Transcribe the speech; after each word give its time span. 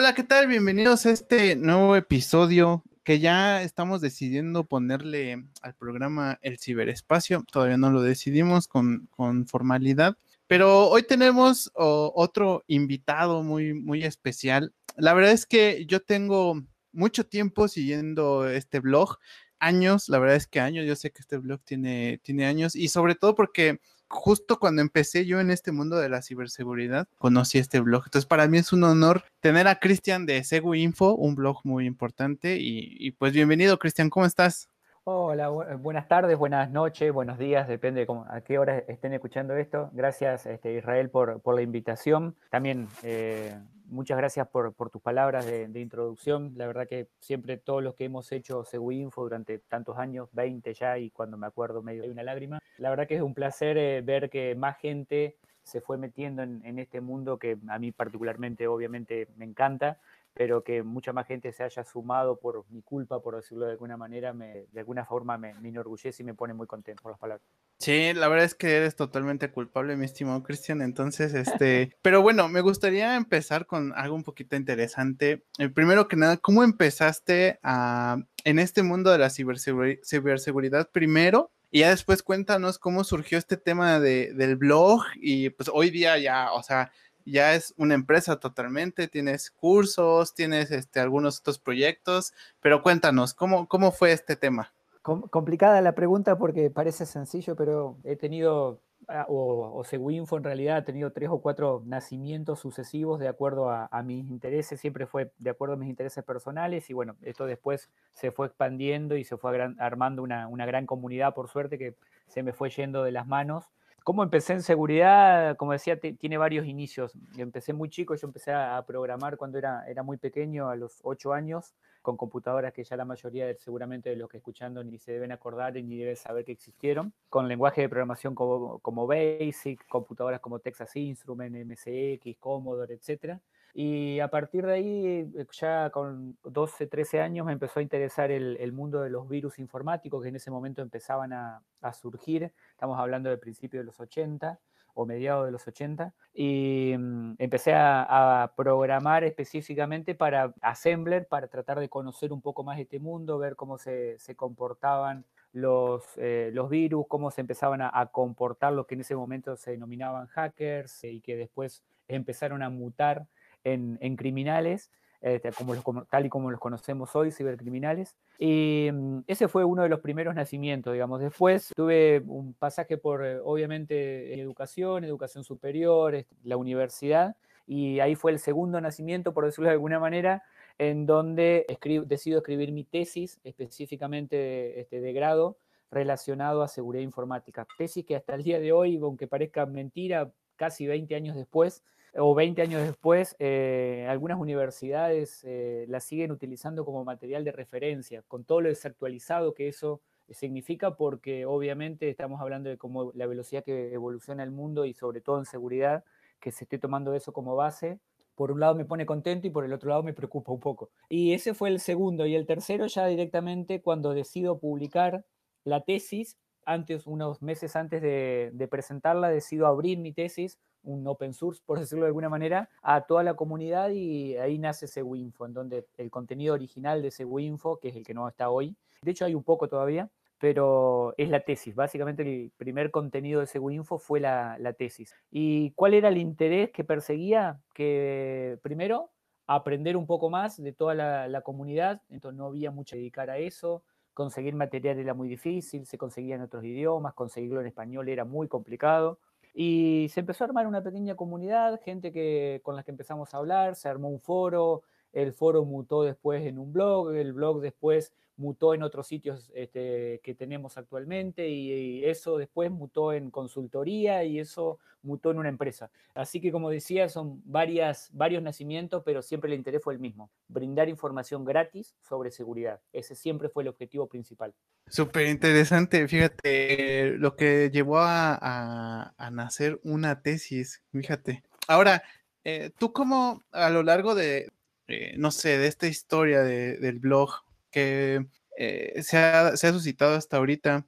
Hola, 0.00 0.14
¿qué 0.14 0.24
tal? 0.24 0.46
Bienvenidos 0.46 1.04
a 1.04 1.10
este 1.10 1.56
nuevo 1.56 1.94
episodio 1.94 2.82
que 3.04 3.18
ya 3.18 3.62
estamos 3.62 4.00
decidiendo 4.00 4.64
ponerle 4.64 5.44
al 5.60 5.74
programa 5.74 6.38
El 6.40 6.58
Ciberespacio. 6.58 7.44
Todavía 7.52 7.76
no 7.76 7.90
lo 7.90 8.00
decidimos 8.00 8.66
con, 8.66 9.10
formalidad, 9.46 10.16
pero 10.46 10.88
hoy 10.88 11.02
tenemos 11.02 11.70
otro 11.74 12.64
invitado 12.66 13.42
muy, 13.42 13.74
muy 13.74 14.02
especial. 14.02 14.72
La 14.96 15.12
verdad 15.12 15.32
es 15.32 15.44
que 15.44 15.84
yo 15.84 16.00
tengo 16.00 16.62
mucho 16.92 17.26
tiempo 17.26 17.68
siguiendo 17.68 18.48
este 18.48 18.80
blog, 18.80 19.18
años, 19.58 20.08
la 20.08 20.18
verdad 20.18 20.36
es 20.36 20.46
que 20.46 20.60
años, 20.60 20.86
yo 20.86 20.96
sé 20.96 21.10
que 21.10 21.20
este 21.20 21.36
blog 21.36 21.60
tiene, 21.62 22.22
tiene 22.22 22.46
años 22.46 22.74
y 22.74 22.88
sobre 22.88 23.16
todo 23.16 23.34
porque 23.34 23.82
justo 24.10 24.58
cuando 24.58 24.82
empecé 24.82 25.24
yo 25.24 25.40
en 25.40 25.50
este 25.50 25.72
mundo 25.72 25.96
de 25.96 26.08
la 26.08 26.20
ciberseguridad, 26.20 27.06
conocí 27.18 27.58
este 27.58 27.80
blog. 27.80 28.02
Entonces, 28.06 28.26
para 28.26 28.46
mí 28.48 28.58
es 28.58 28.72
un 28.72 28.84
honor 28.84 29.22
tener 29.40 29.68
a 29.68 29.76
Cristian 29.76 30.26
de 30.26 30.44
Segu 30.44 30.74
Info, 30.74 31.14
un 31.14 31.36
blog 31.36 31.60
muy 31.64 31.86
importante. 31.86 32.58
Y, 32.60 33.12
pues 33.12 33.32
bienvenido, 33.32 33.78
Cristian, 33.78 34.10
¿cómo 34.10 34.26
estás? 34.26 34.68
Hola, 35.04 35.48
buenas 35.48 36.08
tardes, 36.08 36.36
buenas 36.36 36.70
noches, 36.70 37.10
buenos 37.12 37.38
días, 37.38 37.66
depende 37.66 38.04
de 38.04 38.12
a 38.28 38.42
qué 38.42 38.58
hora 38.58 38.78
estén 38.86 39.14
escuchando 39.14 39.56
esto. 39.56 39.88
Gracias, 39.92 40.44
este, 40.44 40.76
Israel, 40.76 41.08
por, 41.08 41.40
por 41.40 41.54
la 41.54 41.62
invitación. 41.62 42.36
También 42.50 42.86
eh, 43.02 43.58
muchas 43.90 44.16
gracias 44.16 44.48
por, 44.48 44.72
tus 44.90 45.02
palabras 45.02 45.44
de, 45.44 45.80
introducción. 45.80 46.52
La 46.56 46.66
verdad 46.66 46.88
que 46.88 47.08
siempre 47.18 47.56
todos 47.56 47.82
los 47.82 47.94
que 47.94 48.04
hemos 48.04 48.30
hecho 48.32 48.64
Seguinfo 48.64 49.22
durante 49.22 49.58
tantos 49.58 49.98
años, 49.98 50.28
20 50.32 50.72
ya, 50.74 50.98
y 50.98 51.10
cuando 51.10 51.36
me 51.36 51.46
acuerdo 51.46 51.82
medio 51.82 52.04
hay 52.04 52.10
una 52.10 52.22
lágrima, 52.22 52.60
la 52.78 52.90
verdad 52.90 53.06
que 53.06 53.16
es 53.16 53.22
un 53.22 53.34
placer 53.34 53.76
eh, 53.76 54.00
ver 54.02 54.30
que 54.30 54.54
más 54.54 54.78
gente 54.78 55.36
se 55.62 55.80
fue 55.80 55.98
metiendo 55.98 56.42
en, 56.42 56.78
este 56.78 57.00
mundo 57.00 57.38
que 57.38 57.58
a 57.68 57.78
mí 57.78 57.92
particularmente 57.92 58.66
obviamente 58.66 59.28
me 59.36 59.44
encanta 59.44 59.98
pero 60.34 60.62
que 60.62 60.82
mucha 60.82 61.12
más 61.12 61.26
gente 61.26 61.52
se 61.52 61.62
haya 61.62 61.84
sumado 61.84 62.38
por 62.38 62.64
mi 62.70 62.82
culpa, 62.82 63.20
por 63.20 63.36
decirlo 63.36 63.66
de 63.66 63.72
alguna 63.72 63.96
manera, 63.96 64.32
me, 64.32 64.66
de 64.72 64.80
alguna 64.80 65.04
forma 65.04 65.38
me, 65.38 65.54
me 65.54 65.68
enorgullece 65.68 66.22
y 66.22 66.26
me 66.26 66.34
pone 66.34 66.54
muy 66.54 66.66
contento 66.66 67.02
por 67.02 67.12
las 67.12 67.20
palabras. 67.20 67.46
Sí, 67.78 68.12
la 68.12 68.28
verdad 68.28 68.44
es 68.44 68.54
que 68.54 68.76
eres 68.76 68.94
totalmente 68.94 69.50
culpable, 69.50 69.96
mi 69.96 70.04
estimado 70.04 70.42
Cristian. 70.42 70.82
Entonces, 70.82 71.32
este, 71.32 71.96
pero 72.02 72.20
bueno, 72.20 72.48
me 72.48 72.60
gustaría 72.60 73.16
empezar 73.16 73.66
con 73.66 73.94
algo 73.96 74.14
un 74.14 74.22
poquito 74.22 74.54
interesante. 74.54 75.44
Eh, 75.58 75.70
primero 75.70 76.06
que 76.06 76.16
nada, 76.16 76.36
¿cómo 76.36 76.62
empezaste 76.62 77.58
a, 77.62 78.18
en 78.44 78.58
este 78.58 78.82
mundo 78.82 79.10
de 79.10 79.18
la 79.18 79.30
ciberseguridad 79.30 80.90
primero? 80.90 81.52
Y 81.70 81.80
ya 81.80 81.90
después 81.90 82.22
cuéntanos 82.22 82.78
cómo 82.78 83.04
surgió 83.04 83.38
este 83.38 83.56
tema 83.56 84.00
de, 84.00 84.34
del 84.34 84.56
blog 84.56 85.02
y 85.14 85.50
pues 85.50 85.70
hoy 85.72 85.90
día 85.90 86.18
ya, 86.18 86.52
o 86.52 86.62
sea, 86.62 86.90
ya 87.30 87.54
es 87.54 87.74
una 87.76 87.94
empresa 87.94 88.38
totalmente, 88.38 89.08
tienes 89.08 89.50
cursos, 89.50 90.34
tienes 90.34 90.70
este, 90.70 91.00
algunos 91.00 91.40
otros 91.40 91.58
proyectos, 91.58 92.32
pero 92.60 92.82
cuéntanos, 92.82 93.34
¿cómo, 93.34 93.68
cómo 93.68 93.92
fue 93.92 94.12
este 94.12 94.36
tema? 94.36 94.72
complicada 95.02 95.80
la 95.80 95.94
pregunta 95.94 96.36
porque 96.36 96.70
parece 96.70 97.06
sencillo, 97.06 97.56
pero 97.56 97.96
he 98.04 98.16
tenido, 98.16 98.80
ah, 99.08 99.24
o, 99.28 99.72
o 99.74 99.82
Seguinfo 99.82 100.36
en 100.36 100.44
realidad 100.44 100.76
ha 100.76 100.84
tenido 100.84 101.10
tres 101.10 101.30
o 101.30 101.40
cuatro 101.40 101.82
nacimientos 101.86 102.60
sucesivos 102.60 103.18
de 103.18 103.28
acuerdo 103.28 103.70
a, 103.70 103.88
mis 104.02 104.28
intereses, 104.28 104.78
siempre 104.78 105.06
fue 105.06 105.32
de 105.38 105.50
acuerdo 105.50 105.74
a 105.74 105.78
mis 105.78 105.88
intereses 105.88 106.22
personales 106.22 106.90
y 106.90 106.92
bueno, 106.92 107.16
esto 107.22 107.46
después 107.46 107.88
se 108.12 108.30
fue 108.30 108.46
expandiendo 108.46 109.16
y 109.16 109.24
se 109.24 109.38
fue 109.38 109.58
armando 109.78 110.22
una, 110.22 110.48
una 110.48 110.66
gran 110.66 110.84
comunidad, 110.84 111.34
por 111.34 111.48
suerte, 111.48 111.78
que 111.78 111.96
se 112.26 112.42
me 112.42 112.52
fue 112.52 112.68
yendo 112.68 113.02
de 113.02 113.12
las 113.12 113.26
manos 113.26 113.70
¿Cómo 114.04 114.22
empecé 114.22 114.54
en 114.54 114.62
seguridad? 114.62 115.56
Como 115.56 115.72
decía, 115.72 115.98
tiene 116.00 116.38
varios 116.38 116.66
inicios. 116.66 117.12
Empecé 117.36 117.72
muy 117.72 117.88
chico, 117.88 118.14
yo 118.14 118.26
empecé 118.26 118.52
a, 118.52 118.82
programar 118.86 119.36
cuando 119.36 119.58
era, 119.58 120.02
muy 120.02 120.16
pequeño, 120.16 120.68
a 120.68 120.76
los 120.76 121.00
8 121.02 121.32
años, 121.32 121.74
con 122.02 122.16
computadoras 122.16 122.72
que 122.72 122.82
ya 122.82 122.96
la 122.96 123.04
mayoría 123.04 123.52
seguramente 123.58 124.10
de 124.10 124.16
los 124.16 124.28
que 124.28 124.38
escuchando 124.38 124.82
ni 124.82 124.98
se 124.98 125.12
deben 125.12 125.32
acordar 125.32 125.74
ni 125.74 125.96
deben 125.96 126.16
saber 126.16 126.44
que 126.44 126.52
existieron, 126.52 127.12
con 127.28 127.46
lenguaje 127.46 127.82
de 127.82 127.88
programación 127.88 128.34
como, 128.34 129.06
BASIC, 129.06 129.86
computadoras 129.86 130.40
como 130.40 130.58
Texas 130.60 130.96
Instruments, 130.96 131.66
MSX, 131.66 132.38
Commodore, 132.38 132.94
etcétera. 132.94 133.40
Y 133.74 134.20
a 134.20 134.28
partir 134.28 134.66
de 134.66 134.72
ahí, 134.72 135.06
eh, 135.06 135.46
ya 135.52 135.90
con 135.90 136.36
12, 136.44 136.86
13 136.86 137.20
años, 137.20 137.46
me 137.46 137.52
empezó 137.52 137.80
a 137.80 137.82
interesar 137.82 138.30
el, 138.30 138.72
mundo 138.72 139.00
de 139.00 139.10
los 139.10 139.28
virus 139.28 139.58
informáticos 139.58 140.22
que 140.22 140.28
en 140.28 140.36
ese 140.36 140.50
momento 140.50 140.82
empezaban 140.82 141.32
a, 141.32 141.62
surgir. 141.92 142.52
Estamos 142.72 142.98
hablando 142.98 143.30
del 143.30 143.38
principio 143.38 143.80
de 143.80 143.84
los 143.84 143.98
80 144.00 144.58
o 144.94 145.06
mediados 145.06 145.46
de 145.46 145.52
los 145.52 145.66
80. 145.66 146.12
Y 146.34 146.94
mm, 146.98 147.34
empecé 147.38 147.72
a, 147.74 148.52
programar 148.56 149.24
específicamente 149.24 150.14
para 150.14 150.52
Assembler, 150.60 151.26
para 151.26 151.48
tratar 151.48 151.78
de 151.80 151.88
conocer 151.88 152.32
un 152.32 152.42
poco 152.42 152.64
más 152.64 152.78
este 152.78 152.98
mundo, 152.98 153.38
ver 153.38 153.56
cómo 153.56 153.78
se, 153.78 154.18
comportaban 154.36 155.24
los, 155.52 156.04
eh, 156.16 156.50
los 156.52 156.68
virus, 156.68 157.06
cómo 157.08 157.30
se 157.30 157.40
empezaban 157.40 157.80
a, 157.82 158.06
comportar 158.12 158.72
los 158.72 158.86
que 158.86 158.94
en 158.94 159.02
ese 159.02 159.16
momento 159.16 159.56
se 159.56 159.72
denominaban 159.72 160.26
hackers 160.26 161.04
y 161.04 161.20
que 161.20 161.36
después 161.36 161.82
empezaron 162.08 162.62
a 162.62 162.70
mutar 162.70 163.26
en, 163.64 164.16
criminales, 164.16 164.90
este, 165.20 165.50
como 165.82 166.04
tal 166.04 166.26
y 166.26 166.28
como 166.28 166.50
los 166.50 166.60
conocemos 166.60 167.14
hoy, 167.14 167.30
cibercriminales. 167.30 168.16
Y 168.38 168.88
mm, 168.92 169.20
ese 169.26 169.48
fue 169.48 169.64
uno 169.64 169.82
de 169.82 169.88
los 169.88 170.00
primeros 170.00 170.34
nacimientos, 170.34 170.92
digamos. 170.92 171.20
Después 171.20 171.72
tuve 171.74 172.22
un 172.26 172.54
pasaje 172.54 172.96
por, 172.96 173.24
eh, 173.24 173.38
obviamente, 173.42 174.40
educación, 174.40 175.04
educación 175.04 175.44
superior, 175.44 176.24
la 176.42 176.56
universidad, 176.56 177.36
y 177.66 178.00
ahí 178.00 178.16
fue 178.16 178.32
el 178.32 178.38
segundo 178.38 178.80
nacimiento, 178.80 179.32
por 179.32 179.44
decirlo 179.44 179.68
de 179.68 179.74
alguna 179.74 180.00
manera, 180.00 180.42
en 180.78 181.06
donde 181.06 181.66
decido 182.06 182.38
escribir 182.38 182.72
mi 182.72 182.84
tesis, 182.84 183.38
específicamente 183.44 184.80
este, 184.80 185.00
de 185.00 185.12
grado, 185.12 185.58
relacionado 185.90 186.62
a 186.62 186.68
seguridad 186.68 187.02
informática. 187.02 187.66
Tesis 187.76 188.04
que 188.04 188.16
hasta 188.16 188.34
el 188.34 188.42
día 188.42 188.58
de 188.58 188.72
hoy, 188.72 188.96
aunque 188.96 189.26
parezca 189.26 189.66
mentira, 189.66 190.32
casi 190.56 190.86
20 190.86 191.14
años 191.14 191.36
después, 191.36 191.84
o 192.16 192.34
20 192.34 192.62
años 192.62 192.82
después, 192.82 193.36
eh, 193.38 194.06
algunas 194.08 194.38
universidades 194.38 195.42
eh, 195.44 195.84
la 195.88 196.00
siguen 196.00 196.32
utilizando 196.32 196.84
como 196.84 197.04
material 197.04 197.44
de 197.44 197.52
referencia, 197.52 198.22
con 198.26 198.44
todo 198.44 198.60
lo 198.62 198.68
desactualizado 198.68 199.54
que 199.54 199.68
eso 199.68 200.00
significa, 200.28 200.96
porque 200.96 201.46
obviamente 201.46 202.08
estamos 202.08 202.40
hablando 202.40 202.68
de 202.68 202.78
cómo 202.78 203.12
la 203.14 203.26
velocidad 203.26 203.64
que 203.64 203.92
evoluciona 203.92 204.42
el 204.42 204.50
mundo 204.50 204.84
y 204.84 204.94
sobre 204.94 205.20
todo 205.20 205.38
en 205.38 205.44
seguridad, 205.44 206.04
que 206.40 206.52
se 206.52 206.64
esté 206.64 206.78
tomando 206.78 207.14
eso 207.14 207.32
como 207.32 207.56
base, 207.56 208.00
por 208.34 208.52
un 208.52 208.60
lado 208.60 208.74
me 208.74 208.84
pone 208.84 209.04
contento 209.04 209.46
y 209.46 209.50
por 209.50 209.64
el 209.64 209.72
otro 209.72 209.90
lado 209.90 210.02
me 210.02 210.14
preocupa 210.14 210.52
un 210.52 210.60
poco. 210.60 210.90
Y 211.08 211.34
ese 211.34 211.52
fue 211.52 211.68
el 211.68 211.78
segundo. 211.78 212.24
Y 212.26 212.34
el 212.34 212.46
tercero 212.46 212.86
ya 212.86 213.06
directamente 213.06 213.82
cuando 213.82 214.14
decido 214.14 214.58
publicar 214.58 215.24
la 215.64 215.82
tesis, 215.82 216.38
antes, 216.64 217.06
unos 217.06 217.42
meses 217.42 217.76
antes 217.76 218.00
de, 218.00 218.50
de 218.54 218.68
presentarla, 218.68 219.28
decido 219.28 219.66
abrir 219.66 219.98
mi 219.98 220.12
tesis 220.12 220.58
un 220.82 221.06
open 221.06 221.34
source, 221.34 221.62
por 221.64 221.78
decirlo 221.78 222.04
de 222.04 222.08
alguna 222.08 222.28
manera, 222.28 222.68
a 222.82 223.02
toda 223.02 223.22
la 223.22 223.34
comunidad 223.34 223.90
y 223.90 224.36
ahí 224.36 224.58
nace 224.58 224.86
Seguinfo, 224.86 225.46
en 225.46 225.54
donde 225.54 225.86
el 225.96 226.10
contenido 226.10 226.54
original 226.54 227.02
de 227.02 227.10
Seguinfo, 227.10 227.78
que 227.78 227.88
es 227.88 227.96
el 227.96 228.04
que 228.04 228.14
no 228.14 228.28
está 228.28 228.50
hoy, 228.50 228.76
de 229.02 229.10
hecho 229.10 229.24
hay 229.24 229.34
un 229.34 229.44
poco 229.44 229.68
todavía, 229.68 230.10
pero 230.38 231.14
es 231.18 231.28
la 231.28 231.40
tesis. 231.40 231.74
Básicamente 231.74 232.22
el 232.22 232.50
primer 232.56 232.90
contenido 232.90 233.40
de 233.40 233.46
Seguinfo 233.46 233.98
fue 233.98 234.20
la, 234.20 234.74
tesis. 234.78 235.14
¿Y 235.30 235.72
cuál 235.72 235.94
era 235.94 236.08
el 236.08 236.16
interés 236.16 236.70
que 236.70 236.82
perseguía? 236.82 237.60
Que 237.74 238.58
primero, 238.62 239.10
aprender 239.46 239.96
un 239.96 240.06
poco 240.06 240.30
más 240.30 240.56
de 240.62 240.72
toda 240.72 240.94
la, 240.94 241.28
la 241.28 241.42
comunidad, 241.42 242.02
entonces 242.08 242.38
no 242.38 242.46
había 242.46 242.70
mucho 242.70 242.96
que 242.96 243.00
dedicar 243.00 243.28
a 243.28 243.38
eso, 243.38 243.84
conseguir 244.14 244.54
material 244.54 244.98
era 244.98 245.14
muy 245.14 245.28
difícil, 245.28 245.86
se 245.86 245.98
conseguía 245.98 246.34
en 246.36 246.42
otros 246.42 246.64
idiomas, 246.64 247.14
conseguirlo 247.14 247.60
en 247.60 247.66
español 247.66 248.08
era 248.08 248.24
muy 248.24 248.48
complicado. 248.48 249.18
Y 249.52 250.08
se 250.10 250.20
empezó 250.20 250.44
a 250.44 250.48
armar 250.48 250.66
una 250.66 250.82
pequeña 250.82 251.16
comunidad, 251.16 251.80
gente 251.84 252.12
que, 252.12 252.60
con 252.62 252.76
la 252.76 252.82
que 252.82 252.90
empezamos 252.90 253.34
a 253.34 253.38
hablar, 253.38 253.74
se 253.76 253.88
armó 253.88 254.08
un 254.08 254.20
foro, 254.20 254.82
el 255.12 255.32
foro 255.32 255.64
mutó 255.64 256.02
después 256.02 256.46
en 256.46 256.58
un 256.58 256.72
blog, 256.72 257.14
el 257.14 257.32
blog 257.32 257.60
después 257.60 258.12
mutó 258.40 258.72
en 258.74 258.82
otros 258.82 259.06
sitios 259.06 259.52
este, 259.54 260.20
que 260.24 260.34
tenemos 260.34 260.78
actualmente 260.78 261.48
y, 261.48 262.04
eso 262.04 262.38
después 262.38 262.70
mutó 262.70 263.12
en 263.12 263.30
consultoría 263.30 264.24
y 264.24 264.38
eso 264.38 264.78
mutó 265.02 265.30
en 265.30 265.38
una 265.38 265.50
empresa. 265.50 265.90
Así 266.14 266.40
que 266.40 266.50
como 266.50 266.70
decía, 266.70 267.08
son 267.08 267.42
varios 267.44 268.42
nacimientos, 268.42 269.02
pero 269.04 269.20
siempre 269.20 269.52
el 269.52 269.58
interés 269.58 269.82
fue 269.82 269.92
el 269.92 270.00
mismo, 270.00 270.30
brindar 270.48 270.88
información 270.88 271.44
gratis 271.44 271.94
sobre 272.00 272.30
seguridad. 272.30 272.80
Ese 272.92 273.14
siempre 273.14 273.50
fue 273.50 273.62
el 273.62 273.68
objetivo 273.68 274.06
principal. 274.06 274.54
Súper 274.86 275.26
interesante, 275.26 276.08
fíjate, 276.08 277.10
lo 277.18 277.36
que 277.36 277.70
llevó 277.70 277.98
a, 277.98 279.12
nacer 279.30 279.78
una 279.84 280.22
tesis, 280.22 280.82
fíjate. 280.92 281.44
Ahora, 281.68 282.02
eh, 282.42 282.70
tú 282.78 282.92
como 282.92 283.42
a 283.52 283.68
lo 283.68 283.82
largo 283.82 284.14
de, 284.14 284.48
eh, 284.92 285.14
no 285.18 285.30
sé, 285.30 285.58
de 285.58 285.66
esta 285.66 285.86
historia 285.86 286.42
del 286.42 286.98
blog 286.98 287.30
que 287.70 288.26
eh, 288.56 289.02
se, 289.02 289.16
ha, 289.18 289.56
suscitado 289.56 290.16
hasta 290.16 290.36
ahorita, 290.36 290.86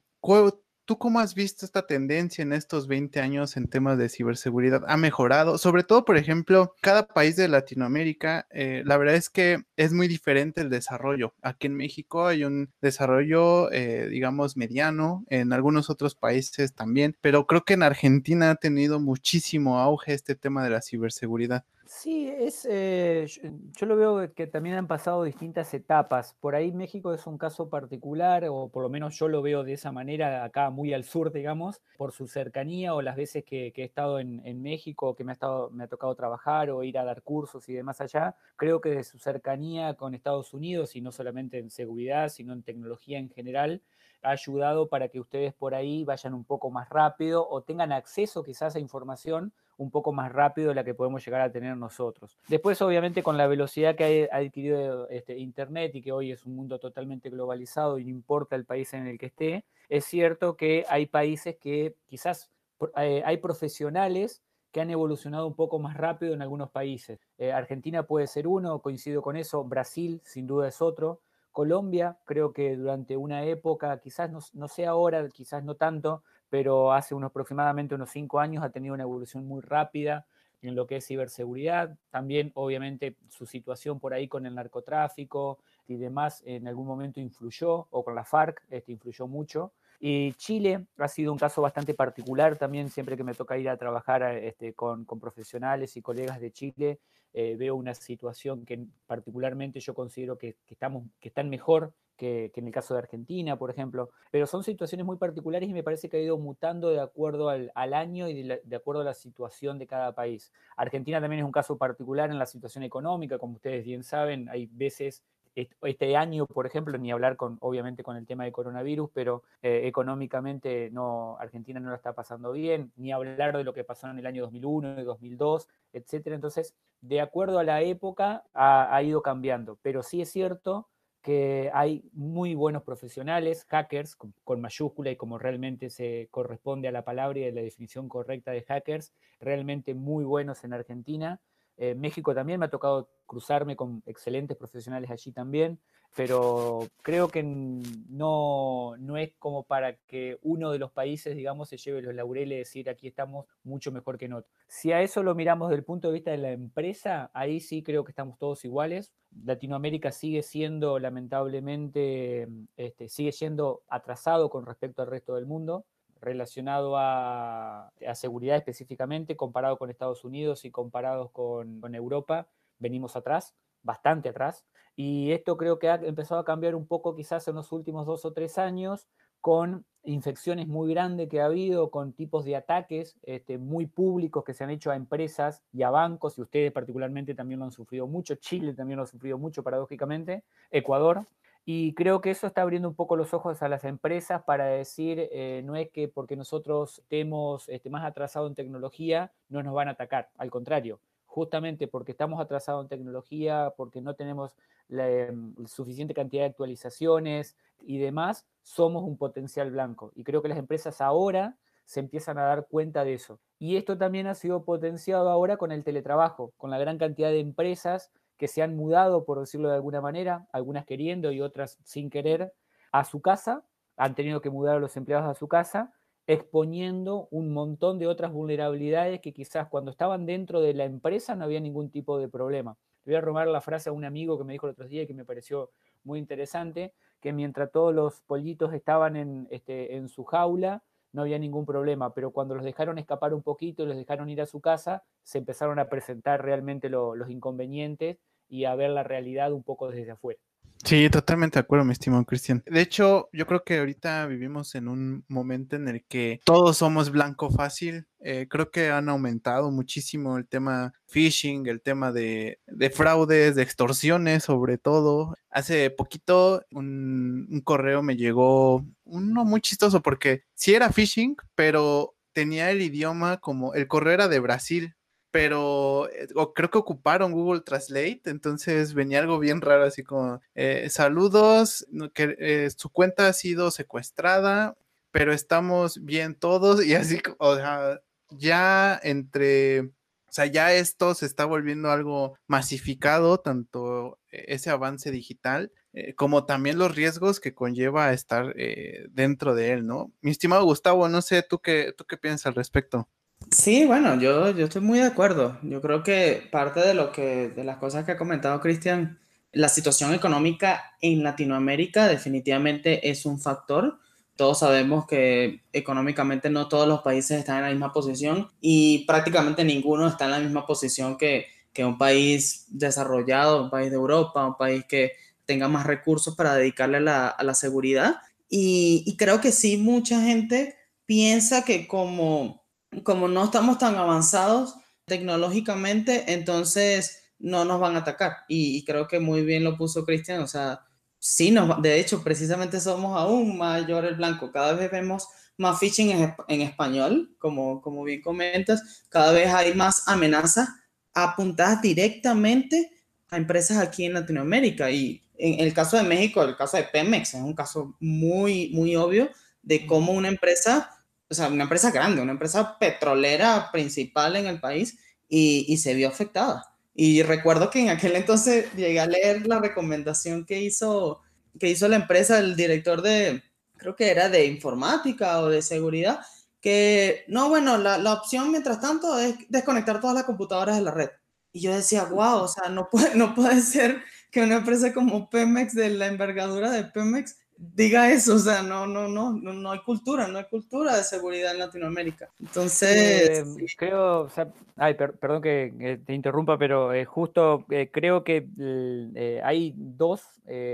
¿Tú 0.85 0.97
cómo 0.97 1.21
has 1.21 1.33
visto 1.33 1.65
esta 1.65 1.87
tendencia 1.87 2.41
en 2.41 2.51
estos 2.51 2.87
20 2.87 3.21
años 3.21 3.55
en 3.55 3.69
temas 3.69 3.97
de 3.97 4.09
ciberseguridad? 4.09 4.83
¿Ha 4.85 4.97
mejorado? 4.97 5.57
Sobre 5.57 5.83
todo, 5.83 6.03
por 6.03 6.17
ejemplo, 6.17 6.75
cada 6.81 7.07
país 7.07 7.37
de 7.37 7.47
Latinoamérica, 7.47 8.47
eh, 8.49 8.83
la 8.85 8.97
verdad 8.97 9.15
es 9.15 9.29
que 9.29 9.63
es 9.77 9.93
muy 9.93 10.09
diferente 10.09 10.59
el 10.59 10.69
desarrollo. 10.69 11.35
Aquí 11.41 11.67
en 11.67 11.75
México 11.75 12.27
hay 12.27 12.43
un 12.43 12.69
desarrollo, 12.81 13.71
eh, 13.71 14.09
digamos, 14.09 14.57
mediano, 14.57 15.23
en 15.29 15.53
algunos 15.53 15.89
otros 15.89 16.15
países 16.15 16.73
también, 16.73 17.15
pero 17.21 17.47
creo 17.47 17.63
que 17.63 17.75
en 17.75 17.83
Argentina 17.83 18.51
ha 18.51 18.55
tenido 18.55 18.99
muchísimo 18.99 19.79
auge 19.79 20.13
este 20.13 20.35
tema 20.35 20.65
de 20.65 20.71
la 20.71 20.81
ciberseguridad. 20.81 21.63
Sí, 21.85 22.27
es, 22.29 22.65
eh, 22.69 23.27
yo, 23.27 23.85
lo 23.85 23.95
veo 23.97 24.33
que 24.33 24.47
también 24.47 24.75
han 24.75 24.87
pasado 24.87 25.23
distintas 25.23 25.73
etapas. 25.73 26.33
Por 26.39 26.55
ahí 26.55 26.71
México 26.71 27.13
es 27.13 27.27
un 27.27 27.37
caso 27.37 27.69
particular, 27.69 28.45
o 28.49 28.69
por 28.69 28.83
lo 28.83 28.89
menos 28.89 29.17
yo 29.19 29.27
lo 29.27 29.41
veo 29.41 29.63
de 29.63 29.73
esa 29.73 29.91
manera, 29.91 30.43
acá 30.45 30.69
muy 30.69 30.93
al 30.93 31.03
sur, 31.03 31.31
digamos, 31.31 31.81
por 31.97 32.13
su 32.13 32.27
cercanía 32.27 32.95
o 32.95 33.01
las 33.01 33.17
veces 33.17 33.43
que, 33.43 33.73
he 33.75 33.83
estado 33.83 34.19
en, 34.19 34.61
México, 34.61 35.15
que 35.15 35.23
me 35.25 35.31
ha, 35.31 35.33
estado, 35.33 35.69
me 35.71 35.83
ha 35.83 35.87
tocado 35.87 36.15
trabajar 36.15 36.69
o 36.69 36.83
ir 36.83 36.97
a 36.97 37.03
dar 37.03 37.21
cursos 37.21 37.67
y 37.67 37.73
demás 37.73 37.99
allá. 37.99 38.35
Creo 38.55 38.79
que 38.79 39.03
su 39.03 39.19
cercanía 39.19 39.95
con 39.95 40.15
Estados 40.15 40.53
Unidos, 40.53 40.95
y 40.95 41.01
no 41.01 41.11
solamente 41.11 41.59
en 41.59 41.69
seguridad, 41.69 42.29
sino 42.29 42.53
en 42.53 42.63
tecnología 42.63 43.19
en 43.19 43.29
general, 43.29 43.81
ha 44.23 44.31
ayudado 44.31 44.87
para 44.87 45.09
que 45.09 45.19
ustedes 45.19 45.53
por 45.53 45.75
ahí 45.75 46.05
vayan 46.05 46.33
un 46.33 46.45
poco 46.45 46.71
más 46.71 46.89
rápido 46.89 47.47
o 47.47 47.61
tengan 47.61 47.91
acceso 47.91 48.41
quizás 48.43 48.75
a 48.75 48.79
información 48.79 49.53
un 49.77 49.91
poco 49.91 50.11
más 50.13 50.31
rápido 50.31 50.69
de 50.69 50.75
la 50.75 50.83
que 50.83 50.93
podemos 50.93 51.25
llegar 51.25 51.41
a 51.41 51.51
tener 51.51 51.75
nosotros. 51.77 52.37
Después, 52.47 52.81
obviamente, 52.81 53.23
con 53.23 53.37
la 53.37 53.47
velocidad 53.47 53.95
que 53.95 54.29
ha 54.31 54.37
adquirido 54.37 55.07
este, 55.09 55.37
Internet 55.37 55.95
y 55.95 56.01
que 56.01 56.11
hoy 56.11 56.31
es 56.31 56.45
un 56.45 56.55
mundo 56.55 56.79
totalmente 56.79 57.29
globalizado 57.29 57.99
y 57.99 58.05
no 58.05 58.09
importa 58.11 58.55
el 58.55 58.65
país 58.65 58.93
en 58.93 59.07
el 59.07 59.17
que 59.17 59.27
esté, 59.27 59.65
es 59.89 60.05
cierto 60.05 60.55
que 60.55 60.85
hay 60.89 61.05
países 61.05 61.57
que 61.57 61.95
quizás 62.05 62.51
eh, 62.97 63.21
hay 63.25 63.37
profesionales 63.37 64.43
que 64.71 64.81
han 64.81 64.89
evolucionado 64.89 65.45
un 65.45 65.55
poco 65.55 65.77
más 65.77 65.95
rápido 65.95 66.33
en 66.33 66.41
algunos 66.41 66.71
países. 66.71 67.19
Eh, 67.37 67.51
Argentina 67.51 68.03
puede 68.03 68.25
ser 68.27 68.47
uno, 68.47 68.79
coincido 68.79 69.21
con 69.21 69.37
eso, 69.37 69.63
Brasil 69.63 70.19
sin 70.23 70.47
duda 70.47 70.67
es 70.67 70.81
otro. 70.81 71.21
Colombia, 71.53 72.17
creo 72.25 72.51
que 72.51 72.75
durante 72.75 73.15
una 73.15 73.45
época, 73.45 73.97
quizás 73.99 74.29
no, 74.29 74.39
no 74.53 74.67
sea 74.67 74.89
ahora, 74.89 75.29
quizás 75.29 75.63
no 75.63 75.75
tanto, 75.75 76.23
pero 76.49 76.91
hace 76.91 77.15
unos 77.15 77.29
aproximadamente 77.29 77.95
unos 77.95 78.09
cinco 78.09 78.39
años 78.39 78.63
ha 78.63 78.69
tenido 78.69 78.93
una 78.93 79.03
evolución 79.03 79.45
muy 79.45 79.61
rápida 79.61 80.25
en 80.61 80.75
lo 80.75 80.87
que 80.87 80.97
es 80.97 81.07
ciberseguridad. 81.07 81.97
También, 82.09 82.51
obviamente, 82.55 83.17
su 83.29 83.45
situación 83.45 83.99
por 83.99 84.13
ahí 84.13 84.27
con 84.27 84.45
el 84.45 84.55
narcotráfico 84.55 85.59
y 85.87 85.97
demás 85.97 86.41
en 86.45 86.67
algún 86.67 86.87
momento 86.87 87.19
influyó, 87.19 87.87
o 87.89 88.03
con 88.03 88.15
la 88.15 88.23
FARC, 88.23 88.63
este, 88.69 88.91
influyó 88.91 89.27
mucho. 89.27 89.73
Y 89.99 90.33
Chile 90.33 90.85
ha 90.97 91.07
sido 91.07 91.31
un 91.31 91.37
caso 91.37 91.61
bastante 91.61 91.93
particular 91.93 92.57
también, 92.57 92.89
siempre 92.89 93.15
que 93.15 93.23
me 93.23 93.33
toca 93.33 93.57
ir 93.57 93.69
a 93.69 93.77
trabajar 93.77 94.23
este, 94.37 94.73
con, 94.73 95.05
profesionales 95.05 95.95
y 95.97 96.01
colegas 96.01 96.39
de 96.41 96.51
Chile, 96.51 96.99
eh, 97.33 97.55
veo 97.57 97.75
una 97.75 97.93
situación 97.93 98.65
que 98.65 98.85
particularmente 99.07 99.79
yo 99.79 99.93
considero 99.93 100.37
que, 100.37 100.57
estamos, 100.67 101.05
que 101.19 101.29
están 101.29 101.49
mejor 101.49 101.93
que, 102.15 102.51
en 102.55 102.67
el 102.67 102.73
caso 102.73 102.93
de 102.93 102.99
Argentina, 102.99 103.57
por 103.57 103.71
ejemplo. 103.71 104.11
Pero 104.31 104.47
son 104.47 104.63
situaciones 104.63 105.05
muy 105.05 105.17
particulares 105.17 105.67
y 105.69 105.73
me 105.73 105.83
parece 105.83 106.09
que 106.09 106.17
ha 106.17 106.21
ido 106.21 106.37
mutando 106.37 106.89
de 106.89 107.01
acuerdo 107.01 107.49
al, 107.49 107.71
año 107.93 108.29
y 108.29 108.43
de, 108.43 108.75
acuerdo 108.75 109.01
a 109.01 109.05
la 109.05 109.13
situación 109.13 109.79
de 109.79 109.87
cada 109.87 110.13
país. 110.13 110.51
Argentina 110.77 111.19
también 111.19 111.39
es 111.39 111.45
un 111.45 111.51
caso 111.51 111.77
particular 111.77 112.29
en 112.29 112.39
la 112.39 112.45
situación 112.45 112.83
económica, 112.83 113.37
como 113.37 113.55
ustedes 113.55 113.83
bien 113.83 114.03
saben, 114.03 114.47
hay 114.49 114.67
veces 114.67 115.23
este 115.55 116.17
año, 116.17 116.45
por 116.45 116.65
ejemplo, 116.65 116.97
ni 116.97 117.11
hablar 117.11 117.37
con, 117.37 117.57
obviamente, 117.61 118.03
con 118.03 118.17
el 118.17 118.25
tema 118.25 118.43
de 118.43 118.51
coronavirus, 118.51 119.09
pero 119.13 119.43
eh, 119.61 119.81
económicamente 119.85 120.89
no, 120.91 121.37
Argentina 121.39 121.79
no 121.79 121.89
lo 121.89 121.95
está 121.95 122.13
pasando 122.13 122.51
bien, 122.51 122.91
ni 122.95 123.11
hablar 123.11 123.55
de 123.55 123.63
lo 123.63 123.73
que 123.73 123.83
pasó 123.83 124.09
en 124.09 124.19
el 124.19 124.25
año 124.25 124.43
2001 124.43 125.01
y 125.01 125.03
2002, 125.03 125.67
etcétera. 125.93 126.35
Entonces, 126.35 126.75
de 127.01 127.21
acuerdo 127.21 127.59
a 127.59 127.63
la 127.63 127.81
época, 127.81 128.45
ha, 128.53 129.01
ido 129.03 129.21
cambiando. 129.21 129.77
Pero 129.81 130.03
sí 130.03 130.21
es 130.21 130.31
cierto 130.31 130.87
que 131.21 131.69
hay 131.73 132.09
muy 132.13 132.55
buenos 132.55 132.83
profesionales, 132.83 133.65
hackers, 133.69 134.15
con, 134.15 134.61
mayúscula 134.61 135.11
y 135.11 135.15
como 135.15 135.37
realmente 135.37 135.89
se 135.89 136.27
corresponde 136.31 136.87
a 136.87 136.91
la 136.91 137.03
palabra 137.03 137.39
y 137.39 137.45
a 137.45 137.51
la 137.51 137.61
definición 137.61 138.09
correcta 138.09 138.51
de 138.51 138.63
hackers, 138.63 139.13
realmente 139.39 139.93
muy 139.93 140.25
buenos 140.25 140.63
en 140.63 140.73
Argentina. 140.73 141.39
Eh, 141.77 141.95
México 141.95 142.33
también 142.35 142.59
me 142.59 142.67
ha 142.67 142.69
tocado 142.69 143.09
cruzarme 143.25 143.75
con 143.75 144.03
excelentes 144.05 144.55
profesionales 144.57 145.09
allí 145.09 145.31
también, 145.31 145.79
pero 146.15 146.87
creo 147.01 147.27
que 147.27 147.41
no, 147.41 148.95
no 148.99 149.17
es 149.17 149.33
como 149.39 149.63
para 149.63 149.95
que 149.95 150.37
uno 150.43 150.71
de 150.71 150.77
los 150.77 150.91
países, 150.91 151.35
digamos, 151.35 151.69
se 151.69 151.77
lleve 151.77 152.03
los 152.03 152.13
laureles 152.13 152.55
y 152.55 152.59
decir 152.59 152.89
aquí 152.89 153.07
estamos 153.07 153.47
mucho 153.63 153.91
mejor 153.91 154.17
que 154.17 154.25
en 154.25 154.33
otro. 154.33 154.51
Si 154.67 154.91
a 154.91 155.01
eso 155.01 155.23
lo 155.23 155.33
miramos 155.33 155.69
desde 155.69 155.79
el 155.79 155.85
punto 155.85 156.09
de 156.09 156.13
vista 156.13 156.31
de 156.31 156.37
la 156.37 156.51
empresa, 156.51 157.31
ahí 157.33 157.59
sí 157.59 157.81
creo 157.81 158.03
que 158.03 158.11
estamos 158.11 158.37
todos 158.37 158.63
iguales. 158.63 159.11
Latinoamérica 159.43 160.11
sigue 160.11 160.43
siendo, 160.43 160.99
lamentablemente, 160.99 162.47
este, 162.77 163.09
sigue 163.09 163.31
siendo 163.31 163.81
atrasado 163.87 164.51
con 164.51 164.67
respecto 164.67 165.01
al 165.01 165.07
resto 165.07 165.33
del 165.33 165.47
mundo 165.47 165.85
relacionado 166.23 166.95
a, 166.97 167.91
seguridad 168.15 168.57
específicamente, 168.57 169.35
comparado 169.35 169.77
con 169.77 169.89
Estados 169.89 170.23
Unidos 170.23 170.65
y 170.65 170.71
comparados 170.71 171.31
con, 171.31 171.95
Europa, 171.95 172.47
venimos 172.79 173.15
atrás, 173.15 173.55
bastante 173.81 174.29
atrás. 174.29 174.65
Y 174.95 175.31
esto 175.31 175.57
creo 175.57 175.79
que 175.79 175.89
ha 175.89 175.95
empezado 175.95 176.39
a 176.41 176.45
cambiar 176.45 176.75
un 176.75 176.87
poco 176.87 177.15
quizás 177.15 177.47
en 177.47 177.55
los 177.55 177.71
últimos 177.71 178.05
dos 178.05 178.25
o 178.25 178.33
tres 178.33 178.57
años 178.57 179.07
con 179.41 179.85
infecciones 180.03 180.67
muy 180.67 180.93
grandes 180.93 181.29
que 181.29 181.41
ha 181.41 181.45
habido, 181.45 181.91
con 181.91 182.13
tipos 182.13 182.45
de 182.45 182.55
ataques 182.55 183.17
este, 183.23 183.57
muy 183.57 183.87
públicos 183.87 184.43
que 184.43 184.53
se 184.53 184.63
han 184.63 184.69
hecho 184.69 184.91
a 184.91 184.95
empresas 184.95 185.63
y 185.73 185.83
a 185.83 185.89
bancos, 185.89 186.37
y 186.37 186.41
ustedes 186.41 186.71
particularmente 186.71 187.35
también 187.35 187.59
lo 187.59 187.65
han 187.65 187.71
sufrido 187.71 188.07
mucho, 188.07 188.35
Chile 188.35 188.73
también 188.73 188.97
lo 188.97 189.03
ha 189.03 189.07
sufrido 189.07 189.37
mucho 189.37 189.63
paradójicamente, 189.63 190.43
Ecuador, 190.71 191.25
y 191.65 191.93
creo 191.93 192.19
que 192.19 192.31
eso 192.31 192.45
está 192.47 192.61
abriendo 192.61 192.89
un 192.89 192.95
poco 192.95 193.15
los 193.15 193.33
ojos 193.33 193.61
a 193.61 193.69
las 193.69 193.85
empresas 193.85 194.43
para 194.43 194.65
decir, 194.65 195.29
eh, 195.31 195.61
no 195.63 195.75
es 195.77 195.89
que 195.91 196.09
porque 196.09 196.35
nosotros 196.35 196.99
estemos 196.99 197.69
este, 197.69 197.89
más 197.89 198.03
atrasados 198.03 198.49
en 198.49 198.55
tecnología, 198.55 199.31
no 199.47 199.63
nos 199.63 199.73
van 199.73 199.87
a 199.87 199.91
atacar. 199.91 200.29
Al 200.37 200.51
contrario, 200.51 200.99
justamente 201.25 201.87
porque 201.87 202.11
estamos 202.11 202.41
atrasados 202.41 202.83
en 202.83 202.89
tecnología, 202.89 203.73
porque 203.77 204.01
no 204.01 204.13
tenemos 204.13 204.55
la, 204.89 205.09
em, 205.09 205.55
suficiente 205.65 206.13
cantidad 206.13 206.43
de 206.43 206.49
actualizaciones 206.49 207.55
y 207.81 207.97
demás, 207.97 208.45
somos 208.61 209.03
un 209.03 209.17
potencial 209.17 209.71
blanco. 209.71 210.11
Y 210.15 210.25
creo 210.25 210.41
que 210.41 210.49
las 210.49 210.57
empresas 210.57 210.99
ahora 210.99 211.57
se 211.85 212.01
empiezan 212.01 212.37
a 212.37 212.43
dar 212.43 212.67
cuenta 212.67 213.05
de 213.05 213.13
eso. 213.13 213.39
Y 213.57 213.77
esto 213.77 213.97
también 213.97 214.27
ha 214.27 214.35
sido 214.35 214.65
potenciado 214.65 215.29
ahora 215.29 215.55
con 215.57 215.71
el 215.71 215.83
teletrabajo, 215.83 216.53
con 216.57 216.69
la 216.71 216.77
gran 216.77 216.97
cantidad 216.97 217.29
de 217.29 217.39
empresas 217.39 218.11
que 218.37 218.47
se 218.47 218.61
han 218.61 218.75
mudado, 218.75 219.25
por 219.25 219.39
decirlo 219.39 219.69
de 219.69 219.75
alguna 219.75 220.01
manera, 220.01 220.47
algunas 220.51 220.85
queriendo 220.85 221.31
y 221.31 221.41
otras 221.41 221.77
sin 221.83 222.09
querer, 222.09 222.53
a 222.91 223.05
su 223.05 223.21
casa, 223.21 223.65
han 223.97 224.15
tenido 224.15 224.41
que 224.41 224.49
mudar 224.49 224.77
a 224.77 224.79
los 224.79 224.97
empleados 224.97 225.29
a 225.29 225.33
su 225.33 225.47
casa, 225.47 225.93
exponiendo 226.27 227.27
un 227.31 227.53
montón 227.53 227.99
de 227.99 228.07
otras 228.07 228.31
vulnerabilidades 228.31 229.19
que 229.19 229.33
quizás 229.33 229.67
cuando 229.67 229.91
estaban 229.91 230.25
dentro 230.25 230.61
de 230.61 230.73
la 230.73 230.85
empresa 230.85 231.35
no 231.35 231.43
había 231.43 231.59
ningún 231.59 231.89
tipo 231.89 232.17
de 232.17 232.29
problema. 232.29 232.77
Le 233.03 233.11
voy 233.11 233.17
a 233.17 233.21
robar 233.21 233.47
la 233.47 233.61
frase 233.61 233.89
a 233.89 233.93
un 233.93 234.05
amigo 234.05 234.37
que 234.37 234.45
me 234.45 234.53
dijo 234.53 234.67
el 234.67 234.71
otro 234.71 234.87
día 234.87 235.03
y 235.03 235.07
que 235.07 235.13
me 235.13 235.25
pareció 235.25 235.71
muy 236.03 236.19
interesante, 236.19 236.93
que 237.19 237.33
mientras 237.33 237.71
todos 237.71 237.93
los 237.93 238.21
pollitos 238.21 238.73
estaban 238.73 239.15
en, 239.15 239.47
este, 239.51 239.95
en 239.95 240.07
su 240.07 240.23
jaula, 240.23 240.83
no 241.13 241.21
había 241.21 241.39
ningún 241.39 241.65
problema, 241.65 242.13
pero 242.13 242.31
cuando 242.31 242.55
los 242.55 242.65
dejaron 242.65 242.97
escapar 242.97 243.33
un 243.33 243.43
poquito 243.43 243.83
y 243.83 243.85
los 243.85 243.95
dejaron 243.95 244.29
ir 244.29 244.41
a 244.41 244.45
su 244.45 244.59
casa, 244.59 245.03
se 245.23 245.37
empezaron 245.37 245.79
a 245.79 245.87
presentar 245.87 246.43
realmente 246.43 246.89
los 246.89 247.29
inconvenientes 247.29 248.17
y 248.49 248.65
a 248.65 248.75
ver 248.75 248.89
la 248.89 249.03
realidad 249.03 249.53
un 249.53 249.63
poco 249.63 249.89
desde 249.89 250.11
afuera. 250.11 250.39
Sí, 250.83 251.09
totalmente 251.09 251.55
de 251.55 251.61
acuerdo, 251.61 251.85
mi 251.85 251.93
estimado 251.93 252.25
Cristian. 252.25 252.61
De 252.65 252.81
hecho, 252.81 253.29
yo 253.31 253.47
creo 253.47 253.63
que 253.63 253.79
ahorita 253.79 254.25
vivimos 254.25 254.75
en 254.75 254.89
un 254.89 255.23
momento 255.29 255.77
en 255.77 255.87
el 255.87 256.03
que 256.03 256.41
todos 256.43 256.77
somos 256.77 257.09
blanco 257.09 257.49
fácil. 257.49 258.05
Eh, 258.19 258.47
creo 258.49 258.69
que 258.69 258.89
han 258.89 259.07
aumentado 259.07 259.71
muchísimo 259.71 260.37
el 260.37 260.45
tema 260.45 260.91
phishing, 261.07 261.67
el 261.67 261.81
tema 261.81 262.11
de, 262.11 262.59
fraudes, 262.93 263.55
de 263.55 263.63
extorsiones 263.63 264.43
sobre 264.43 264.77
todo. 264.77 265.35
Hace 265.49 265.89
poquito 265.89 266.65
un, 266.71 267.47
un 267.49 267.61
correo 267.61 268.03
me 268.03 268.17
llegó, 268.17 268.85
uno 269.13 269.45
muy 269.45 269.61
chistoso 269.61 270.01
porque 270.01 270.43
sí 270.55 270.73
era 270.73 270.91
phishing, 270.91 271.37
pero 271.55 272.15
tenía 272.33 272.71
el 272.71 272.81
idioma 272.81 273.37
como, 273.37 273.73
el 273.75 273.87
correo 273.87 274.13
era 274.13 274.27
de 274.27 274.39
Brasil, 274.39 274.95
pero 275.31 276.09
eh, 276.09 276.27
creo 276.55 276.69
que 276.71 276.77
ocuparon 276.77 277.31
Google 277.31 277.61
Translate, 277.61 278.21
entonces 278.25 278.93
venía 278.93 279.19
algo 279.19 279.39
bien 279.39 279.61
raro, 279.61 279.83
así 279.83 280.03
como 280.03 280.41
eh, 280.55 280.89
saludos, 280.89 281.87
que 282.13 282.35
eh, 282.39 282.69
su 282.75 282.89
cuenta 282.89 283.27
ha 283.27 283.33
sido 283.33 283.71
secuestrada, 283.71 284.75
pero 285.11 285.31
estamos 285.31 286.03
bien 286.03 286.35
todos 286.35 286.83
y 286.83 286.95
así, 286.95 287.21
o 287.37 287.55
sea, 287.55 288.01
ya 288.29 288.99
entre, 289.03 289.81
o 289.81 290.31
sea, 290.31 290.47
ya 290.47 290.73
esto 290.73 291.13
se 291.13 291.27
está 291.27 291.45
volviendo 291.45 291.91
algo 291.91 292.35
masificado, 292.47 293.39
tanto 293.39 294.19
ese 294.29 294.71
avance 294.71 295.11
digital 295.11 295.71
eh, 295.93 296.15
como 296.15 296.45
también 296.45 296.79
los 296.79 296.95
riesgos 296.95 297.39
que 297.39 297.53
conlleva 297.53 298.13
estar 298.13 298.53
eh, 298.57 299.05
dentro 299.11 299.53
de 299.53 299.73
él, 299.73 299.85
¿no? 299.85 300.11
Mi 300.21 300.31
estimado 300.31 300.65
Gustavo, 300.65 301.07
no 301.07 301.21
sé, 301.21 301.43
¿tú 301.43 301.59
qué, 301.59 301.93
tú 301.95 302.05
qué 302.05 302.17
piensas 302.17 302.47
al 302.47 302.55
respecto? 302.55 303.07
Sí, 303.51 303.85
bueno, 303.85 304.19
yo, 304.19 304.49
yo 304.51 304.65
estoy 304.65 304.81
muy 304.81 304.99
de 304.99 305.05
acuerdo. 305.05 305.59
Yo 305.61 305.81
creo 305.81 306.01
que 306.01 306.47
parte 306.51 306.79
de 306.79 306.95
lo 306.95 307.11
que, 307.11 307.49
de 307.49 307.63
las 307.63 307.77
cosas 307.77 308.05
que 308.05 308.13
ha 308.13 308.17
comentado 308.17 308.59
Cristian, 308.59 309.19
la 309.51 309.69
situación 309.69 310.13
económica 310.15 310.95
en 310.99 311.23
Latinoamérica 311.23 312.07
definitivamente 312.07 313.09
es 313.11 313.27
un 313.27 313.39
factor. 313.39 313.99
Todos 314.35 314.59
sabemos 314.59 315.05
que 315.05 315.61
económicamente 315.73 316.49
no 316.49 316.67
todos 316.67 316.87
los 316.87 317.01
países 317.01 317.37
están 317.37 317.57
en 317.57 317.63
la 317.63 317.69
misma 317.69 317.93
posición 317.93 318.49
y 318.61 319.05
prácticamente 319.05 319.63
ninguno 319.63 320.07
está 320.07 320.25
en 320.25 320.31
la 320.31 320.39
misma 320.39 320.65
posición 320.65 321.17
que, 321.17 321.45
que 321.71 321.85
un 321.85 321.99
país 321.99 322.65
desarrollado, 322.69 323.65
un 323.65 323.69
país 323.69 323.91
de 323.91 323.97
Europa, 323.97 324.43
un 324.43 324.57
país 324.57 324.85
que 324.89 325.11
tenga 325.45 325.67
más 325.67 325.85
recursos 325.85 326.35
para 326.35 326.55
dedicarle 326.55 326.97
a 326.97 327.01
la, 327.01 327.27
a 327.27 327.43
la 327.43 327.53
seguridad. 327.53 328.17
Y, 328.49 329.03
y, 329.05 329.17
creo 329.17 329.41
que 329.41 329.51
sí, 329.51 329.77
mucha 329.77 330.21
gente 330.21 330.75
piensa 331.05 331.63
que 331.65 331.87
como, 331.87 332.63
como 333.03 333.27
no 333.27 333.45
estamos 333.45 333.77
tan 333.77 333.95
avanzados 333.95 334.75
tecnológicamente, 335.05 336.33
entonces 336.33 337.23
no 337.39 337.65
nos 337.65 337.79
van 337.79 337.95
a 337.95 337.99
atacar. 337.99 338.37
Y, 338.47 338.83
creo 338.85 339.07
que 339.07 339.19
muy 339.19 339.43
bien 339.43 339.63
lo 339.63 339.77
puso 339.77 340.05
Cristian, 340.05 340.41
o 340.41 340.47
sea, 340.47 340.81
sí, 341.19 341.51
nos, 341.51 341.81
de 341.81 341.99
hecho, 341.99 342.23
precisamente 342.23 342.79
somos 342.79 343.17
aún 343.19 343.57
mayor 343.57 344.05
el 344.05 344.15
blanco. 344.15 344.51
Cada 344.51 344.73
vez 344.73 344.91
vemos 344.91 345.27
más 345.57 345.79
phishing 345.79 346.11
en, 346.11 346.35
en 346.47 346.61
español, 346.61 347.35
como, 347.39 347.81
como 347.81 348.03
bien 348.03 348.21
comentas, 348.21 349.03
cada 349.09 349.31
vez 349.31 349.53
hay 349.53 349.73
más 349.73 350.07
amenazas 350.07 350.69
apuntadas 351.13 351.81
directamente 351.81 352.91
a 353.29 353.37
empresas 353.37 353.77
aquí 353.77 354.05
en 354.05 354.13
Latinoamérica. 354.13 354.89
Y 354.91 355.22
en 355.43 355.59
el 355.59 355.73
caso 355.73 355.97
de 355.97 356.03
México, 356.03 356.41
el 356.41 356.55
caso 356.55 356.77
de 356.77 356.83
Pemex 356.83 357.33
es 357.33 357.41
un 357.41 357.53
caso 357.53 357.97
muy, 357.99 358.69
muy 358.69 358.95
obvio 358.95 359.29
de 359.61 359.85
cómo 359.85 360.13
una 360.13 360.29
empresa, 360.29 360.89
o 361.29 361.33
sea, 361.33 361.49
una 361.49 361.63
empresa 361.63 361.91
grande, 361.91 362.21
una 362.21 362.31
empresa 362.31 362.79
petrolera 362.79 363.69
principal 363.69 364.37
en 364.37 364.47
el 364.47 364.61
país 364.61 364.97
y, 365.27 365.65
y 365.67 365.77
se 365.77 365.95
vio 365.95 366.07
afectada. 366.07 366.63
Y 366.93 367.23
recuerdo 367.23 367.69
que 367.69 367.81
en 367.81 367.89
aquel 367.89 368.15
entonces 368.15 368.73
llegué 368.73 369.01
a 369.01 369.05
leer 369.05 369.45
la 369.45 369.59
recomendación 369.59 370.45
que 370.45 370.61
hizo, 370.61 371.19
que 371.59 371.69
hizo 371.69 371.89
la 371.89 371.97
empresa, 371.97 372.39
el 372.39 372.55
director 372.55 373.01
de, 373.01 373.43
creo 373.75 373.97
que 373.97 374.11
era 374.11 374.29
de 374.29 374.45
informática 374.45 375.39
o 375.39 375.49
de 375.49 375.61
seguridad, 375.61 376.21
que 376.61 377.25
no, 377.27 377.49
bueno, 377.49 377.77
la, 377.77 377.97
la 377.97 378.13
opción 378.13 378.49
mientras 378.49 378.79
tanto 378.79 379.19
es 379.19 379.35
desconectar 379.49 379.99
todas 379.99 380.15
las 380.15 380.23
computadoras 380.23 380.77
de 380.77 380.83
la 380.83 380.91
red. 380.91 381.09
Y 381.51 381.59
yo 381.59 381.75
decía, 381.75 382.05
wow, 382.05 382.43
o 382.43 382.47
sea, 382.47 382.69
no 382.69 382.87
puede, 382.89 383.13
no 383.15 383.35
puede 383.35 383.59
ser 383.59 384.01
que 384.33 384.41
una 384.41 384.55
empresa 384.55 384.91
como 384.91 385.29
Pemex, 385.29 385.75
de 385.75 385.91
la 385.91 386.07
envergadura 386.07 386.71
de 386.71 386.85
Pemex, 386.85 387.37
diga 387.55 388.11
eso, 388.11 388.33
o 388.33 388.39
sea, 388.39 388.63
no, 388.63 388.87
no, 388.87 389.07
no, 389.07 389.31
no, 389.31 389.53
no 389.53 389.71
hay 389.71 389.79
cultura, 389.81 390.27
no 390.27 390.39
hay 390.39 390.45
cultura 390.45 390.97
de 390.97 391.03
seguridad 391.03 391.53
en 391.53 391.59
Latinoamérica. 391.59 392.31
Entonces, 392.39 393.45
eh, 393.45 393.65
creo, 393.77 394.21
o 394.21 394.29
sea, 394.29 394.51
ay, 394.75 394.95
per, 394.95 395.13
perdón 395.19 395.43
que, 395.43 396.01
te 396.03 396.13
interrumpa, 396.13 396.57
pero 396.57 396.93
eh, 396.93 397.05
justo 397.05 397.63
eh, 397.69 397.91
creo 397.93 398.23
que 398.23 398.47
eh, 398.57 399.39
hay 399.43 399.75
dos, 399.77 400.23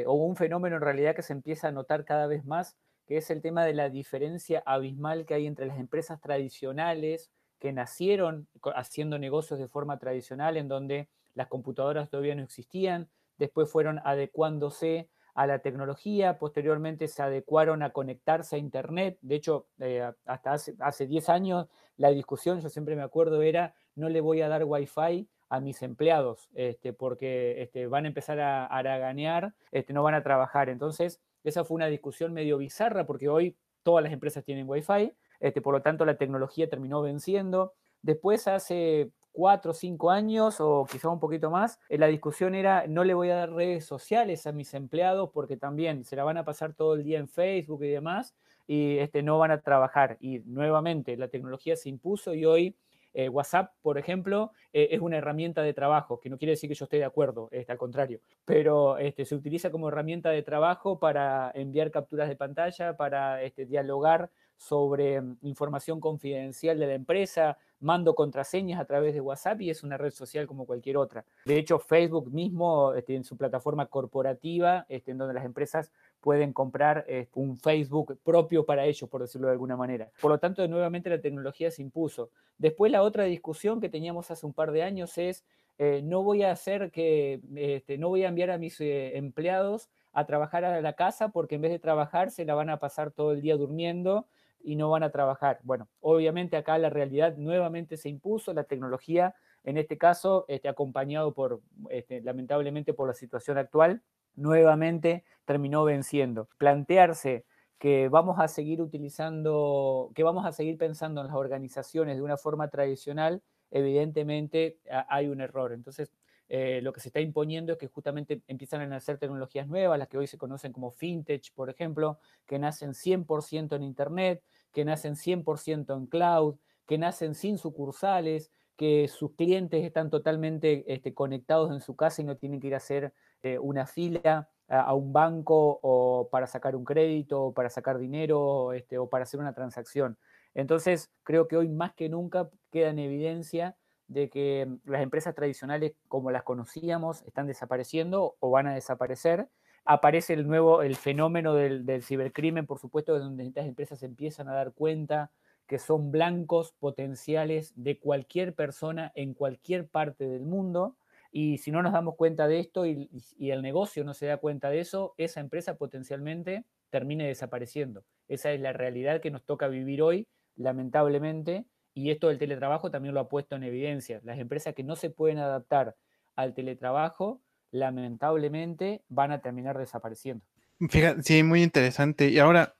o 0.05 0.13
un 0.13 0.37
fenómeno 0.37 0.77
en 0.77 0.81
realidad 0.81 1.13
que 1.13 1.21
se 1.21 1.33
empieza 1.33 1.67
a 1.67 1.73
notar 1.73 2.05
cada 2.05 2.27
vez 2.27 2.45
más, 2.45 2.77
que 3.07 3.17
es 3.17 3.29
el 3.29 3.41
tema 3.41 3.65
de 3.65 3.73
la 3.73 3.89
diferencia 3.89 4.63
abismal 4.65 5.25
que 5.25 5.33
hay 5.33 5.47
entre 5.47 5.65
las 5.65 5.79
empresas 5.79 6.21
tradicionales 6.21 7.29
que 7.59 7.73
nacieron 7.73 8.47
haciendo 8.73 9.19
negocios 9.19 9.59
de 9.59 9.67
forma 9.67 9.99
tradicional, 9.99 10.55
en 10.55 10.69
donde 10.69 11.09
las 11.33 11.47
computadoras 11.47 12.09
todavía 12.09 12.35
no 12.35 12.43
existían, 12.43 13.09
después 13.39 13.71
fueron 13.71 13.99
adecuándose 14.03 15.09
a 15.33 15.47
la 15.47 15.59
tecnología, 15.59 16.37
posteriormente 16.37 17.07
se 17.07 17.23
adecuaron 17.23 17.81
a 17.81 17.91
conectarse 17.91 18.57
a 18.57 18.59
Internet. 18.59 19.17
De 19.21 19.35
hecho, 19.35 19.67
eh, 19.79 20.11
hasta 20.25 20.51
hace, 20.51 20.75
hace 20.79 21.07
10 21.07 21.29
años 21.29 21.67
la 21.95 22.09
discusión, 22.09 22.59
yo 22.59 22.69
siempre 22.69 22.95
me 22.95 23.03
acuerdo, 23.03 23.41
era 23.41 23.73
no 23.95 24.09
le 24.09 24.21
voy 24.21 24.41
a 24.41 24.49
dar 24.49 24.65
Wi-Fi 24.65 25.27
a 25.49 25.59
mis 25.59 25.81
empleados, 25.81 26.49
este, 26.53 26.93
porque 26.93 27.61
este, 27.61 27.87
van 27.87 28.05
a 28.05 28.09
empezar 28.09 28.39
a 28.39 28.65
haraganear, 28.65 29.53
este, 29.71 29.93
no 29.93 30.03
van 30.03 30.13
a 30.13 30.23
trabajar. 30.23 30.69
Entonces, 30.69 31.21
esa 31.43 31.63
fue 31.63 31.75
una 31.75 31.87
discusión 31.87 32.33
medio 32.33 32.57
bizarra, 32.57 33.05
porque 33.05 33.29
hoy 33.29 33.57
todas 33.83 34.03
las 34.03 34.13
empresas 34.13 34.43
tienen 34.43 34.69
Wi-Fi, 34.69 35.13
este, 35.39 35.61
por 35.61 35.73
lo 35.73 35.81
tanto 35.81 36.05
la 36.05 36.17
tecnología 36.17 36.69
terminó 36.69 37.01
venciendo. 37.01 37.73
Después, 38.01 38.47
hace 38.47 39.11
cuatro 39.31 39.71
o 39.71 39.73
cinco 39.73 40.11
años 40.11 40.57
o 40.59 40.85
quizá 40.89 41.09
un 41.09 41.19
poquito 41.19 41.49
más, 41.49 41.79
eh, 41.89 41.97
la 41.97 42.07
discusión 42.07 42.55
era 42.55 42.85
no 42.87 43.03
le 43.03 43.13
voy 43.13 43.29
a 43.29 43.35
dar 43.35 43.51
redes 43.51 43.85
sociales 43.85 44.47
a 44.47 44.51
mis 44.51 44.73
empleados 44.73 45.29
porque 45.33 45.57
también 45.57 46.03
se 46.03 46.15
la 46.15 46.23
van 46.23 46.37
a 46.37 46.45
pasar 46.45 46.73
todo 46.73 46.95
el 46.95 47.03
día 47.03 47.19
en 47.19 47.27
Facebook 47.27 47.83
y 47.83 47.89
demás 47.89 48.35
y 48.67 48.97
este, 48.99 49.23
no 49.23 49.39
van 49.39 49.51
a 49.51 49.61
trabajar. 49.61 50.17
Y 50.19 50.39
nuevamente 50.39 51.17
la 51.17 51.27
tecnología 51.27 51.75
se 51.75 51.89
impuso 51.89 52.33
y 52.33 52.45
hoy 52.45 52.75
eh, 53.13 53.27
WhatsApp, 53.29 53.73
por 53.81 53.97
ejemplo, 53.97 54.51
eh, 54.71 54.89
es 54.91 54.99
una 54.99 55.17
herramienta 55.17 55.63
de 55.63 55.73
trabajo, 55.73 56.19
que 56.19 56.29
no 56.29 56.37
quiere 56.37 56.51
decir 56.51 56.69
que 56.69 56.75
yo 56.75 56.85
esté 56.85 56.97
de 56.97 57.05
acuerdo, 57.05 57.49
este, 57.51 57.71
al 57.71 57.77
contrario, 57.77 58.21
pero 58.45 58.97
este, 58.99 59.25
se 59.25 59.35
utiliza 59.35 59.71
como 59.71 59.87
herramienta 59.89 60.29
de 60.29 60.43
trabajo 60.43 60.99
para 60.99 61.51
enviar 61.55 61.89
capturas 61.91 62.29
de 62.29 62.35
pantalla, 62.35 62.95
para 62.95 63.41
este, 63.41 63.65
dialogar 63.65 64.29
sobre 64.57 65.21
mm, 65.21 65.37
información 65.41 65.99
confidencial 65.99 66.77
de 66.77 66.87
la 66.87 66.93
empresa, 66.93 67.57
mando 67.79 68.15
contraseñas 68.15 68.79
a 68.79 68.85
través 68.85 69.13
de 69.13 69.21
WhatsApp 69.21 69.61
y 69.61 69.69
es 69.69 69.83
una 69.83 69.97
red 69.97 70.11
social 70.11 70.47
como 70.47 70.65
cualquier 70.65 70.97
otra. 70.97 71.25
De 71.45 71.57
hecho, 71.57 71.79
Facebook 71.79 72.31
mismo 72.31 72.93
este, 72.93 73.15
en 73.15 73.23
su 73.23 73.37
plataforma 73.37 73.85
corporativa, 73.87 74.85
este, 74.89 75.11
en 75.11 75.17
donde 75.17 75.33
las 75.33 75.45
empresas 75.45 75.91
pueden 76.19 76.53
comprar 76.53 77.05
eh, 77.07 77.27
un 77.35 77.57
Facebook 77.57 78.17
propio 78.23 78.65
para 78.65 78.85
ellos, 78.85 79.09
por 79.09 79.21
decirlo 79.21 79.47
de 79.47 79.53
alguna 79.53 79.77
manera. 79.77 80.09
Por 80.21 80.31
lo 80.31 80.37
tanto, 80.37 80.67
nuevamente 80.67 81.09
la 81.09 81.21
tecnología 81.21 81.71
se 81.71 81.81
impuso. 81.81 82.29
Después 82.57 82.91
la 82.91 83.03
otra 83.03 83.23
discusión 83.23 83.79
que 83.79 83.89
teníamos 83.89 84.29
hace 84.31 84.45
un 84.45 84.53
par 84.53 84.71
de 84.71 84.83
años 84.83 85.17
es, 85.17 85.45
eh, 85.77 86.01
no 86.03 86.23
voy 86.23 86.43
a 86.43 86.51
hacer 86.51 86.91
que, 86.91 87.39
este, 87.55 87.97
no 87.97 88.09
voy 88.09 88.23
a 88.23 88.27
enviar 88.27 88.51
a 88.51 88.57
mis 88.57 88.81
eh, 88.81 89.17
empleados 89.17 89.87
a 90.11 90.25
trabajar 90.25 90.65
a 90.65 90.81
la 90.81 90.93
casa 90.93 91.29
porque 91.29 91.55
en 91.55 91.61
vez 91.61 91.71
de 91.71 91.79
trabajar 91.79 92.31
se 92.31 92.43
la 92.43 92.55
van 92.55 92.69
a 92.69 92.79
pasar 92.79 93.11
todo 93.11 93.31
el 93.31 93.41
día 93.41 93.55
durmiendo 93.55 94.25
y 94.61 94.75
no 94.75 94.89
van 94.89 95.03
a 95.03 95.11
trabajar. 95.11 95.59
Bueno, 95.63 95.89
obviamente 96.01 96.57
acá 96.57 96.77
la 96.77 96.89
realidad 96.89 97.37
nuevamente 97.37 97.97
se 97.97 98.09
impuso, 98.09 98.53
la 98.53 98.63
tecnología, 98.65 99.35
en 99.63 99.77
este 99.77 99.97
caso, 99.97 100.45
este, 100.47 100.69
acompañado 100.69 101.33
por, 101.33 101.61
este, 101.89 102.21
lamentablemente, 102.21 102.93
por 102.93 103.07
la 103.07 103.13
situación 103.13 103.57
actual, 103.57 104.01
nuevamente 104.35 105.23
terminó 105.45 105.83
venciendo. 105.83 106.47
Plantearse 106.57 107.45
que 107.77 108.09
vamos 108.09 108.39
a 108.39 108.47
seguir 108.47 108.81
utilizando, 108.81 110.11
que 110.13 110.23
vamos 110.23 110.45
a 110.45 110.51
seguir 110.51 110.77
pensando 110.77 111.21
en 111.21 111.27
las 111.27 111.35
organizaciones 111.35 112.17
de 112.17 112.21
una 112.21 112.37
forma 112.37 112.69
tradicional, 112.69 113.41
evidentemente 113.71 114.79
hay 115.07 115.27
un 115.27 115.41
error. 115.41 115.71
Entonces, 115.71 116.11
eh, 116.49 116.81
lo 116.81 116.91
que 116.91 116.99
se 116.99 117.09
está 117.09 117.19
imponiendo 117.21 117.73
es 117.73 117.77
que 117.77 117.87
justamente 117.87 118.41
empiezan 118.47 118.81
a 118.81 118.87
nacer 118.87 119.19
tecnologías 119.19 119.67
nuevas, 119.67 119.99
las 119.99 120.07
que 120.07 120.17
hoy 120.17 120.25
se 120.25 120.39
conocen 120.39 120.73
como 120.73 120.89
fintech, 120.91 121.53
por 121.53 121.69
ejemplo, 121.69 122.19
que 122.47 122.57
nacen 122.57 122.93
100% 122.93 123.75
en 123.75 123.83
Internet, 123.83 124.43
que 124.73 124.83
nacen 124.83 125.15
100% 125.15 125.95
en 125.95 126.07
cloud, 126.07 126.55
que 126.87 126.97
nacen 126.97 127.35
sin 127.35 127.59
sucursales, 127.59 128.51
que 128.75 129.07
sus 129.07 129.35
clientes 129.35 129.85
están 129.85 130.09
totalmente 130.09 130.91
este, 130.91 131.13
conectados 131.13 131.71
en 131.71 131.81
su 131.81 131.95
casa 131.95 132.21
y 132.21 132.25
no 132.25 132.37
tienen 132.37 132.59
que 132.59 132.67
ir 132.67 132.73
a 132.73 132.77
hacer 132.77 133.13
eh, 133.43 133.59
una 133.59 133.85
fila 133.85 134.49
a, 134.69 134.93
un 134.93 135.11
banco 135.11 135.79
o 135.81 136.29
para 136.31 136.47
sacar 136.47 136.75
un 136.75 136.85
crédito 136.85 137.43
o 137.43 137.53
para 137.53 137.69
sacar 137.69 137.97
dinero 137.97 138.73
este, 138.73 138.97
o 138.97 139.09
para 139.09 139.23
hacer 139.23 139.39
una 139.39 139.53
transacción. 139.53 140.17
Entonces, 140.53 141.11
creo 141.23 141.47
que 141.47 141.57
hoy 141.57 141.69
más 141.69 141.93
que 141.93 142.09
nunca 142.09 142.49
queda 142.71 142.89
en 142.89 142.99
evidencia 142.99 143.75
de 144.09 144.29
que 144.29 144.67
las 144.85 145.01
empresas 145.01 145.35
tradicionales 145.35 145.93
como 146.07 146.31
las 146.31 146.43
conocíamos 146.43 147.21
están 147.21 147.47
desapareciendo 147.47 148.35
o 148.39 148.49
van 148.49 148.67
a 148.67 148.73
desaparecer. 148.73 149.47
Aparece 149.85 150.33
el 150.33 150.47
nuevo, 150.47 150.81
el 150.81 150.95
fenómeno 150.95 151.53
del, 151.53 151.85
del 151.85 152.03
cibercrimen, 152.03 152.65
por 152.65 152.79
supuesto, 152.79 153.17
donde 153.17 153.45
estas 153.45 153.67
empresas 153.67 154.03
empiezan 154.03 154.49
a 154.49 154.53
dar 154.53 154.73
cuenta 154.73 155.31
que 155.67 155.77
son 155.77 156.11
blancos 156.11 156.73
potenciales 156.79 157.71
de 157.75 157.99
cualquier 157.99 158.55
persona 158.55 159.11
en 159.13 159.35
cualquier 159.35 159.87
parte 159.87 160.27
del 160.27 160.41
mundo. 160.41 160.97
Y 161.31 161.59
si 161.59 161.69
no 161.69 161.83
nos 161.83 161.93
damos 161.93 162.15
cuenta 162.15 162.47
de 162.47 162.59
esto 162.59 162.87
y, 162.87 163.07
y, 163.37 163.51
el 163.51 163.61
negocio 163.61 164.03
no 164.03 164.15
se 164.15 164.25
da 164.25 164.37
cuenta 164.37 164.71
de 164.71 164.79
eso, 164.79 165.13
esa 165.17 165.39
empresa 165.39 165.77
potencialmente 165.77 166.65
termine 166.89 167.27
desapareciendo. 167.27 168.03
Esa 168.27 168.51
es 168.51 168.59
la 168.59 168.73
realidad 168.73 169.21
que 169.21 169.29
nos 169.29 169.43
toca 169.43 169.67
vivir 169.67 170.01
hoy, 170.01 170.27
lamentablemente, 170.55 171.65
y 171.93 172.11
esto 172.11 172.27
del 172.27 172.37
teletrabajo 172.37 172.91
también 172.91 173.13
lo 173.13 173.19
ha 173.19 173.29
puesto 173.29 173.55
en 173.55 173.63
evidencia. 173.63 174.21
Las 174.23 174.39
empresas 174.39 174.73
que 174.73 174.83
no 174.83 174.95
se 174.95 175.09
pueden 175.09 175.37
adaptar 175.37 175.95
al 176.35 176.53
teletrabajo, 176.53 177.41
lamentablemente, 177.71 179.03
van 179.09 179.31
a 179.31 179.41
terminar 179.41 179.77
desapareciendo. 179.77 180.43
Fíjate, 180.89 181.23
sí, 181.23 181.43
muy 181.43 181.61
interesante. 181.61 182.29
Y 182.29 182.39
ahora, 182.39 182.75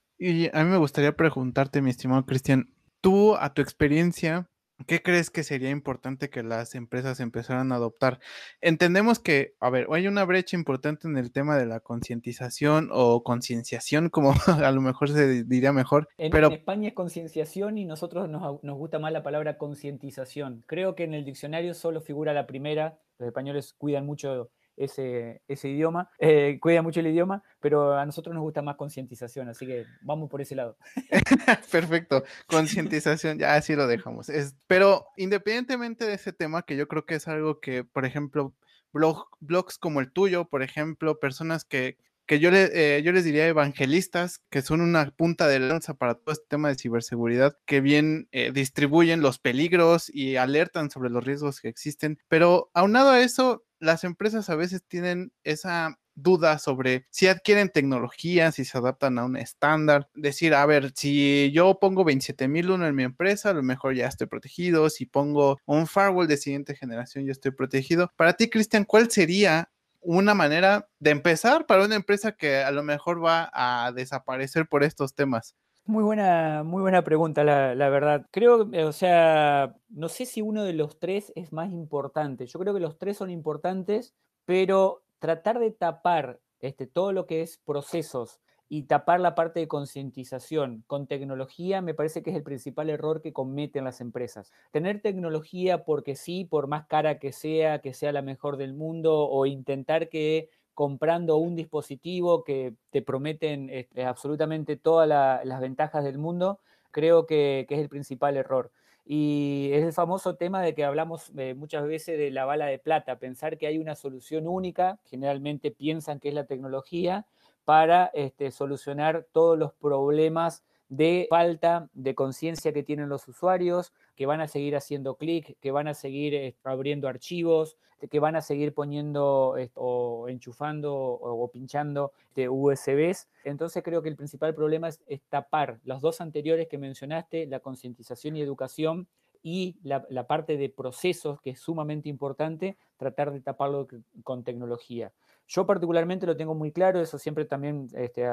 a 0.53 0.63
mí 0.63 0.69
me 0.69 0.77
gustaría 0.77 1.15
preguntarte, 1.15 1.81
mi 1.81 1.89
estimado 1.89 2.25
Cristian, 2.25 2.73
tú, 3.01 3.35
a 3.35 3.53
tu 3.53 3.61
experiencia, 3.61 4.49
¿qué 4.87 5.01
crees 5.01 5.29
que 5.29 5.43
sería 5.43 5.69
importante 5.69 6.29
que 6.29 6.43
las 6.43 6.75
empresas 6.75 7.19
empezaran 7.19 7.71
a 7.71 7.75
adoptar? 7.75 8.19
Entendemos 8.61 9.19
que, 9.19 9.55
a 9.59 9.69
ver, 9.69 9.87
hay 9.91 10.07
una 10.07 10.25
brecha 10.25 10.55
importante 10.55 11.07
en 11.07 11.17
el 11.17 11.31
tema 11.31 11.57
de 11.57 11.65
la 11.65 11.79
concientización 11.79 12.89
o 12.91 13.23
concienciación, 13.23 14.09
como 14.09 14.33
a 14.47 14.71
lo 14.71 14.81
mejor 14.81 15.09
se 15.09 15.43
diría 15.43 15.73
mejor. 15.73 16.07
En, 16.17 16.31
pero... 16.31 16.47
en 16.47 16.53
España 16.53 16.89
es 16.89 16.93
concienciación 16.93 17.77
y 17.77 17.85
nosotros 17.85 18.29
nos, 18.29 18.63
nos 18.63 18.77
gusta 18.77 18.99
más 18.99 19.11
la 19.11 19.23
palabra 19.23 19.57
concientización. 19.57 20.63
Creo 20.67 20.95
que 20.95 21.03
en 21.03 21.13
el 21.13 21.25
diccionario 21.25 21.73
solo 21.73 22.01
figura 22.01 22.33
la 22.33 22.47
primera. 22.47 22.99
Los 23.17 23.27
españoles 23.27 23.73
cuidan 23.77 24.05
mucho 24.05 24.49
ese, 24.79 25.41
ese 25.47 25.69
idioma, 25.69 26.09
eh, 26.17 26.57
cuida 26.61 26.81
mucho 26.81 27.01
el 27.01 27.07
idioma, 27.07 27.43
pero 27.59 27.97
a 27.97 28.05
nosotros 28.05 28.33
nos 28.33 28.41
gusta 28.41 28.61
más 28.61 28.77
concientización, 28.77 29.49
así 29.49 29.67
que 29.67 29.85
vamos 30.01 30.29
por 30.29 30.41
ese 30.41 30.55
lado. 30.55 30.77
Perfecto, 31.71 32.23
concientización, 32.47 33.37
ya 33.37 33.55
así 33.55 33.75
lo 33.75 33.87
dejamos. 33.87 34.29
Es, 34.29 34.55
pero 34.67 35.05
independientemente 35.17 36.05
de 36.05 36.13
ese 36.13 36.33
tema, 36.33 36.63
que 36.63 36.77
yo 36.77 36.87
creo 36.87 37.05
que 37.05 37.15
es 37.15 37.27
algo 37.27 37.59
que, 37.59 37.83
por 37.83 38.05
ejemplo, 38.05 38.55
blog, 38.93 39.27
blogs 39.41 39.77
como 39.77 39.99
el 39.99 40.11
tuyo, 40.11 40.45
por 40.45 40.63
ejemplo, 40.63 41.19
personas 41.19 41.65
que, 41.65 41.97
que 42.25 42.39
yo, 42.39 42.49
le, 42.49 42.69
eh, 42.73 43.03
yo 43.03 43.11
les 43.11 43.25
diría 43.25 43.47
evangelistas, 43.47 44.39
que 44.49 44.61
son 44.61 44.79
una 44.79 45.11
punta 45.11 45.47
de 45.47 45.59
lanza 45.59 45.95
para 45.95 46.15
todo 46.15 46.31
este 46.31 46.45
tema 46.47 46.69
de 46.69 46.75
ciberseguridad, 46.75 47.57
que 47.65 47.81
bien 47.81 48.29
eh, 48.31 48.51
distribuyen 48.53 49.21
los 49.21 49.39
peligros 49.39 50.09
y 50.13 50.37
alertan 50.37 50.89
sobre 50.89 51.09
los 51.09 51.23
riesgos 51.25 51.59
que 51.59 51.67
existen. 51.67 52.19
Pero 52.29 52.71
aunado 52.73 53.09
a 53.09 53.19
eso, 53.19 53.65
las 53.79 54.03
empresas 54.03 54.49
a 54.49 54.55
veces 54.55 54.83
tienen 54.87 55.31
esa 55.43 55.97
duda 56.15 56.59
sobre 56.59 57.05
si 57.09 57.27
adquieren 57.27 57.69
tecnología, 57.69 58.51
si 58.51 58.65
se 58.65 58.77
adaptan 58.77 59.17
a 59.19 59.25
un 59.25 59.37
estándar. 59.37 60.09
Decir, 60.13 60.53
a 60.53 60.65
ver, 60.65 60.91
si 60.95 61.51
yo 61.53 61.79
pongo 61.79 62.03
27001 62.03 62.87
en 62.87 62.95
mi 62.95 63.03
empresa, 63.03 63.49
a 63.51 63.53
lo 63.53 63.63
mejor 63.63 63.95
ya 63.95 64.07
estoy 64.07 64.27
protegido. 64.27 64.89
Si 64.89 65.05
pongo 65.05 65.59
un 65.65 65.87
firewall 65.87 66.27
de 66.27 66.37
siguiente 66.37 66.75
generación, 66.75 67.25
ya 67.25 67.31
estoy 67.31 67.51
protegido. 67.51 68.11
Para 68.17 68.33
ti, 68.33 68.49
Cristian, 68.49 68.83
¿cuál 68.85 69.09
sería 69.11 69.71
una 70.01 70.33
manera 70.33 70.89
de 70.99 71.11
empezar 71.11 71.65
para 71.65 71.83
una 71.85 71.95
empresa 71.95 72.33
que 72.33 72.57
a 72.57 72.71
lo 72.71 72.83
mejor 72.83 73.23
va 73.23 73.49
a 73.53 73.91
desaparecer 73.93 74.67
por 74.67 74.83
estos 74.83 75.13
temas? 75.15 75.55
Muy 75.89 76.03
buena, 76.03 76.61
muy 76.63 76.83
buena 76.83 77.03
pregunta, 77.03 77.43
la, 77.43 77.73
la, 77.73 77.89
verdad. 77.89 78.27
Creo, 78.29 78.69
o 78.87 78.91
sea, 78.91 79.75
no 79.89 80.07
sé 80.07 80.27
si 80.27 80.39
uno 80.39 80.63
de 80.63 80.73
los 80.73 80.99
tres 80.99 81.33
es 81.35 81.51
más 81.51 81.71
importante. 81.71 82.45
Yo 82.45 82.59
creo 82.59 82.75
que 82.75 82.79
los 82.79 82.99
tres 82.99 83.17
son 83.17 83.31
importantes, 83.31 84.13
pero 84.45 85.01
tratar 85.17 85.57
de 85.57 85.71
tapar 85.71 86.41
este, 86.59 86.85
todo 86.85 87.11
lo 87.11 87.25
que 87.25 87.41
es 87.41 87.57
procesos 87.57 88.39
y 88.67 88.83
tapar 88.83 89.19
la 89.19 89.33
parte 89.33 89.61
de 89.61 89.67
concientización 89.67 90.83
con 90.85 91.07
tecnología 91.07 91.81
me 91.81 91.95
parece 91.95 92.21
que 92.21 92.29
es 92.29 92.35
el 92.35 92.43
principal 92.43 92.91
error 92.91 93.19
que 93.23 93.33
cometen 93.33 93.83
las 93.83 93.99
empresas. 93.99 94.51
Tener 94.69 95.01
tecnología 95.01 95.85
porque 95.85 96.15
sí, 96.15 96.45
por 96.45 96.67
más 96.67 96.85
cara 96.85 97.17
que 97.17 97.31
sea, 97.31 97.79
que 97.79 97.95
sea 97.95 98.11
la 98.11 98.21
mejor 98.21 98.57
del 98.57 98.75
mundo, 98.75 99.27
o 99.27 99.47
intentar 99.47 100.07
que 100.09 100.51
comprando 100.79 101.35
un 101.35 101.57
dispositivo 101.57 102.45
que 102.45 102.73
te 102.89 103.01
prometen 103.01 103.69
este, 103.69 104.05
absolutamente 104.05 104.77
todas 104.77 105.09
la, 105.09 105.41
las 105.43 105.59
ventajas 105.59 106.05
del 106.05 106.17
mundo, 106.17 106.61
creo 106.91 107.25
que, 107.25 107.65
que, 107.67 107.75
es 107.75 107.81
el 107.81 107.89
principal 107.89 108.37
error. 108.37 108.71
Y 109.05 109.71
es 109.73 109.83
el 109.83 109.91
famoso 109.91 110.35
tema 110.35 110.61
de 110.61 110.73
que 110.73 110.85
hablamos 110.85 111.33
eh, 111.35 111.53
muchas 111.53 111.85
veces 111.85 112.17
de 112.17 112.31
la 112.31 112.45
bala 112.45 112.67
de 112.67 112.79
plata, 112.79 113.19
pensar 113.19 113.57
que 113.57 113.67
hay 113.67 113.77
una 113.77 113.95
solución 113.95 114.47
única, 114.47 114.99
generalmente 115.03 115.69
piensan 115.69 116.21
que 116.21 116.29
es 116.29 116.33
la 116.33 116.45
tecnología, 116.45 117.25
para 117.65 118.05
este, 118.13 118.49
solucionar 118.49 119.27
todos 119.33 119.59
los 119.59 119.73
problemas 119.73 120.63
de 120.89 121.27
falta 121.29 121.87
de 121.93 122.15
conciencia 122.15 122.73
que 122.73 122.83
tienen 122.83 123.09
los 123.09 123.27
usuarios, 123.27 123.93
que 124.15 124.25
van 124.25 124.41
a 124.41 124.47
seguir 124.47 124.75
haciendo 124.75 125.15
clic, 125.15 125.55
que 125.61 125.71
van 125.71 125.87
a 125.87 125.93
seguir 125.93 126.33
eh, 126.33 126.55
abriendo 126.63 127.07
archivos, 127.07 127.77
que 128.07 128.19
van 128.19 128.35
a 128.35 128.41
seguir 128.41 128.73
poniendo 128.73 129.55
o 129.75 130.29
enchufando 130.29 130.93
o, 130.95 131.47
pinchando 131.51 132.13
este, 132.29 132.47
USBs. 132.47 133.27
Entonces 133.43 133.83
creo 133.83 134.01
que 134.01 134.09
el 134.09 134.15
principal 134.15 134.55
problema 134.55 134.87
es, 134.87 134.99
tapar 135.29 135.79
los 135.83 136.01
dos 136.01 136.21
anteriores 136.21 136.67
que 136.67 136.77
mencionaste, 136.77 137.45
la 137.47 137.59
concientización 137.59 138.37
y 138.37 138.41
educación, 138.41 139.07
y 139.41 139.77
la, 139.83 140.27
parte 140.27 140.57
de 140.57 140.69
procesos, 140.69 141.39
que 141.41 141.51
es 141.51 141.59
sumamente 141.59 142.09
importante, 142.09 142.75
tratar 142.97 143.31
de 143.31 143.39
taparlo 143.39 143.87
con 144.23 144.43
tecnología. 144.43 145.13
Yo 145.49 145.65
particularmente 145.65 146.27
lo 146.27 146.37
tengo 146.37 146.53
muy 146.53 146.71
claro, 146.71 147.01
eso 147.01 147.17
siempre 147.17 147.43
también, 147.43 147.87
este, 147.95 148.23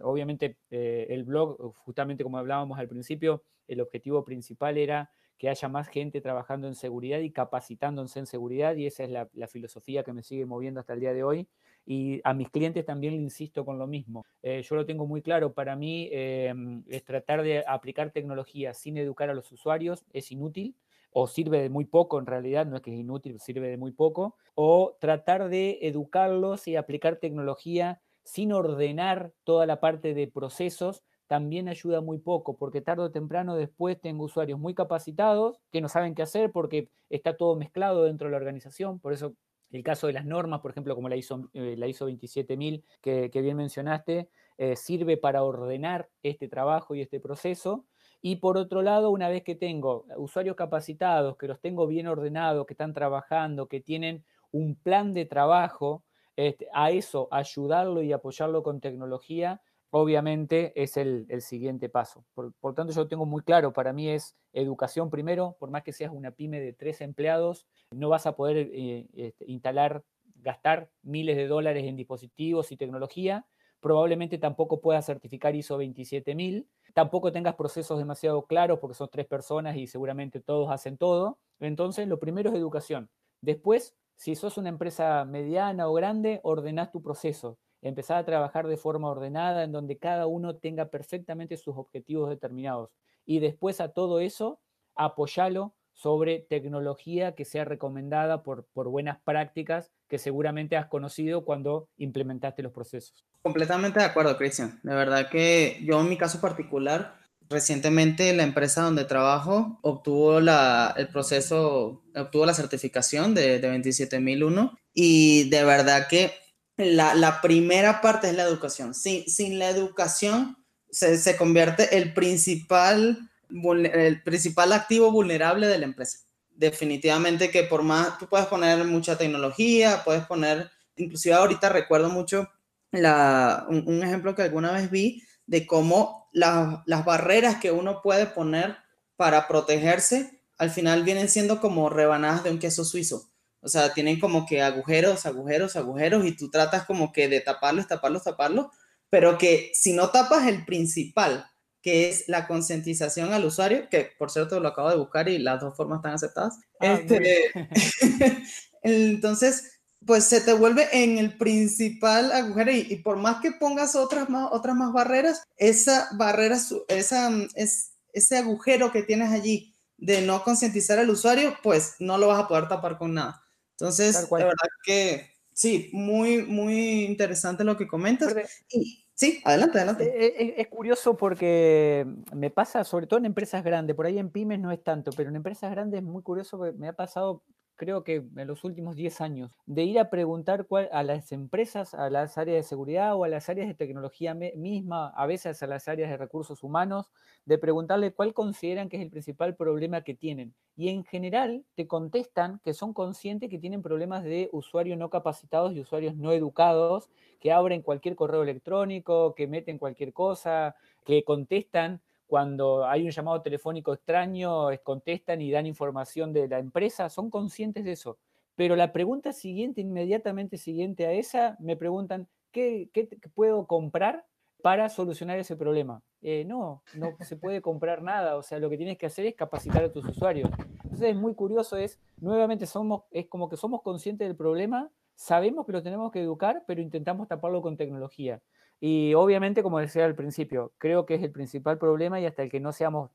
obviamente 0.00 0.58
eh, 0.70 1.08
el 1.10 1.24
blog, 1.24 1.74
justamente 1.74 2.22
como 2.22 2.38
hablábamos 2.38 2.78
al 2.78 2.86
principio, 2.86 3.42
el 3.66 3.80
objetivo 3.80 4.24
principal 4.24 4.78
era 4.78 5.10
que 5.38 5.48
haya 5.48 5.68
más 5.68 5.88
gente 5.88 6.20
trabajando 6.20 6.68
en 6.68 6.76
seguridad 6.76 7.18
y 7.18 7.32
capacitándose 7.32 8.20
en 8.20 8.26
seguridad, 8.26 8.76
y 8.76 8.86
esa 8.86 9.02
es 9.02 9.10
la, 9.10 9.48
filosofía 9.48 10.04
que 10.04 10.12
me 10.12 10.22
sigue 10.22 10.46
moviendo 10.46 10.78
hasta 10.78 10.92
el 10.92 11.00
día 11.00 11.12
de 11.12 11.24
hoy. 11.24 11.48
Y 11.84 12.20
a 12.22 12.32
mis 12.32 12.48
clientes 12.48 12.84
también 12.84 13.14
le 13.16 13.22
insisto 13.22 13.64
con 13.64 13.78
lo 13.78 13.88
mismo. 13.88 14.24
Eh, 14.42 14.62
yo 14.62 14.76
lo 14.76 14.86
tengo 14.86 15.04
muy 15.04 15.22
claro, 15.22 15.52
para 15.52 15.74
mí 15.74 16.08
eh, 16.12 16.54
es 16.86 17.04
tratar 17.04 17.42
de 17.42 17.64
aplicar 17.66 18.12
tecnología 18.12 18.72
sin 18.72 18.98
educar 18.98 19.30
a 19.30 19.34
los 19.34 19.50
usuarios 19.50 20.04
es 20.12 20.30
inútil 20.30 20.76
o 21.18 21.26
sirve 21.26 21.62
de 21.62 21.70
muy 21.70 21.86
poco 21.86 22.18
en 22.18 22.26
realidad, 22.26 22.66
no 22.66 22.76
es 22.76 22.82
que 22.82 22.92
es 22.92 23.00
inútil, 23.00 23.40
sirve 23.40 23.68
de 23.68 23.78
muy 23.78 23.90
poco, 23.90 24.36
o 24.54 24.98
tratar 25.00 25.48
de 25.48 25.78
educarlos 25.80 26.68
y 26.68 26.76
aplicar 26.76 27.16
tecnología 27.16 28.02
sin 28.22 28.52
ordenar 28.52 29.32
toda 29.42 29.64
la 29.64 29.80
parte 29.80 30.12
de 30.12 30.26
procesos, 30.28 31.04
también 31.26 31.68
ayuda 31.68 32.02
muy 32.02 32.18
poco, 32.18 32.58
porque 32.58 32.82
tarde 32.82 33.04
o 33.04 33.10
temprano 33.12 33.56
después 33.56 33.98
tengo 33.98 34.24
usuarios 34.24 34.58
muy 34.58 34.74
capacitados 34.74 35.58
que 35.72 35.80
no 35.80 35.88
saben 35.88 36.14
qué 36.14 36.20
hacer 36.20 36.52
porque 36.52 36.90
está 37.08 37.34
todo 37.34 37.56
mezclado 37.56 38.04
dentro 38.04 38.26
de 38.26 38.32
la 38.32 38.36
organización, 38.36 39.00
por 39.00 39.14
eso 39.14 39.32
el 39.70 39.82
caso 39.82 40.08
de 40.08 40.12
las 40.12 40.26
normas, 40.26 40.60
por 40.60 40.70
ejemplo, 40.70 40.94
como 40.94 41.08
la 41.08 41.16
ISO, 41.16 41.48
eh, 41.54 41.76
la 41.78 41.86
ISO 41.86 42.08
27000 42.08 42.84
que, 43.00 43.30
que 43.30 43.40
bien 43.40 43.56
mencionaste, 43.56 44.28
eh, 44.58 44.76
sirve 44.76 45.16
para 45.16 45.42
ordenar 45.44 46.10
este 46.22 46.46
trabajo 46.46 46.94
y 46.94 47.00
este 47.00 47.20
proceso, 47.20 47.86
y 48.22 48.36
por 48.36 48.56
otro 48.56 48.82
lado, 48.82 49.10
una 49.10 49.28
vez 49.28 49.42
que 49.42 49.54
tengo 49.54 50.04
usuarios 50.16 50.56
capacitados, 50.56 51.36
que 51.36 51.48
los 51.48 51.60
tengo 51.60 51.86
bien 51.86 52.06
ordenados, 52.06 52.66
que 52.66 52.74
están 52.74 52.92
trabajando, 52.92 53.68
que 53.68 53.80
tienen 53.80 54.24
un 54.50 54.74
plan 54.74 55.14
de 55.14 55.26
trabajo, 55.26 56.04
este, 56.36 56.68
a 56.72 56.90
eso 56.90 57.28
ayudarlo 57.30 58.02
y 58.02 58.12
apoyarlo 58.12 58.62
con 58.62 58.80
tecnología, 58.80 59.60
obviamente 59.90 60.72
es 60.80 60.96
el, 60.96 61.26
siguiente 61.40 61.88
paso. 61.88 62.24
Por, 62.34 62.52
por, 62.54 62.74
tanto, 62.74 62.92
yo 62.92 63.08
tengo 63.08 63.26
muy 63.26 63.42
claro, 63.42 63.72
para 63.72 63.92
mí 63.92 64.08
es 64.08 64.36
educación 64.52 65.10
primero, 65.10 65.56
por 65.58 65.70
más 65.70 65.82
que 65.82 65.92
seas 65.92 66.12
una 66.12 66.30
pyme 66.30 66.60
de 66.60 66.72
tres 66.72 67.00
empleados, 67.00 67.66
no 67.90 68.08
vas 68.08 68.26
a 68.26 68.36
poder 68.36 68.70
eh, 68.72 69.06
este, 69.14 69.44
instalar, 69.50 70.04
gastar 70.36 70.90
miles 71.02 71.36
de 71.36 71.46
dólares 71.46 71.84
en 71.84 71.96
dispositivos 71.96 72.72
y 72.72 72.76
tecnología, 72.76 73.46
probablemente 73.80 74.38
tampoco 74.38 74.80
puedas 74.80 75.06
certificar 75.06 75.54
ISO 75.54 75.78
27000, 75.78 76.66
tampoco 76.96 77.30
tengas 77.30 77.56
procesos 77.56 77.98
demasiado 77.98 78.46
claros 78.46 78.78
porque 78.78 78.94
son 78.94 79.10
tres 79.10 79.26
personas 79.26 79.76
y 79.76 79.86
seguramente 79.86 80.40
todos 80.40 80.70
hacen 80.70 80.96
todo. 80.96 81.38
Entonces, 81.60 82.08
lo 82.08 82.18
primero 82.18 82.48
es 82.48 82.56
educación. 82.56 83.10
Después, 83.42 83.94
si 84.14 84.34
sos 84.34 84.56
una 84.56 84.70
empresa 84.70 85.26
mediana 85.26 85.90
o 85.90 85.92
grande, 85.92 86.40
ordenás 86.42 86.90
tu 86.90 87.02
proceso. 87.02 87.58
Empezar 87.82 88.16
a 88.16 88.24
trabajar 88.24 88.66
de 88.66 88.78
forma 88.78 89.10
ordenada 89.10 89.62
en 89.62 89.72
donde 89.72 89.98
cada 89.98 90.26
uno 90.26 90.56
tenga 90.56 90.86
perfectamente 90.86 91.58
sus 91.58 91.76
objetivos 91.76 92.30
determinados. 92.30 92.88
Y 93.26 93.40
después 93.40 93.82
a 93.82 93.90
todo 93.92 94.20
eso, 94.20 94.62
apoyalo 94.94 95.74
sobre 95.92 96.38
tecnología 96.38 97.34
que 97.34 97.44
sea 97.44 97.66
recomendada 97.66 98.42
por, 98.42 98.64
por 98.72 98.88
buenas 98.88 99.20
prácticas 99.20 99.92
que 100.08 100.18
seguramente 100.18 100.76
has 100.76 100.86
conocido 100.86 101.44
cuando 101.44 101.88
implementaste 101.96 102.62
los 102.62 102.72
procesos. 102.72 103.26
Completamente 103.42 104.00
de 104.00 104.06
acuerdo, 104.06 104.36
Cristian. 104.36 104.80
De 104.82 104.94
verdad 104.94 105.28
que 105.28 105.80
yo 105.84 106.00
en 106.00 106.08
mi 106.08 106.16
caso 106.16 106.40
particular, 106.40 107.16
recientemente 107.48 108.32
la 108.34 108.42
empresa 108.42 108.82
donde 108.82 109.04
trabajo 109.04 109.78
obtuvo 109.82 110.40
la, 110.40 110.94
el 110.96 111.08
proceso, 111.08 112.02
obtuvo 112.14 112.46
la 112.46 112.54
certificación 112.54 113.34
de, 113.34 113.58
de 113.58 113.68
27001 113.68 114.78
y 114.92 115.48
de 115.50 115.64
verdad 115.64 116.08
que 116.08 116.32
la, 116.76 117.14
la, 117.14 117.40
primera 117.40 118.00
parte 118.00 118.28
es 118.28 118.34
la 118.34 118.42
educación. 118.42 118.94
Sin, 118.94 119.28
sin 119.28 119.58
la 119.58 119.70
educación 119.70 120.56
se, 120.90 121.16
se 121.18 121.36
convierte 121.36 121.96
el 121.96 122.12
principal 122.12 123.30
el 123.48 124.22
principal 124.22 124.72
activo 124.72 125.10
vulnerable 125.10 125.66
de 125.66 125.78
la 125.78 125.84
empresa. 125.84 126.25
Definitivamente 126.56 127.50
que 127.50 127.64
por 127.64 127.82
más, 127.82 128.18
tú 128.18 128.26
puedes 128.26 128.46
poner 128.46 128.82
mucha 128.84 129.18
tecnología, 129.18 130.02
puedes 130.04 130.24
poner, 130.26 130.70
inclusive 130.96 131.34
ahorita 131.34 131.68
recuerdo 131.68 132.08
mucho 132.08 132.48
un, 132.92 134.00
ejemplo 134.02 134.34
que 134.34 134.42
alguna 134.42 134.72
vez 134.72 134.90
vi 134.90 135.22
de 135.46 135.66
cómo 135.66 136.28
la, 136.32 136.82
las 136.86 137.04
barreras 137.04 137.56
que 137.56 137.70
uno 137.70 138.00
puede 138.02 138.26
poner 138.26 138.78
para 139.16 139.46
protegerse 139.46 140.40
al 140.56 140.70
final 140.70 141.04
vienen 141.04 141.28
siendo 141.28 141.60
como 141.60 141.90
rebanadas 141.90 142.42
de 142.42 142.50
un 142.50 142.58
queso 142.58 142.84
suizo. 142.84 143.30
O 143.60 143.68
sea, 143.68 143.92
tienen 143.92 144.18
como 144.18 144.46
que 144.46 144.62
agujeros, 144.62 145.26
agujeros, 145.26 145.76
agujeros 145.76 146.24
y 146.24 146.36
tú 146.36 146.50
tratas 146.50 146.86
como 146.86 147.12
que 147.12 147.28
de 147.28 147.40
taparlos, 147.40 147.86
taparlos, 147.86 148.24
taparlos, 148.24 148.66
pero 149.10 149.38
que 149.38 149.70
si 149.74 149.92
no 149.92 150.08
tapas 150.10 150.46
el 150.46 150.64
principal, 150.64 151.50
que 151.86 152.08
es 152.08 152.24
la 152.26 152.48
concientización 152.48 153.32
al 153.32 153.44
usuario, 153.44 153.88
que 153.88 154.10
por 154.18 154.32
cierto 154.32 154.58
lo 154.58 154.66
acabo 154.66 154.90
de 154.90 154.96
buscar 154.96 155.28
y 155.28 155.38
las 155.38 155.60
dos 155.60 155.76
formas 155.76 155.98
están 155.98 156.14
aceptadas. 156.14 156.58
Este, 156.80 157.52
entonces, 158.82 159.78
pues 160.04 160.24
se 160.24 160.40
te 160.40 160.52
vuelve 160.52 160.88
en 160.90 161.18
el 161.18 161.38
principal 161.38 162.32
agujero 162.32 162.72
y, 162.72 162.96
por 162.96 163.18
más 163.18 163.40
que 163.40 163.52
pongas 163.52 163.94
otras 163.94 164.28
más, 164.28 164.48
otras 164.50 164.74
más 164.74 164.92
barreras, 164.92 165.44
esa 165.58 166.08
barrera, 166.18 166.58
esa, 166.88 167.30
es, 167.54 167.92
ese 168.12 168.36
agujero 168.36 168.90
que 168.90 169.04
tienes 169.04 169.30
allí 169.30 169.76
de 169.96 170.22
no 170.22 170.42
concientizar 170.42 170.98
al 170.98 171.10
usuario, 171.10 171.56
pues 171.62 171.94
no 172.00 172.18
lo 172.18 172.26
vas 172.26 172.42
a 172.42 172.48
poder 172.48 172.66
tapar 172.66 172.98
con 172.98 173.14
nada. 173.14 173.44
Entonces, 173.78 174.26
la 174.28 174.38
verdad 174.38 174.68
que 174.82 175.30
sí, 175.52 175.88
muy, 175.92 176.42
muy 176.42 177.04
interesante 177.04 177.62
lo 177.62 177.76
que 177.76 177.86
comentas. 177.86 178.34
Y, 178.70 179.05
sí, 179.16 179.42
adelante, 179.44 179.78
adelante. 179.78 180.26
Es, 180.26 180.40
e, 180.40 180.60
es, 180.60 180.68
curioso 180.68 181.16
porque 181.16 182.06
me 182.32 182.50
pasa, 182.50 182.84
sobre 182.84 183.08
todo 183.08 183.18
en 183.18 183.26
empresas 183.26 183.64
grandes, 183.64 183.96
por 183.96 184.06
ahí 184.06 184.18
en 184.18 184.30
pymes 184.30 184.60
no 184.60 184.70
es 184.70 184.82
tanto, 184.84 185.10
pero 185.16 185.30
en 185.30 185.34
empresas 185.34 185.72
grandes 185.72 185.98
es 185.98 186.06
muy 186.06 186.22
curioso, 186.22 186.56
porque 186.56 186.78
me 186.78 186.86
ha 186.86 186.92
pasado 186.92 187.42
creo 187.76 188.02
que 188.04 188.24
en 188.36 188.46
los 188.46 188.64
últimos 188.64 188.96
10 188.96 189.20
años, 189.20 189.52
de 189.66 189.84
ir 189.84 189.98
a 189.98 190.10
preguntar 190.10 190.66
a 190.90 191.02
las 191.02 191.32
empresas, 191.32 191.94
a 191.94 192.10
las 192.10 192.38
áreas 192.38 192.56
de 192.56 192.68
seguridad 192.68 193.14
o 193.14 193.24
a 193.24 193.28
las 193.28 193.48
áreas 193.48 193.68
de 193.68 193.74
tecnología 193.74 194.34
misma, 194.34 195.08
a 195.08 195.26
veces 195.26 195.62
a 195.62 195.66
las 195.66 195.86
áreas 195.88 196.10
de 196.10 196.16
recursos 196.16 196.62
humanos, 196.62 197.10
de 197.44 197.58
preguntarle 197.58 198.12
cuál 198.12 198.34
consideran 198.34 198.88
que 198.88 198.96
es 198.96 199.02
el 199.02 199.10
principal 199.10 199.54
problema 199.54 200.02
que 200.02 200.14
tienen. 200.14 200.54
Y 200.76 200.88
en 200.88 201.04
general 201.04 201.64
te 201.74 201.86
contestan 201.86 202.60
que 202.64 202.74
son 202.74 202.92
conscientes 202.92 203.48
que 203.48 203.58
tienen 203.58 203.82
problemas 203.82 204.24
de 204.24 204.48
usuarios 204.52 204.98
no 204.98 205.10
capacitados 205.10 205.72
y 205.74 205.80
usuarios 205.80 206.16
no 206.16 206.32
educados, 206.32 207.08
que 207.40 207.52
abren 207.52 207.82
cualquier 207.82 208.16
correo 208.16 208.42
electrónico, 208.42 209.34
que 209.34 209.46
meten 209.46 209.78
cualquier 209.78 210.12
cosa, 210.12 210.74
que 211.04 211.22
contestan 211.22 212.00
cuando 212.26 212.86
hay 212.86 213.04
un 213.04 213.10
llamado 213.10 213.40
telefónico 213.42 213.92
extraño, 213.92 214.68
contestan 214.82 215.40
y 215.40 215.50
dan 215.50 215.66
información 215.66 216.32
de 216.32 216.48
la 216.48 216.58
empresa, 216.58 217.08
son 217.08 217.30
conscientes 217.30 217.84
de 217.84 217.92
eso. 217.92 218.18
Pero 218.56 218.74
la 218.74 218.92
pregunta 218.92 219.32
siguiente, 219.32 219.80
inmediatamente 219.80 220.56
siguiente 220.56 221.06
a 221.06 221.12
esa, 221.12 221.56
me 221.60 221.76
preguntan, 221.76 222.26
¿qué, 222.50 222.90
puedo 223.34 223.66
comprar 223.66 224.26
para 224.62 224.88
solucionar 224.88 225.38
ese 225.38 225.56
problema? 225.56 226.02
Eh, 226.22 226.44
no, 226.46 226.82
no 226.94 227.14
se 227.20 227.36
puede 227.36 227.60
comprar 227.60 228.02
nada, 228.02 228.36
o 228.36 228.42
sea, 228.42 228.58
lo 228.58 228.70
que 228.70 228.78
tienes 228.78 228.98
que 228.98 229.06
hacer 229.06 229.26
es 229.26 229.34
capacitar 229.34 229.84
a 229.84 229.92
tus 229.92 230.04
usuarios. 230.06 230.50
Entonces 230.82 231.10
es 231.10 231.16
muy 231.16 231.34
curioso, 231.34 231.76
es, 231.76 232.00
nuevamente 232.16 232.66
somos, 232.66 233.02
es 233.10 233.26
como 233.26 233.48
que 233.48 233.56
somos 233.56 233.82
conscientes 233.82 234.26
del 234.26 234.36
problema, 234.36 234.90
sabemos 235.14 235.66
que 235.66 235.72
lo 235.72 235.82
tenemos 235.82 236.10
que 236.10 236.22
educar, 236.22 236.64
pero 236.66 236.80
intentamos 236.80 237.28
taparlo 237.28 237.60
con 237.60 237.76
tecnología. 237.76 238.40
Y 238.80 239.14
obviamente, 239.14 239.62
como 239.62 239.78
decía 239.78 240.04
al 240.04 240.14
principio, 240.14 240.72
creo 240.78 241.06
que 241.06 241.14
es 241.14 241.22
el 241.22 241.32
principal 241.32 241.78
problema 241.78 242.20
y 242.20 242.26
hasta 242.26 242.42
el 242.42 242.50
que 242.50 242.60
no 242.60 242.72
seamos, 242.72 243.10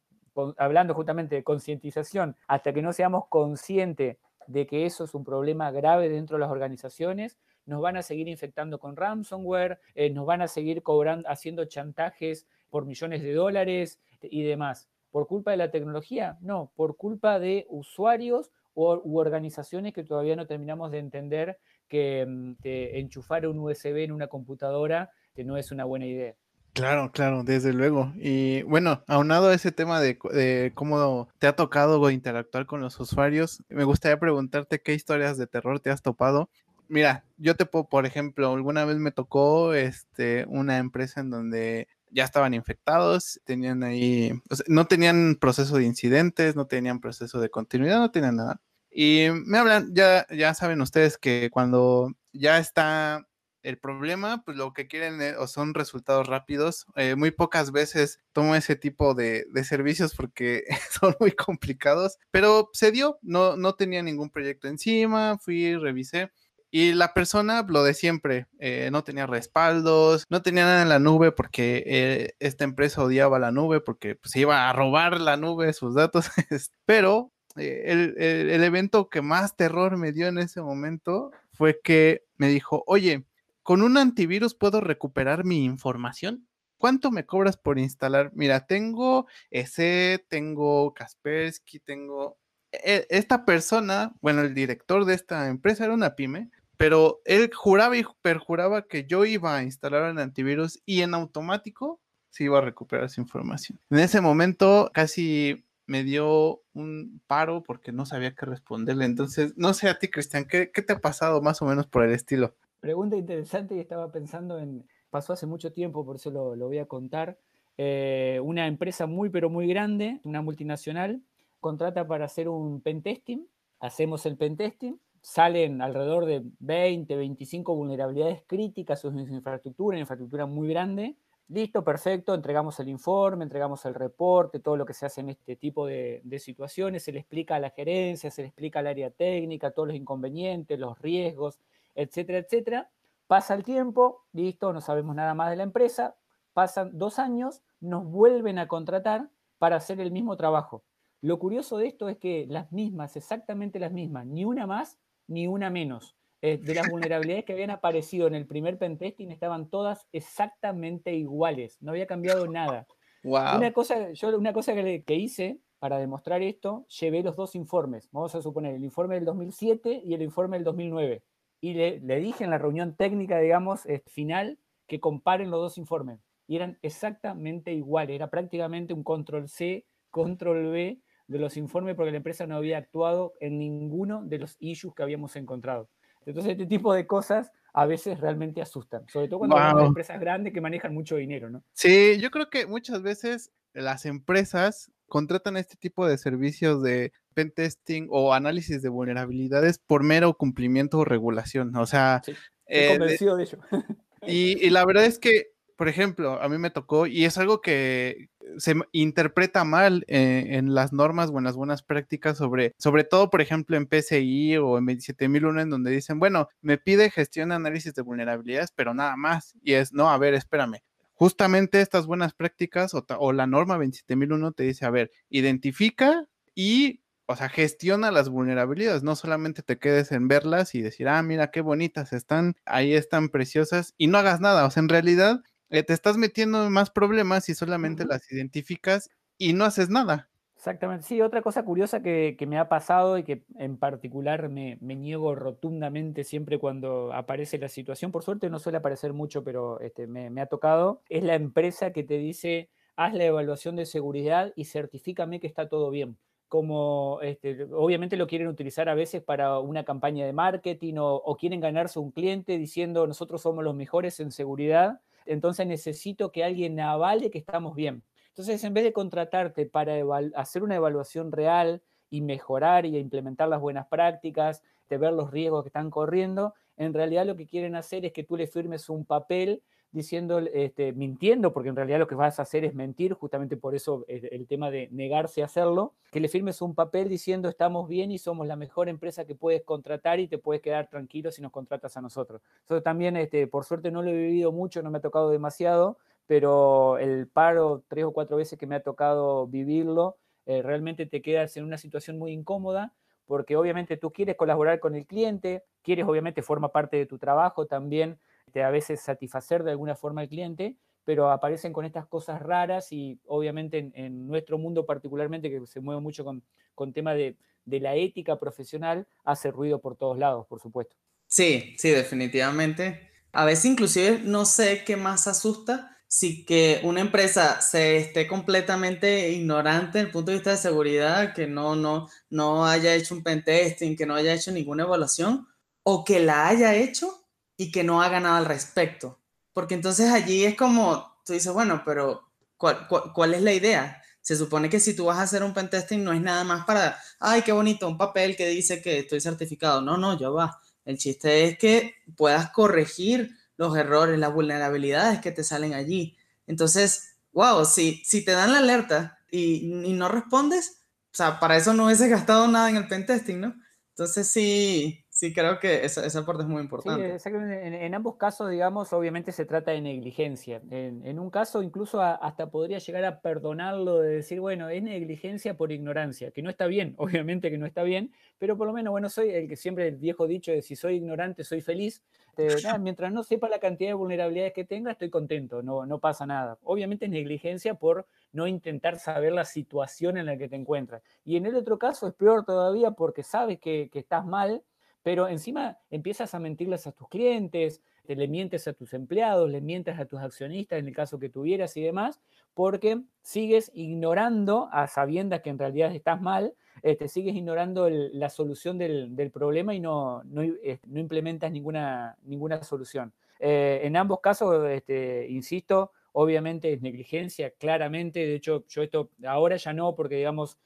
hablando 0.57 0.93
justamente 0.93 1.35
de 1.35 1.43
concientización, 1.43 2.35
hasta 2.47 2.73
que 2.73 2.81
no 2.81 2.93
seamos 2.93 3.27
conscientes 3.29 4.17
de 4.47 4.65
que 4.65 4.85
eso 4.85 5.03
es 5.03 5.13
un 5.13 5.23
problema 5.23 5.71
grave 5.71 6.09
dentro 6.09 6.37
de 6.37 6.41
las 6.41 6.51
organizaciones, 6.51 7.37
nos 7.65 7.81
van 7.81 7.97
a 7.97 8.01
seguir 8.01 8.27
infectando 8.27 8.79
con 8.79 8.95
ransomware, 8.95 9.79
eh, 9.93 10.09
nos 10.09 10.25
van 10.25 10.41
a 10.41 10.47
seguir 10.47 10.81
cobrando, 10.81 11.29
haciendo 11.29 11.65
chantajes 11.65 12.47
por 12.69 12.85
millones 12.85 13.21
de 13.21 13.33
dólares 13.33 13.99
y 14.21 14.43
demás. 14.43 14.89
¿Por 15.11 15.27
culpa 15.27 15.51
de 15.51 15.57
la 15.57 15.71
tecnología? 15.71 16.37
No, 16.41 16.71
por 16.75 16.97
culpa 16.97 17.39
de 17.39 17.67
usuarios 17.69 18.51
u 18.73 19.17
organizaciones 19.17 19.93
que 19.93 20.03
todavía 20.03 20.37
no 20.37 20.47
terminamos 20.47 20.91
de 20.91 20.99
entender 20.99 21.59
que 21.89 22.25
mm, 22.25 22.53
enchufar 22.63 23.45
un 23.45 23.59
USB 23.59 23.97
en 23.97 24.13
una 24.13 24.27
computadora 24.27 25.11
que 25.33 25.43
no 25.43 25.57
es 25.57 25.71
una 25.71 25.85
buena 25.85 26.05
idea. 26.05 26.35
Claro, 26.73 27.11
claro, 27.11 27.43
desde 27.43 27.73
luego. 27.73 28.13
Y 28.15 28.61
bueno, 28.63 29.03
aunado 29.07 29.49
a 29.49 29.53
ese 29.53 29.71
tema 29.71 29.99
de, 29.99 30.71
cómo 30.73 31.27
te 31.37 31.47
ha 31.47 31.55
tocado 31.55 32.09
interactuar 32.09 32.65
con 32.65 32.81
los 32.81 32.99
usuarios, 32.99 33.61
me 33.69 33.83
gustaría 33.83 34.19
preguntarte 34.19 34.81
qué 34.81 34.93
historias 34.93 35.37
de 35.37 35.47
terror 35.47 35.79
te 35.81 35.89
has 35.89 36.01
topado. 36.01 36.49
Mira, 36.87 37.25
yo 37.37 37.55
te 37.55 37.65
puedo, 37.65 37.87
por 37.89 38.05
ejemplo, 38.05 38.53
alguna 38.53 38.85
vez 38.85 38.97
me 38.97 39.11
tocó 39.11 39.73
este, 39.73 40.45
una 40.47 40.77
empresa 40.77 41.21
en 41.21 41.29
donde 41.29 41.87
ya 42.09 42.25
estaban 42.25 42.53
infectados, 42.53 43.39
tenían 43.45 43.83
ahí, 43.83 44.33
no 44.67 44.85
tenían 44.85 45.37
proceso 45.39 45.77
de 45.77 45.85
incidentes, 45.85 46.55
no 46.55 46.67
tenían 46.67 46.99
proceso 46.99 47.39
de 47.39 47.49
continuidad, 47.49 47.99
no 47.99 48.11
tenían 48.11 48.37
nada. 48.37 48.61
Y 48.89 49.27
me 49.45 49.57
hablan, 49.57 49.93
ya, 49.93 50.25
ya 50.29 50.53
saben 50.53 50.81
ustedes 50.81 51.17
que 51.17 51.49
cuando 51.49 52.13
ya 52.33 52.59
está 52.59 53.25
el 53.63 53.77
problema, 53.77 54.43
pues 54.43 54.57
lo 54.57 54.73
que 54.73 54.87
quieren 54.87 55.21
eh, 55.21 55.35
o 55.37 55.47
son 55.47 55.73
resultados 55.73 56.27
rápidos. 56.27 56.85
Eh, 56.95 57.15
muy 57.15 57.31
pocas 57.31 57.71
veces 57.71 58.19
tomo 58.33 58.55
ese 58.55 58.75
tipo 58.75 59.13
de, 59.13 59.45
servicios 59.63 60.15
porque 60.15 60.63
son 61.01 61.15
muy 61.19 61.31
complicados, 61.31 62.17
pero 62.31 62.69
se 62.73 62.91
dio, 62.91 63.19
no, 63.21 63.55
no 63.55 63.75
tenía 63.75 64.01
ningún 64.01 64.29
proyecto 64.29 64.67
encima, 64.67 65.37
fui, 65.39 65.75
revisé. 65.75 66.31
Y 66.73 66.93
la 66.93 67.13
persona, 67.13 67.65
lo 67.67 67.83
de 67.83 67.93
siempre, 67.93 68.47
eh, 68.59 68.89
no 68.93 69.03
tenía 69.03 69.27
respaldos, 69.27 70.25
no 70.29 70.41
tenía 70.41 70.63
nada 70.63 70.81
en 70.81 70.89
la 70.89 70.99
nube 70.99 71.33
porque 71.33 72.33
esta 72.39 72.63
empresa 72.63 73.03
odiaba 73.03 73.39
la 73.39 73.51
nube 73.51 73.81
porque 73.81 74.15
pues, 74.15 74.31
se 74.31 74.39
iba 74.39 74.69
a 74.69 74.73
robar 74.73 75.19
la 75.19 75.35
nube, 75.35 75.73
sus 75.73 75.95
datos. 75.95 76.31
Pero 76.85 77.33
el, 77.57 78.15
el 78.17 78.63
evento 78.63 79.09
que 79.09 79.21
más 79.21 79.57
terror 79.57 79.97
me 79.97 80.13
dio 80.13 80.27
en 80.27 80.37
ese 80.37 80.61
momento 80.61 81.31
fue 81.51 81.81
que 81.83 82.23
me 82.37 82.47
dijo, 82.47 82.83
oye, 82.87 83.25
¿con 83.63 83.81
un 83.81 83.97
antivirus 83.97 84.55
puedo 84.55 84.81
recuperar 84.81 85.45
mi 85.45 85.63
información? 85.63 86.47
¿Cuánto 86.77 87.11
me 87.11 87.25
cobras 87.25 87.57
por 87.57 87.77
instalar? 87.77 88.31
Mira, 88.33 88.65
tengo 88.65 89.27
ese, 89.49 90.25
tengo 90.29 90.93
Kaspersky, 90.93 91.79
tengo... 91.79 92.39
E, 92.71 93.05
esta 93.09 93.45
persona, 93.45 94.13
bueno, 94.21 94.41
el 94.41 94.53
director 94.53 95.05
de 95.05 95.13
esta 95.13 95.47
empresa 95.47 95.85
era 95.85 95.93
una 95.93 96.15
pyme, 96.15 96.49
pero 96.77 97.21
él 97.25 97.51
juraba 97.53 97.95
y 97.97 98.03
perjuraba 98.23 98.87
que 98.87 99.05
yo 99.05 99.25
iba 99.25 99.55
a 99.55 99.63
instalar 99.63 100.09
el 100.09 100.17
antivirus 100.17 100.81
y 100.85 101.01
en 101.01 101.13
automático 101.13 102.01
se 102.31 102.45
iba 102.45 102.57
a 102.57 102.61
recuperar 102.61 103.09
su 103.09 103.21
información. 103.21 103.79
En 103.91 103.99
ese 103.99 104.21
momento 104.21 104.89
casi 104.91 105.63
me 105.85 106.03
dio 106.03 106.63
un 106.73 107.21
paro 107.27 107.61
porque 107.61 107.91
no 107.91 108.05
sabía 108.05 108.33
qué 108.33 108.45
responderle. 108.45 109.05
Entonces, 109.05 109.53
no 109.57 109.73
sé 109.73 109.89
a 109.89 109.99
ti, 109.99 110.07
Cristian, 110.07 110.45
¿qué, 110.45 110.71
¿qué, 110.71 110.81
te 110.81 110.93
ha 110.93 110.99
pasado 110.99 111.41
más 111.41 111.61
o 111.61 111.65
menos 111.65 111.85
por 111.85 112.03
el 112.03 112.13
estilo? 112.13 112.55
Pregunta 112.81 113.15
interesante 113.15 113.75
y 113.75 113.79
estaba 113.79 114.11
pensando 114.11 114.57
en, 114.57 114.83
pasó 115.11 115.33
hace 115.33 115.45
mucho 115.45 115.71
tiempo, 115.71 116.03
por 116.03 116.15
eso 116.15 116.31
lo, 116.31 116.55
voy 116.55 116.79
a 116.79 116.87
contar. 116.87 117.37
Eh, 117.77 118.39
una 118.43 118.65
empresa 118.65 119.05
muy, 119.05 119.29
pero 119.29 119.51
muy 119.51 119.67
grande, 119.67 120.19
una 120.23 120.41
multinacional, 120.41 121.21
contrata 121.59 122.07
para 122.07 122.25
hacer 122.25 122.49
un 122.49 122.81
pentesting, 122.81 123.47
hacemos 123.79 124.25
el 124.25 124.35
pentesting, 124.35 124.99
salen 125.21 125.79
alrededor 125.83 126.25
de 126.25 126.41
20, 126.57 127.15
25 127.15 127.75
vulnerabilidades 127.75 128.41
críticas 128.47 129.05
en 129.05 129.27
su 129.27 129.33
infraestructura, 129.35 129.93
una 129.93 129.99
infraestructura 129.99 130.47
muy 130.47 130.67
grande. 130.67 131.15
Listo, 131.49 131.83
perfecto, 131.83 132.33
entregamos 132.33 132.79
el 132.79 132.89
informe, 132.89 133.43
entregamos 133.43 133.85
el 133.85 133.93
reporte, 133.93 134.59
todo 134.59 134.75
lo 134.75 134.87
que 134.87 134.93
se 134.93 135.05
hace 135.05 135.21
en 135.21 135.29
este 135.29 135.55
tipo 135.55 135.85
de, 135.85 136.21
de 136.23 136.39
situaciones, 136.39 137.03
se 137.03 137.11
le 137.11 137.19
explica 137.19 137.57
a 137.57 137.59
la 137.59 137.69
gerencia, 137.69 138.31
se 138.31 138.41
le 138.41 138.47
explica 138.47 138.79
al 138.79 138.87
área 138.87 139.11
técnica, 139.11 139.69
todos 139.69 139.89
los 139.89 139.97
inconvenientes, 139.97 140.79
los 140.79 140.97
riesgos, 140.97 141.59
etcétera, 141.95 142.39
etcétera. 142.39 142.89
Pasa 143.27 143.53
el 143.53 143.63
tiempo, 143.63 144.25
listo, 144.33 144.73
no 144.73 144.81
sabemos 144.81 145.15
nada 145.15 145.33
más 145.33 145.49
de 145.49 145.55
la 145.55 145.63
empresa, 145.63 146.15
pasan 146.53 146.97
dos 146.97 147.17
años, 147.17 147.61
nos 147.79 148.05
vuelven 148.05 148.59
a 148.59 148.67
contratar 148.67 149.29
para 149.57 149.77
hacer 149.77 150.01
el 150.01 150.11
mismo 150.11 150.35
trabajo. 150.35 150.83
Lo 151.21 151.39
curioso 151.39 151.77
de 151.77 151.87
esto 151.87 152.09
es 152.09 152.17
que 152.17 152.45
las 152.49 152.71
mismas, 152.71 153.15
exactamente 153.15 153.79
las 153.79 153.91
mismas, 153.91 154.25
ni 154.25 154.43
una 154.43 154.67
más 154.67 154.97
ni 155.27 155.47
una 155.47 155.69
menos. 155.69 156.15
Eh, 156.41 156.57
de 156.57 156.73
las 156.73 156.89
vulnerabilidades 156.91 157.45
que 157.45 157.53
habían 157.53 157.69
aparecido 157.69 158.27
en 158.27 158.35
el 158.35 158.47
primer 158.47 158.77
pentesting 158.77 159.31
estaban 159.31 159.69
todas 159.69 160.07
exactamente 160.11 161.13
iguales, 161.13 161.77
no 161.81 161.91
había 161.91 162.07
cambiado 162.07 162.47
nada. 162.47 162.87
Una 163.23 163.71
cosa, 163.71 164.11
yo 164.13 164.35
una 164.35 164.51
cosa 164.51 164.73
que, 164.73 165.03
que 165.03 165.15
hice 165.15 165.61
para 165.77 165.99
demostrar 165.99 166.41
esto, 166.41 166.85
llevé 166.99 167.21
los 167.21 167.35
dos 167.35 167.55
informes. 167.55 168.09
Vamos 168.11 168.33
a 168.33 168.41
suponer 168.41 168.73
el 168.73 168.83
informe 168.83 169.15
del 169.15 169.25
2007 169.25 170.01
y 170.03 170.15
el 170.15 170.23
informe 170.23 170.57
del 170.57 170.63
2009 170.63 171.23
y 171.61 171.73
le, 171.75 171.99
dije 172.19 172.43
en 172.43 172.49
la 172.49 172.57
reunión 172.57 172.95
técnica, 172.95 173.39
digamos, 173.39 173.83
final, 174.07 174.57
que 174.87 174.99
comparen 174.99 175.51
los 175.51 175.61
dos 175.61 175.77
informes. 175.77 176.19
Y 176.47 176.55
eran 176.57 176.77
exactamente 176.81 177.71
iguales, 177.71 178.15
era 178.15 178.29
prácticamente 178.29 178.93
un 178.93 179.03
control 179.03 179.47
C, 179.47 179.85
control 180.09 180.65
V 180.65 180.99
de 181.27 181.39
los 181.39 181.55
informes 181.55 181.95
porque 181.95 182.11
la 182.11 182.17
empresa 182.17 182.45
no 182.45 182.57
había 182.57 182.77
actuado 182.77 183.33
en 183.39 183.57
ninguno 183.57 184.23
de 184.25 184.39
los 184.39 184.57
issues 184.59 184.93
que 184.93 185.03
habíamos 185.03 185.35
encontrado. 185.37 185.89
Entonces, 186.25 186.51
este 186.51 186.65
tipo 186.65 186.93
de 186.93 187.07
cosas 187.07 187.51
a 187.73 187.85
veces 187.85 188.19
realmente 188.19 188.61
asustan, 188.61 189.07
sobre 189.07 189.29
todo 189.29 189.39
cuando 189.39 189.57
hay 189.57 189.85
empresas 189.85 190.19
grandes 190.19 190.51
que 190.51 190.59
manejan 190.59 190.93
mucho 190.93 191.15
dinero, 191.15 191.49
¿no? 191.49 191.63
Sí, 191.73 192.19
yo 192.19 192.31
creo 192.31 192.49
que 192.49 192.65
muchas 192.65 193.01
veces 193.01 193.51
las 193.73 194.05
empresas 194.05 194.91
contratan 195.11 195.57
este 195.57 195.75
tipo 195.75 196.07
de 196.07 196.17
servicios 196.17 196.81
de 196.81 197.11
pentesting 197.33 198.07
o 198.09 198.33
análisis 198.33 198.81
de 198.81 198.87
vulnerabilidades 198.87 199.77
por 199.77 200.03
mero 200.03 200.35
cumplimiento 200.35 200.99
o 200.99 201.05
regulación. 201.05 201.75
O 201.75 201.85
sea, 201.85 202.21
eh, 202.65 202.97
convencido 202.97 203.35
de, 203.35 203.43
ello. 203.43 203.59
Y, 204.25 204.69
la 204.69 204.85
verdad 204.85 205.03
es 205.05 205.19
que, 205.19 205.47
por 205.75 205.89
ejemplo, 205.89 206.41
a 206.41 206.47
mí 206.47 206.57
me 206.57 206.69
tocó, 206.69 207.07
y 207.07 207.25
es 207.25 207.37
algo 207.37 207.59
que 207.59 208.29
se 208.57 208.75
interpreta 208.93 209.65
mal 209.65 210.05
eh, 210.07 210.45
en 210.51 210.73
las 210.75 210.93
normas 210.93 211.29
o 211.31 211.39
en 211.39 211.43
las 211.43 211.55
buenas 211.55 211.83
prácticas 211.83 212.37
sobre, 212.37 212.73
sobre 212.77 213.03
todo, 213.03 213.29
por 213.29 213.41
ejemplo, 213.41 213.75
en 213.75 213.87
PCI 213.87 214.57
o 214.57 214.77
en 214.77 214.85
27001, 214.85 215.59
en 215.59 215.69
donde 215.71 215.91
dicen, 215.91 216.19
bueno, 216.19 216.47
me 216.61 216.77
pide 216.77 217.09
gestión 217.09 217.49
de 217.49 217.55
análisis 217.55 217.93
de 217.95 218.03
vulnerabilidades, 218.03 218.71
pero 218.73 218.93
nada 218.93 219.17
más. 219.17 219.55
Y 219.61 219.73
es, 219.73 219.91
no, 219.91 220.09
a 220.09 220.17
ver, 220.17 220.35
espérame. 220.35 220.81
Justamente 221.21 221.81
estas 221.81 222.07
buenas 222.07 222.33
prácticas 222.33 222.95
o, 222.95 223.05
o 223.19 223.31
la 223.31 223.45
norma 223.45 223.77
27001 223.77 224.53
te 224.53 224.63
dice, 224.63 224.85
a 224.87 224.89
ver, 224.89 225.11
identifica 225.29 226.27
y 226.55 227.03
o 227.27 227.35
sea, 227.35 227.47
gestiona 227.47 228.09
las 228.11 228.27
vulnerabilidades, 228.29 229.03
no 229.03 229.15
solamente 229.15 229.61
te 229.61 229.77
quedes 229.77 230.11
en 230.11 230.27
verlas 230.27 230.73
y 230.73 230.81
decir, 230.81 231.07
ah, 231.07 231.21
mira 231.21 231.51
qué 231.51 231.61
bonitas 231.61 232.11
están, 232.11 232.55
ahí 232.65 232.93
están 232.95 233.29
preciosas 233.29 233.93
y 233.99 234.07
no 234.07 234.17
hagas 234.17 234.41
nada, 234.41 234.65
o 234.65 234.71
sea, 234.71 234.81
en 234.81 234.89
realidad 234.89 235.41
eh, 235.69 235.83
te 235.83 235.93
estás 235.93 236.17
metiendo 236.17 236.65
en 236.65 236.73
más 236.73 236.89
problemas 236.89 237.45
si 237.45 237.53
solamente 237.53 238.03
las 238.05 238.31
identificas 238.31 239.09
y 239.37 239.53
no 239.53 239.63
haces 239.65 239.89
nada. 239.91 240.30
Exactamente, 240.61 241.07
sí, 241.07 241.19
otra 241.21 241.41
cosa 241.41 241.65
curiosa 241.65 242.03
que, 242.03 242.37
me 242.47 242.59
ha 242.59 242.69
pasado 242.69 243.17
y 243.17 243.23
que 243.23 243.43
en 243.57 243.77
particular 243.77 244.47
me, 244.47 244.77
niego 244.79 245.33
rotundamente 245.33 246.23
siempre 246.23 246.59
cuando 246.59 247.11
aparece 247.13 247.57
la 247.57 247.67
situación, 247.67 248.11
por 248.11 248.21
suerte 248.21 248.47
no 248.47 248.59
suele 248.59 248.77
aparecer 248.77 249.11
mucho, 249.11 249.43
pero 249.43 249.79
este, 249.79 250.05
me, 250.05 250.39
ha 250.39 250.45
tocado, 250.45 251.01
es 251.09 251.23
la 251.23 251.33
empresa 251.33 251.93
que 251.93 252.03
te 252.03 252.19
dice, 252.19 252.69
haz 252.95 253.15
la 253.15 253.23
evaluación 253.25 253.75
de 253.75 253.87
seguridad 253.87 254.53
y 254.55 254.65
certifícame 254.65 255.39
que 255.39 255.47
está 255.47 255.67
todo 255.67 255.89
bien 255.89 256.19
como 256.47 257.19
este, 257.23 257.63
obviamente 257.73 258.15
lo 258.15 258.27
quieren 258.27 258.47
utilizar 258.47 258.87
a 258.87 258.93
veces 258.93 259.23
para 259.23 259.57
una 259.59 259.83
campaña 259.83 260.27
de 260.27 260.33
marketing 260.33 260.95
o, 260.99 261.37
quieren 261.39 261.59
ganarse 261.59 261.97
un 261.97 262.11
cliente 262.11 262.59
diciendo 262.59 263.07
nosotros 263.07 263.41
somos 263.41 263.63
los 263.63 263.73
mejores 263.73 264.19
en 264.19 264.31
seguridad, 264.31 265.01
entonces 265.25 265.65
necesito 265.65 266.31
que 266.31 266.43
alguien 266.43 266.79
avale 266.79 267.31
que 267.31 267.39
estamos 267.39 267.73
bien. 267.75 268.03
Entonces, 268.31 268.63
en 268.63 268.73
vez 268.73 268.83
de 268.83 268.93
contratarte 268.93 269.65
para 269.65 269.95
hacer 270.35 270.63
una 270.63 270.75
evaluación 270.75 271.31
real 271.31 271.81
y 272.09 272.21
mejorar 272.21 272.85
y 272.85 272.97
implementar 272.97 273.47
las 273.47 273.61
buenas 273.61 273.87
prácticas, 273.87 274.63
de 274.89 274.97
ver 274.97 275.13
los 275.13 275.31
riesgos 275.31 275.63
que 275.63 275.69
están 275.69 275.89
corriendo, 275.89 276.53
en 276.77 276.93
realidad 276.93 277.25
lo 277.25 277.35
que 277.35 277.47
quieren 277.47 277.75
hacer 277.75 278.05
es 278.05 278.11
que 278.11 278.23
tú 278.23 278.35
le 278.35 278.47
firmes 278.47 278.89
un 278.89 279.05
papel 279.05 279.63
diciendo, 279.91 280.39
este, 280.39 280.93
mintiendo, 280.93 281.51
porque 281.51 281.69
en 281.69 281.75
realidad 281.75 281.99
lo 281.99 282.07
que 282.07 282.15
vas 282.15 282.39
a 282.39 282.43
hacer 282.43 282.63
es 282.63 282.73
mentir, 282.73 283.13
justamente 283.13 283.57
por 283.57 283.75
eso 283.75 284.05
el, 284.07 284.47
tema 284.47 284.71
de 284.71 284.87
negarse 284.91 285.41
a 285.41 285.45
hacerlo, 285.45 285.93
que 286.11 286.21
le 286.21 286.29
firmes 286.29 286.61
un 286.61 286.75
papel 286.75 287.09
diciendo 287.09 287.49
estamos 287.49 287.89
bien 287.89 288.11
y 288.11 288.17
somos 288.17 288.47
la 288.47 288.55
mejor 288.55 288.87
empresa 288.87 289.25
que 289.25 289.35
puedes 289.35 289.63
contratar 289.63 290.19
y 290.19 290.27
te 290.27 290.37
puedes 290.37 290.61
quedar 290.61 290.87
tranquilo 290.87 291.31
si 291.31 291.41
nos 291.41 291.51
contratas 291.51 291.97
a 291.97 292.01
nosotros. 292.01 292.41
Eso 292.65 292.81
también, 292.81 293.17
este, 293.17 293.47
por 293.47 293.65
suerte 293.65 293.91
no 293.91 294.01
lo 294.01 294.11
he 294.11 294.15
vivido 294.15 294.51
mucho, 294.51 294.81
no 294.81 294.91
me 294.91 294.99
ha 294.99 295.01
tocado 295.01 295.29
demasiado, 295.29 295.97
pero 296.31 296.97
el 296.97 297.27
paro 297.27 297.83
tres 297.89 298.05
o 298.05 298.13
cuatro 298.13 298.37
veces 298.37 298.57
que 298.57 298.65
me 298.65 298.75
ha 298.75 298.79
tocado 298.79 299.47
vivirlo, 299.47 300.15
eh, 300.45 300.61
realmente 300.61 301.05
te 301.05 301.21
quedas 301.21 301.57
en 301.57 301.65
una 301.65 301.77
situación 301.77 302.17
muy 302.17 302.31
incómoda 302.31 302.93
porque 303.25 303.57
obviamente 303.57 303.97
tú 303.97 304.13
quieres 304.13 304.37
colaborar 304.37 304.79
con 304.79 304.95
el 304.95 305.05
cliente, 305.05 305.65
quieres 305.81 306.05
obviamente 306.07 306.41
forma 306.41 306.71
parte 306.71 306.95
de 306.95 307.05
tu 307.05 307.17
trabajo 307.17 307.65
también 307.65 308.17
a 308.55 308.69
veces 308.69 309.01
satisfacer 309.01 309.63
de 309.63 309.71
alguna 309.71 309.93
forma 309.93 310.21
al 310.21 310.29
cliente, 310.29 310.77
pero 311.03 311.29
aparecen 311.29 311.73
con 311.73 311.83
estas 311.83 312.07
cosas 312.07 312.41
raras 312.41 312.93
y 312.93 313.19
obviamente 313.27 313.91
en, 313.93 314.25
nuestro 314.25 314.57
mundo 314.57 314.85
particularmente, 314.85 315.49
que 315.49 315.67
se 315.67 315.81
mueve 315.81 315.99
mucho 315.99 316.23
con, 316.23 316.41
con 316.75 316.93
tema 316.93 317.13
de, 317.13 317.35
de 317.65 317.81
la 317.81 317.95
ética 317.95 318.39
profesional, 318.39 319.05
hace 319.25 319.51
ruido 319.51 319.81
por 319.81 319.97
todos 319.97 320.17
lados, 320.17 320.47
por 320.47 320.61
supuesto. 320.61 320.95
Sí, 321.27 321.75
sí, 321.77 321.89
definitivamente. 321.89 323.09
A 323.33 323.43
veces 323.43 323.65
inclusive 323.65 324.21
no 324.23 324.45
sé 324.45 324.85
qué 324.85 324.95
más 324.95 325.27
asusta 325.27 325.97
si 326.11 326.43
que 326.43 326.81
una 326.83 326.99
empresa 326.99 327.61
se 327.61 327.95
esté 327.95 328.27
completamente 328.27 329.29
ignorante 329.29 329.99
desde 329.99 330.07
el 330.07 330.11
punto 330.11 330.31
de 330.31 330.37
vista 330.37 330.51
de 330.51 330.57
seguridad, 330.57 331.33
que 331.33 331.47
no, 331.47 331.77
no, 331.77 332.09
no 332.29 332.65
haya 332.65 332.93
hecho 332.95 333.15
un 333.15 333.23
pentesting, 333.23 333.95
que 333.95 334.05
no 334.05 334.15
haya 334.15 334.33
hecho 334.33 334.51
ninguna 334.51 334.83
evaluación, 334.83 335.47
o 335.83 336.03
que 336.03 336.19
la 336.19 336.49
haya 336.49 336.75
hecho 336.75 337.25
y 337.55 337.71
que 337.71 337.85
no 337.85 338.01
haga 338.01 338.19
nada 338.19 338.39
al 338.39 338.45
respecto. 338.45 339.21
Porque 339.53 339.73
entonces 339.73 340.11
allí 340.11 340.43
es 340.43 340.57
como, 340.57 341.15
tú 341.25 341.31
dices, 341.31 341.53
bueno, 341.53 341.81
pero 341.85 342.29
¿cuál, 342.57 342.89
cuál, 342.89 343.33
es 343.33 343.41
la 343.41 343.53
idea? 343.53 344.03
Se 344.19 344.35
supone 344.35 344.69
que 344.69 344.81
si 344.81 344.93
tú 344.93 345.05
vas 345.05 345.17
a 345.17 345.21
hacer 345.23 345.43
un 345.43 345.53
pentesting 345.53 346.03
no 346.03 346.11
es 346.11 346.19
nada 346.19 346.43
más 346.43 346.65
para, 346.65 346.99
ay, 347.21 347.41
qué 347.41 347.53
bonito, 347.53 347.87
un 347.87 347.97
papel 347.97 348.35
que 348.35 348.49
dice 348.49 348.81
que 348.81 348.99
estoy 348.99 349.21
certificado. 349.21 349.81
No, 349.81 349.95
no, 349.95 350.19
ya 350.19 350.27
va. 350.27 350.59
El 350.83 350.97
chiste 350.97 351.45
es 351.45 351.57
que 351.57 351.95
puedas 352.17 352.51
corregir 352.51 353.31
los 353.61 353.77
errores, 353.77 354.17
las 354.17 354.33
vulnerabilidades 354.33 355.21
que 355.21 355.31
te 355.31 355.43
salen 355.43 355.75
allí. 355.75 356.17
Entonces, 356.47 357.17
wow, 357.31 357.63
si, 357.63 358.01
si 358.03 358.25
te 358.25 358.31
dan 358.31 358.53
la 358.53 358.57
alerta 358.57 359.19
y, 359.29 359.71
y 359.85 359.93
no 359.93 360.09
respondes, 360.09 360.81
o 361.13 361.15
sea, 361.15 361.39
para 361.39 361.57
eso 361.57 361.71
no 361.75 361.85
hubiese 361.85 362.09
gastado 362.09 362.47
nada 362.47 362.71
en 362.71 362.77
el 362.77 362.87
pentesting, 362.87 363.39
¿no? 363.39 363.53
Entonces 363.89 364.27
sí, 364.27 365.00
sí, 365.21 365.33
creo 365.33 365.59
que 365.59 365.85
esa, 365.85 366.03
esa 366.03 366.25
parte 366.25 366.41
es 366.41 366.49
muy 366.49 366.63
importante. 366.63 367.19
Sí, 367.19 367.29
en, 367.29 367.75
en, 367.75 367.93
ambos 367.93 368.15
casos, 368.15 368.49
digamos, 368.49 368.91
obviamente 368.91 369.31
se 369.31 369.45
trata 369.45 369.69
de 369.69 369.79
negligencia. 369.79 370.63
En, 370.71 371.05
en, 371.05 371.19
un 371.19 371.29
caso, 371.29 371.61
incluso 371.61 372.01
hasta 372.01 372.49
podría 372.49 372.79
llegar 372.79 373.05
a 373.05 373.21
perdonarlo 373.21 373.99
de 373.99 374.15
decir, 374.15 374.39
bueno, 374.39 374.67
es 374.69 374.81
negligencia 374.81 375.55
por 375.55 375.71
ignorancia, 375.71 376.31
que 376.31 376.41
no 376.41 376.49
está 376.49 376.65
bien, 376.65 376.95
obviamente 376.97 377.51
que 377.51 377.59
no 377.59 377.67
está 377.67 377.83
bien, 377.83 378.11
pero 378.39 378.57
por 378.57 378.65
lo 378.65 378.73
menos, 378.73 378.89
bueno, 378.89 379.09
soy 379.09 379.29
el 379.29 379.47
que 379.47 379.55
siempre 379.57 379.89
el 379.89 379.97
viejo 379.97 380.25
dicho 380.25 380.51
de 380.51 380.63
si 380.63 380.75
soy 380.75 380.95
ignorante, 380.95 381.43
soy 381.43 381.61
feliz. 381.61 382.01
mientras 382.79 383.13
no 383.13 383.21
sepa 383.21 383.47
la 383.47 383.59
cantidad 383.59 383.91
de 383.91 383.93
vulnerabilidades 383.93 384.53
que 384.53 384.65
tenga, 384.65 384.91
estoy 384.93 385.11
contento, 385.11 385.61
no, 385.61 385.85
no 385.85 385.99
pasa 385.99 386.25
nada. 386.25 386.57
Obviamente 386.63 387.05
es 387.05 387.11
negligencia 387.11 387.75
por 387.75 388.07
no 388.31 388.47
intentar 388.47 388.97
saber 388.97 389.33
la 389.33 389.45
situación 389.45 390.17
en 390.17 390.25
la 390.25 390.37
que 390.37 390.47
te 390.47 390.55
encuentras. 390.55 391.03
Y 391.23 391.35
en 391.35 391.45
el 391.45 391.55
otro 391.55 391.77
caso 391.77 392.07
es 392.07 392.15
peor 392.15 392.43
todavía 392.43 392.89
porque 392.89 393.21
sabes 393.21 393.59
que, 393.59 393.89
que 393.91 393.99
estás 393.99 394.25
mal 394.25 394.63
pero 395.03 395.27
encima 395.27 395.77
empiezas 395.89 396.33
a 396.33 396.39
mentirles 396.39 396.87
a 396.87 396.91
tus 396.91 397.07
clientes, 397.09 397.81
te 398.05 398.15
le 398.15 398.27
mientes 398.27 398.67
a 398.67 398.73
tus 398.73 398.93
empleados, 398.93 399.49
le 399.49 399.61
mientes 399.61 399.97
a 399.99 400.05
tus 400.05 400.19
accionistas 400.19 400.79
en 400.79 400.87
el 400.87 400.95
caso 400.95 401.19
que 401.19 401.29
tuvieras 401.29 401.75
y 401.77 401.81
demás, 401.81 402.21
porque 402.53 403.01
sigues 403.21 403.71
ignorando 403.73 404.69
a 404.71 404.87
sabiendas 404.87 405.41
que 405.41 405.49
en 405.49 405.59
realidad 405.59 405.93
estás 405.93 406.21
mal, 406.21 406.53
te 406.81 406.91
este, 406.91 407.07
sigues 407.07 407.35
ignorando 407.35 407.89
la 407.89 408.29
solución 408.29 408.77
del, 408.77 409.31
problema 409.31 409.73
y 409.75 409.79
no, 409.79 410.23
no, 410.23 410.41
eh, 410.41 410.79
no, 410.87 410.99
implementas 410.99 411.51
ninguna, 411.51 412.17
ninguna 412.23 412.63
solución. 412.63 413.13
Eh, 413.39 413.81
en 413.83 413.95
ambos 413.97 414.19
casos, 414.19 414.67
este, 414.69 415.27
insisto, 415.29 415.91
obviamente 416.13 416.73
es 416.73 416.81
negligencia, 416.81 417.51
claramente, 417.51 418.19
de 418.19 418.35
hecho 418.35 418.65
yo 418.67 418.83
esto 418.83 419.09
ahora 419.25 419.55
ya 419.57 419.73
no, 419.73 419.95
porque 419.95 420.15
digamos, 420.15 420.57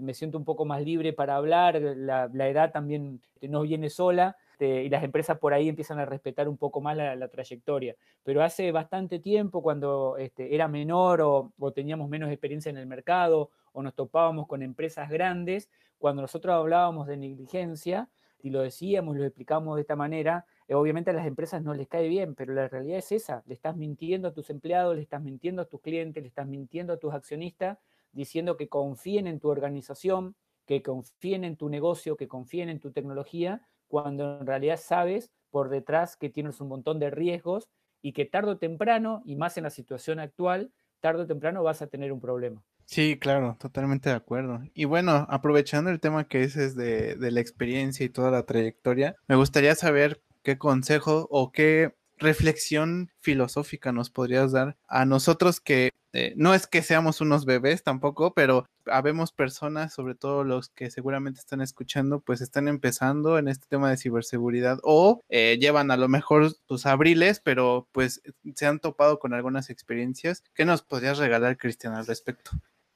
me 0.00 0.14
siento 0.14 0.38
un 0.38 0.44
poco 0.44 0.64
más 0.64 0.82
libre 0.82 1.12
para 1.12 1.36
hablar, 1.36 1.80
la, 1.80 2.48
edad 2.48 2.72
también 2.72 3.20
no 3.40 3.62
viene 3.62 3.90
sola 3.90 4.36
este, 4.62 4.84
y 4.84 4.88
las 4.88 5.02
empresas 5.02 5.38
por 5.38 5.52
ahí 5.52 5.68
empiezan 5.68 5.98
a 5.98 6.04
respetar 6.04 6.48
un 6.48 6.56
poco 6.56 6.80
más 6.80 6.96
la, 6.96 7.28
trayectoria. 7.28 7.96
Pero 8.22 8.44
hace 8.44 8.70
bastante 8.70 9.18
tiempo, 9.18 9.60
cuando 9.60 10.16
este, 10.18 10.54
era 10.54 10.68
menor 10.68 11.20
o, 11.20 11.72
teníamos 11.74 12.08
menos 12.08 12.30
experiencia 12.30 12.70
en 12.70 12.76
el 12.76 12.86
mercado 12.86 13.50
o 13.72 13.82
nos 13.82 13.94
topábamos 13.94 14.46
con 14.46 14.62
empresas 14.62 15.10
grandes, 15.10 15.68
cuando 15.98 16.22
nosotros 16.22 16.54
hablábamos 16.54 17.08
de 17.08 17.16
negligencia 17.16 18.08
y 18.40 18.50
lo 18.50 18.60
decíamos, 18.60 19.16
lo 19.16 19.24
explicábamos 19.24 19.76
de 19.76 19.82
esta 19.82 19.96
manera, 19.96 20.46
eh, 20.68 20.74
obviamente 20.74 21.10
a 21.10 21.14
las 21.14 21.26
empresas 21.26 21.62
no 21.62 21.74
les 21.74 21.88
cae 21.88 22.08
bien, 22.08 22.34
pero 22.36 22.52
la 22.52 22.68
realidad 22.68 22.98
es 22.98 23.10
esa, 23.10 23.42
le 23.46 23.54
estás 23.54 23.76
mintiendo 23.76 24.28
a 24.28 24.32
tus 24.32 24.50
empleados, 24.50 24.94
le 24.94 25.02
estás 25.02 25.22
mintiendo 25.22 25.62
a 25.62 25.64
tus 25.64 25.80
clientes, 25.80 26.22
le 26.22 26.28
estás 26.28 26.46
mintiendo 26.46 26.92
a 26.92 26.98
tus 26.98 27.14
accionistas 27.14 27.78
diciendo 28.12 28.56
que 28.56 28.68
confíen 28.68 29.26
en 29.26 29.40
tu 29.40 29.48
organización, 29.48 30.36
que 30.66 30.82
confíen 30.82 31.44
en 31.44 31.56
tu 31.56 31.68
negocio, 31.68 32.16
que 32.16 32.28
confíen 32.28 32.68
en 32.68 32.80
tu 32.80 32.92
tecnología, 32.92 33.62
cuando 33.88 34.40
en 34.40 34.46
realidad 34.46 34.78
sabes 34.82 35.30
por 35.50 35.68
detrás 35.68 36.16
que 36.16 36.30
tienes 36.30 36.60
un 36.60 36.68
montón 36.68 36.98
de 36.98 37.10
riesgos 37.10 37.68
y 38.00 38.12
que 38.12 38.24
tarde 38.24 38.52
o 38.52 38.58
temprano, 38.58 39.22
y 39.24 39.36
más 39.36 39.56
en 39.56 39.64
la 39.64 39.70
situación 39.70 40.18
actual, 40.18 40.72
tarde 41.00 41.22
o 41.22 41.26
temprano 41.26 41.62
vas 41.62 41.82
a 41.82 41.88
tener 41.88 42.12
un 42.12 42.20
problema. 42.20 42.62
Sí, 42.84 43.18
claro, 43.18 43.56
totalmente 43.60 44.08
de 44.08 44.16
acuerdo. 44.16 44.60
Y 44.74 44.86
bueno, 44.86 45.26
aprovechando 45.30 45.90
el 45.90 46.00
tema 46.00 46.26
que 46.26 46.40
dices 46.40 46.74
de, 46.74 47.16
de 47.16 47.30
la 47.30 47.40
experiencia 47.40 48.04
y 48.04 48.08
toda 48.08 48.30
la 48.30 48.44
trayectoria, 48.44 49.16
me 49.28 49.36
gustaría 49.36 49.74
saber 49.74 50.22
qué 50.42 50.58
consejo 50.58 51.28
o 51.30 51.52
qué 51.52 51.94
reflexión 52.18 53.10
filosófica 53.20 53.92
nos 53.92 54.10
podrías 54.10 54.52
dar 54.52 54.76
a 54.88 55.04
nosotros 55.04 55.60
que 55.60 55.90
eh, 56.12 56.34
no 56.36 56.54
es 56.54 56.66
que 56.66 56.82
seamos 56.82 57.20
unos 57.20 57.44
bebés 57.44 57.82
tampoco, 57.82 58.34
pero 58.34 58.66
habemos 58.86 59.32
personas, 59.32 59.92
sobre 59.94 60.14
todo 60.14 60.44
los 60.44 60.68
que 60.68 60.90
seguramente 60.90 61.40
están 61.40 61.60
escuchando, 61.60 62.20
pues 62.20 62.40
están 62.40 62.68
empezando 62.68 63.38
en 63.38 63.48
este 63.48 63.66
tema 63.68 63.90
de 63.90 63.96
ciberseguridad 63.96 64.78
o 64.82 65.20
eh, 65.28 65.58
llevan 65.60 65.90
a 65.90 65.96
lo 65.96 66.08
mejor 66.08 66.52
sus 66.68 66.86
abriles, 66.86 67.40
pero 67.40 67.88
pues 67.92 68.22
se 68.54 68.66
han 68.66 68.80
topado 68.80 69.18
con 69.18 69.34
algunas 69.34 69.70
experiencias. 69.70 70.42
¿Qué 70.54 70.64
nos 70.64 70.82
podrías 70.82 71.18
regalar, 71.18 71.56
Cristian, 71.56 71.94
al 71.94 72.06
respecto? 72.06 72.50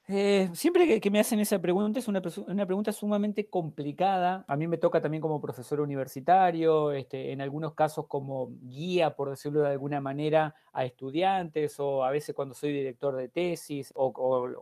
Eh, 0.08 0.50
siempre 0.54 1.00
que, 1.00 1.10
me 1.10 1.18
hacen 1.18 1.40
esa 1.40 1.60
pregunta 1.60 1.98
es 1.98 2.06
una, 2.06 2.20
pregunta 2.20 2.92
sumamente 2.92 3.48
complicada. 3.50 4.44
A 4.46 4.56
mí 4.56 4.68
me 4.68 4.78
toca 4.78 5.00
también 5.00 5.20
como 5.20 5.40
profesor 5.40 5.80
universitario, 5.80 6.92
este, 6.92 7.32
en 7.32 7.40
algunos 7.40 7.74
casos 7.74 8.06
como 8.06 8.52
guía, 8.62 9.16
por 9.16 9.30
decirlo 9.30 9.62
de 9.62 9.70
alguna 9.70 10.00
manera, 10.00 10.54
a 10.72 10.84
estudiantes 10.84 11.80
o 11.80 12.04
a 12.04 12.12
veces 12.12 12.36
cuando 12.36 12.54
soy 12.54 12.72
director 12.72 13.16
de 13.16 13.28
tesis 13.28 13.90
o, 13.96 14.12
con, 14.12 14.54